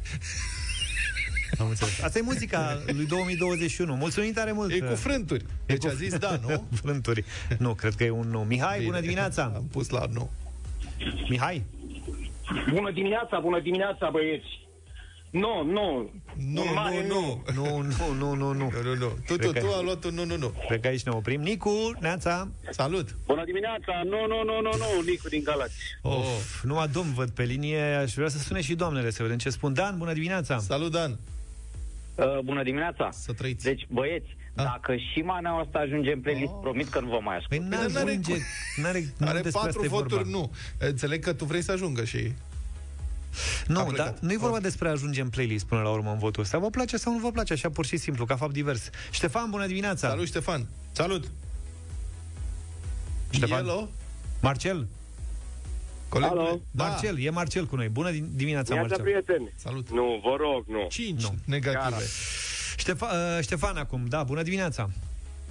Am 1.59 1.67
înțeles. 1.69 2.01
Asta 2.01 2.17
e 2.17 2.21
muzica 2.21 2.81
lui 2.85 3.05
2021. 3.05 3.95
Mulțumim 3.95 4.31
tare 4.31 4.51
mult! 4.51 4.71
E 4.71 4.79
cu 4.79 4.95
frânturi. 4.95 5.45
Deci 5.65 5.85
a 5.85 5.89
zis 5.93 6.17
da, 6.17 6.39
nu? 6.47 6.67
frânturi. 6.81 7.23
Nu, 7.57 7.73
cred 7.73 7.93
că 7.95 8.03
e 8.03 8.09
un 8.09 8.27
nu. 8.29 8.39
Mihai, 8.39 8.77
Bine. 8.77 8.89
bună 8.89 8.99
dimineața! 9.01 9.51
Am 9.55 9.67
pus 9.71 9.89
la 9.89 10.05
nu. 10.13 10.31
Mihai? 11.29 11.63
Bună 12.73 12.91
dimineața, 12.91 13.39
bună 13.39 13.59
dimineața, 13.59 14.09
băieți! 14.11 14.67
Nu, 15.31 15.63
nu. 15.63 16.11
Nu, 16.53 16.61
Un 16.61 16.73
mare 16.73 17.07
nu, 17.07 17.43
nu. 17.55 17.63
Nu, 17.63 17.81
nu, 17.81 18.13
nu, 18.13 18.33
nu, 18.35 18.53
nu. 18.53 18.69
Nu, 18.83 18.95
nu. 18.95 19.17
Tu, 19.27 19.35
tu, 19.35 19.51
tu 19.51 19.65
ai 19.77 19.83
luat 19.83 20.03
un 20.03 20.13
nu, 20.13 20.25
nu, 20.25 20.37
nu. 20.37 20.53
Cred 20.67 20.81
că 20.81 20.87
aici 20.87 21.03
ne 21.03 21.11
oprim. 21.11 21.41
Nicu, 21.41 21.91
Neața! 21.99 22.47
Salut! 22.69 23.15
Bună 23.25 23.43
dimineața! 23.45 24.01
Nu, 24.03 24.27
nu, 24.27 24.43
nu, 24.43 24.61
nu, 24.61 24.69
nu, 24.77 25.01
Nicu 25.05 25.27
din 25.29 25.43
Galați. 25.43 25.73
Of, 26.01 26.63
numai 26.63 26.87
domn 26.87 27.13
văd 27.13 27.29
pe 27.29 27.43
linie. 27.43 27.81
Aș 27.81 28.13
vrea 28.13 28.27
să 28.27 28.37
sune 28.37 28.61
și 28.61 28.75
doamnele 28.75 29.09
să 29.09 29.21
vedem 29.23 29.37
ce 29.37 29.49
spun. 29.49 29.73
Dan, 29.73 29.97
bună 29.97 30.13
dimineața! 30.13 30.57
Salut, 30.57 30.91
Dan! 30.91 31.17
Uh, 32.19 32.39
bună 32.43 32.63
dimineața! 32.63 33.09
Să 33.11 33.33
trăiți! 33.33 33.63
Deci, 33.63 33.87
băieți, 33.89 34.37
dacă 34.53 34.95
și 34.95 35.19
maneaua 35.19 35.59
asta 35.59 35.79
ajunge 35.79 36.11
în 36.11 36.21
playlist, 36.21 36.51
promit 36.61 36.87
că 36.89 36.99
nu 36.99 37.07
vă 37.07 37.19
mai 37.21 37.37
ascult. 37.37 37.59
Păi 37.59 37.69
n-ajunge, 37.69 38.35
n-are, 38.81 39.13
nu 39.17 39.27
Are 39.27 39.41
despre 39.41 39.61
patru 39.61 39.81
asta 39.81 39.85
e 39.85 39.87
voturi, 39.87 40.23
vorba. 40.23 40.29
nu. 40.29 40.51
Înțeleg 40.77 41.23
că 41.23 41.33
tu 41.33 41.45
vrei 41.45 41.61
să 41.61 41.71
ajungă 41.71 42.03
și... 42.03 42.31
Nu, 43.67 43.91
dar 43.95 44.13
nu 44.19 44.31
e 44.31 44.37
vorba 44.37 44.59
despre 44.59 44.87
a 44.87 44.91
ajunge 44.91 45.21
în 45.21 45.29
playlist 45.29 45.65
până 45.65 45.81
la 45.81 45.89
urmă 45.89 46.11
în 46.11 46.17
votul 46.17 46.43
ăsta. 46.43 46.57
Vă 46.57 46.69
place 46.69 46.97
sau 46.97 47.13
nu 47.13 47.19
vă 47.19 47.31
place, 47.31 47.53
așa 47.53 47.69
pur 47.69 47.85
și 47.85 47.97
simplu, 47.97 48.25
ca 48.25 48.35
fapt 48.35 48.53
divers. 48.53 48.89
Ștefan, 49.11 49.49
bună 49.49 49.67
dimineața! 49.67 50.09
Salut, 50.09 50.27
Ștefan! 50.27 50.67
Salut! 50.91 51.31
Ștefan? 53.29 53.57
Hello? 53.57 53.89
Marcel? 54.41 54.87
Coleg, 56.09 56.29
Alo? 56.29 56.59
Marcel, 56.71 57.19
e 57.19 57.29
Marcel 57.29 57.65
cu 57.65 57.75
noi. 57.75 57.89
Bună 57.89 58.11
din- 58.11 58.29
dimineața, 58.35 58.75
Iată, 58.75 58.87
Marcel. 58.87 59.05
prieteni. 59.05 59.51
Salut. 59.55 59.89
Nu, 59.89 60.21
vă 60.23 60.35
rog, 60.39 60.63
nu. 60.67 60.87
5 60.89 61.21
Nu. 61.21 61.35
negative. 61.45 62.03
Ștefan, 62.77 63.09
uh, 63.37 63.41
Ștefan 63.43 63.77
acum, 63.77 64.05
da, 64.07 64.23
bună 64.23 64.41
dimineața. 64.43 64.89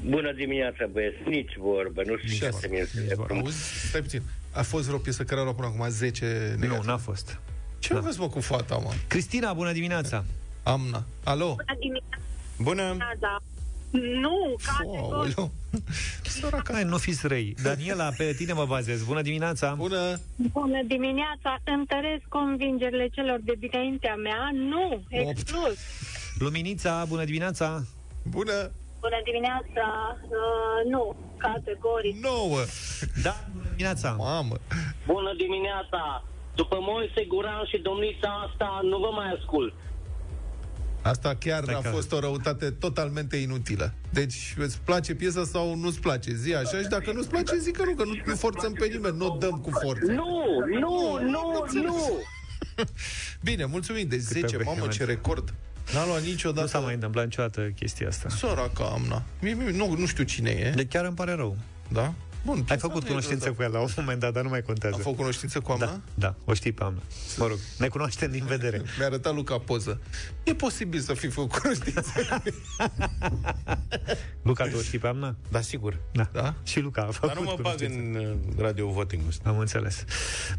Bună 0.04 0.32
dimineața, 0.32 0.86
băieți. 0.92 1.16
Nici 1.26 1.56
vorbă, 1.58 2.02
nu 2.06 2.16
știu 2.16 2.46
ce 2.46 2.50
să 2.50 2.68
mi 2.70 3.40
Auzi, 3.40 3.86
stai 3.88 4.00
puțin. 4.00 4.22
A 4.52 4.62
fost 4.62 4.86
vreo 4.86 4.98
piesă 4.98 5.24
care 5.24 5.40
a 5.40 5.42
luat 5.42 5.54
până 5.56 5.66
acum 5.66 5.88
10 5.88 6.24
negative? 6.58 6.76
Nu, 6.76 6.82
n-a 6.82 6.96
fost. 6.96 7.38
Ce 7.78 7.94
da. 7.94 8.00
vezi, 8.00 8.18
mă, 8.20 8.28
cu 8.28 8.40
fata, 8.40 8.76
mă? 8.76 8.90
Cristina, 9.06 9.52
bună 9.52 9.72
dimineața. 9.72 10.24
Amna. 10.62 11.04
Alo? 11.24 11.46
Bună 11.54 11.76
dimineața. 11.78 12.16
Bună. 12.62 12.96
Da. 13.18 13.38
Nu, 13.90 14.56
categoric. 14.66 15.52
Hai, 16.72 16.84
nu 16.84 16.96
fiți 16.96 17.26
răi. 17.26 17.54
Daniela, 17.62 18.08
pe 18.16 18.32
tine 18.36 18.52
mă 18.52 18.64
bazez. 18.64 19.02
Bună 19.04 19.22
dimineața. 19.22 19.74
Bună. 19.74 20.20
Bună 20.36 20.80
dimineața. 20.86 21.58
Întăresc 21.64 22.24
convingerile 22.28 23.08
celor 23.08 23.38
de 23.42 23.52
dinaintea 23.58 24.14
mea. 24.14 24.50
Nu, 24.52 25.02
exclus. 25.08 25.78
Luminița, 26.38 27.04
bună 27.08 27.24
dimineața. 27.24 27.82
Bună. 28.22 28.70
Bună 29.00 29.20
dimineața. 29.24 29.86
Uh, 30.22 30.90
nu, 30.90 31.16
categoric. 31.36 32.16
9. 32.22 32.58
Da, 33.22 33.36
bună 33.52 33.68
dimineața. 33.70 34.10
Mamă. 34.18 34.56
Bună 35.06 35.32
dimineața! 35.36 36.24
După 36.54 36.76
Moise 36.80 37.24
Guran 37.24 37.64
și 37.70 37.78
domnița 37.88 38.30
asta, 38.46 38.80
nu 38.82 38.98
vă 38.98 39.10
mai 39.18 39.28
ascult. 39.38 39.72
Asta 41.02 41.34
chiar 41.38 41.64
a 41.68 41.88
fost 41.88 42.12
o 42.12 42.18
răutate 42.18 42.70
totalmente 42.70 43.36
inutilă. 43.36 43.92
Deci, 44.12 44.54
îți 44.58 44.78
place 44.84 45.14
piesa 45.14 45.44
sau 45.44 45.76
nu-ți 45.76 46.00
place? 46.00 46.34
Zi 46.34 46.54
așa 46.54 46.78
și 46.78 46.88
dacă 46.88 47.12
nu-ți 47.12 47.28
place, 47.28 47.58
zic 47.58 47.76
că 47.76 47.84
nu, 47.84 47.94
că 47.94 48.04
nu, 48.04 48.12
nu 48.26 48.34
forțăm 48.34 48.72
pe 48.72 48.86
nimeni, 48.86 49.16
nu 49.16 49.26
o 49.26 49.36
dăm 49.36 49.58
cu 49.58 49.70
forță. 49.82 50.12
Nu, 50.12 50.64
nu, 50.80 51.18
nu, 51.22 51.64
nu! 51.82 52.22
Bine, 53.48 53.64
mulțumim. 53.64 54.08
Deci 54.08 54.20
10, 54.20 54.56
mamă, 54.56 54.70
vehement. 54.70 54.92
ce 54.92 55.04
record. 55.04 55.54
N-a 55.94 56.06
luat 56.06 56.22
niciodată. 56.22 56.60
Nu 56.60 56.66
s-a 56.66 56.78
mai 56.78 56.94
întâmplat 56.94 57.24
niciodată 57.24 57.72
chestia 57.76 58.08
asta. 58.08 58.28
Săraca 58.28 58.84
Amna. 58.84 59.22
Mie, 59.40 59.54
mie, 59.54 59.70
nu, 59.70 59.94
nu 59.98 60.06
știu 60.06 60.24
cine 60.24 60.50
e. 60.50 60.72
De 60.74 60.86
chiar 60.86 61.04
îmi 61.04 61.16
pare 61.16 61.32
rău. 61.32 61.56
Da? 61.88 62.12
Bun, 62.48 62.64
Ai 62.68 62.78
făcut 62.78 63.04
cunoștință 63.06 63.52
cu 63.52 63.62
ea 63.62 63.68
la 63.68 63.80
un 63.80 63.88
moment 63.96 64.20
dat, 64.20 64.32
dar 64.32 64.42
nu 64.42 64.48
mai 64.48 64.62
contează. 64.62 64.94
Am 64.94 65.00
făcut 65.02 65.18
cunoștință 65.18 65.60
cu 65.60 65.72
Amna? 65.72 65.86
Da, 65.86 66.00
da, 66.14 66.34
o 66.44 66.54
știi 66.54 66.72
pe 66.72 66.82
Amna. 66.82 67.00
Mă 67.36 67.46
rog, 67.46 67.58
ne 67.78 67.88
cunoaștem 67.88 68.30
din 68.30 68.44
vedere. 68.44 68.82
Mi-a 68.98 69.06
arătat 69.06 69.34
Luca 69.34 69.58
poză. 69.58 70.00
E 70.42 70.54
posibil 70.54 71.00
să 71.00 71.14
fi 71.14 71.28
făcut 71.28 71.58
cunoștință. 71.58 72.12
Luca, 74.42 74.64
tu 74.68 74.76
o 74.76 74.80
știi 74.82 74.98
pe 74.98 75.06
Amna? 75.06 75.36
Da, 75.48 75.60
sigur. 75.60 75.98
Da. 76.12 76.28
da? 76.32 76.54
Și 76.62 76.80
Luca 76.80 77.00
a 77.00 77.04
Dar 77.04 77.12
făcut 77.14 77.34
nu 77.34 77.42
mă 77.42 77.56
bag 77.60 77.74
cunoștință. 77.76 78.18
în 78.18 78.24
uh, 78.24 78.58
radio 78.58 78.88
voting 78.88 79.22
ăsta. 79.28 79.48
Am 79.48 79.58
înțeles. 79.58 80.04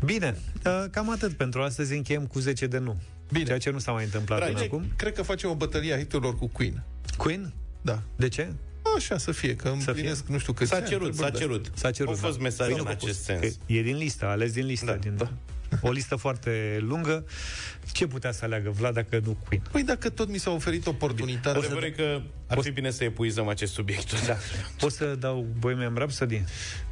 Bine, 0.06 0.38
uh, 0.66 0.86
cam 0.92 1.10
atât 1.12 1.34
pentru 1.34 1.62
astăzi. 1.62 1.94
Încheiem 1.96 2.26
cu 2.26 2.40
10 2.40 2.68
de 2.68 2.78
nu. 2.78 3.02
Bine. 3.32 3.46
Ceea 3.46 3.58
ce 3.58 3.70
nu 3.70 3.80
s-a 3.80 3.92
mai 3.92 4.04
întâmplat 4.04 4.40
până 4.40 4.52
Bine, 4.52 4.66
acum. 4.66 4.86
cred 4.96 5.14
că 5.14 5.22
facem 5.22 5.50
o 5.50 5.56
bătălie 5.56 5.94
a 5.94 5.98
hiturilor 5.98 6.36
cu 6.36 6.48
Queen. 6.48 6.84
Queen? 7.18 7.54
Da. 7.82 8.02
De 8.16 8.28
ce? 8.28 8.54
Așa 8.96 9.18
să 9.18 9.32
fie, 9.32 9.56
că 9.56 9.68
împlinesc 9.68 10.26
nu 10.28 10.38
știu 10.38 10.54
cât 10.54 10.68
S-a 10.68 10.82
cerut, 10.82 11.16
s-a 11.16 11.30
cerut. 11.30 11.72
S-a 11.74 11.92
cerut, 11.92 12.10
Au 12.12 12.18
fost 12.20 12.38
da. 12.38 12.44
mesaje 12.44 12.70
Bine 12.70 12.82
în 12.82 12.86
făcut. 12.86 13.04
acest 13.04 13.24
sens. 13.24 13.40
Că 13.40 13.48
E 13.66 13.82
din 13.82 13.98
listă, 13.98 14.26
a 14.26 14.30
ales 14.30 14.52
din 14.52 14.66
listă. 14.66 14.86
Da, 14.86 14.94
din, 14.96 15.14
da. 15.18 15.32
O 15.82 15.92
listă 15.92 16.16
foarte 16.16 16.78
lungă. 16.82 17.26
Ce 17.92 18.08
putea 18.08 18.32
să 18.32 18.46
aleagă 18.46 18.70
Vlad 18.70 18.94
dacă 18.94 19.22
nu 19.26 19.38
Queen? 19.48 19.64
Păi 19.72 19.84
dacă 19.84 20.10
tot 20.10 20.30
mi 20.30 20.38
s-a 20.38 20.52
oferit 20.52 20.88
oportunitatea... 20.88 21.60
Adevărul 21.60 21.84
e 21.84 21.90
că 21.90 22.22
ar 22.48 22.60
fi 22.60 22.72
bine 22.72 22.92
să 22.92 23.04
epuizăm 23.04 23.48
acest 23.48 23.74
subiect. 23.74 24.26
Da. 24.28 24.38
Pot 24.80 24.92
să 24.92 25.16
dau 25.20 25.48
Bohemian 25.60 25.94
Rhapsody? 25.96 26.44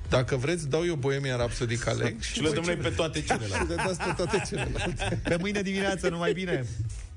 Dacă 0.10 0.36
vreți, 0.36 0.70
dau 0.70 0.86
eu 0.86 0.96
Bohemian 0.96 1.38
Rhapsody 1.38 1.76
ca 1.76 1.92
leg 1.92 2.22
Și 2.22 2.42
le 2.42 2.50
dăm 2.50 2.64
noi 2.64 2.76
pe 2.76 2.90
toate 2.90 3.22
celelalte. 3.22 3.58
Și 3.64 3.68
le 3.68 3.76
dați 3.76 3.98
pe 4.04 4.14
toate 4.16 4.42
celelalte. 4.48 5.22
Pe 5.24 5.38
mâine 5.40 5.62
dimineață, 5.62 6.10
numai 6.10 6.34
bine! 6.34 6.66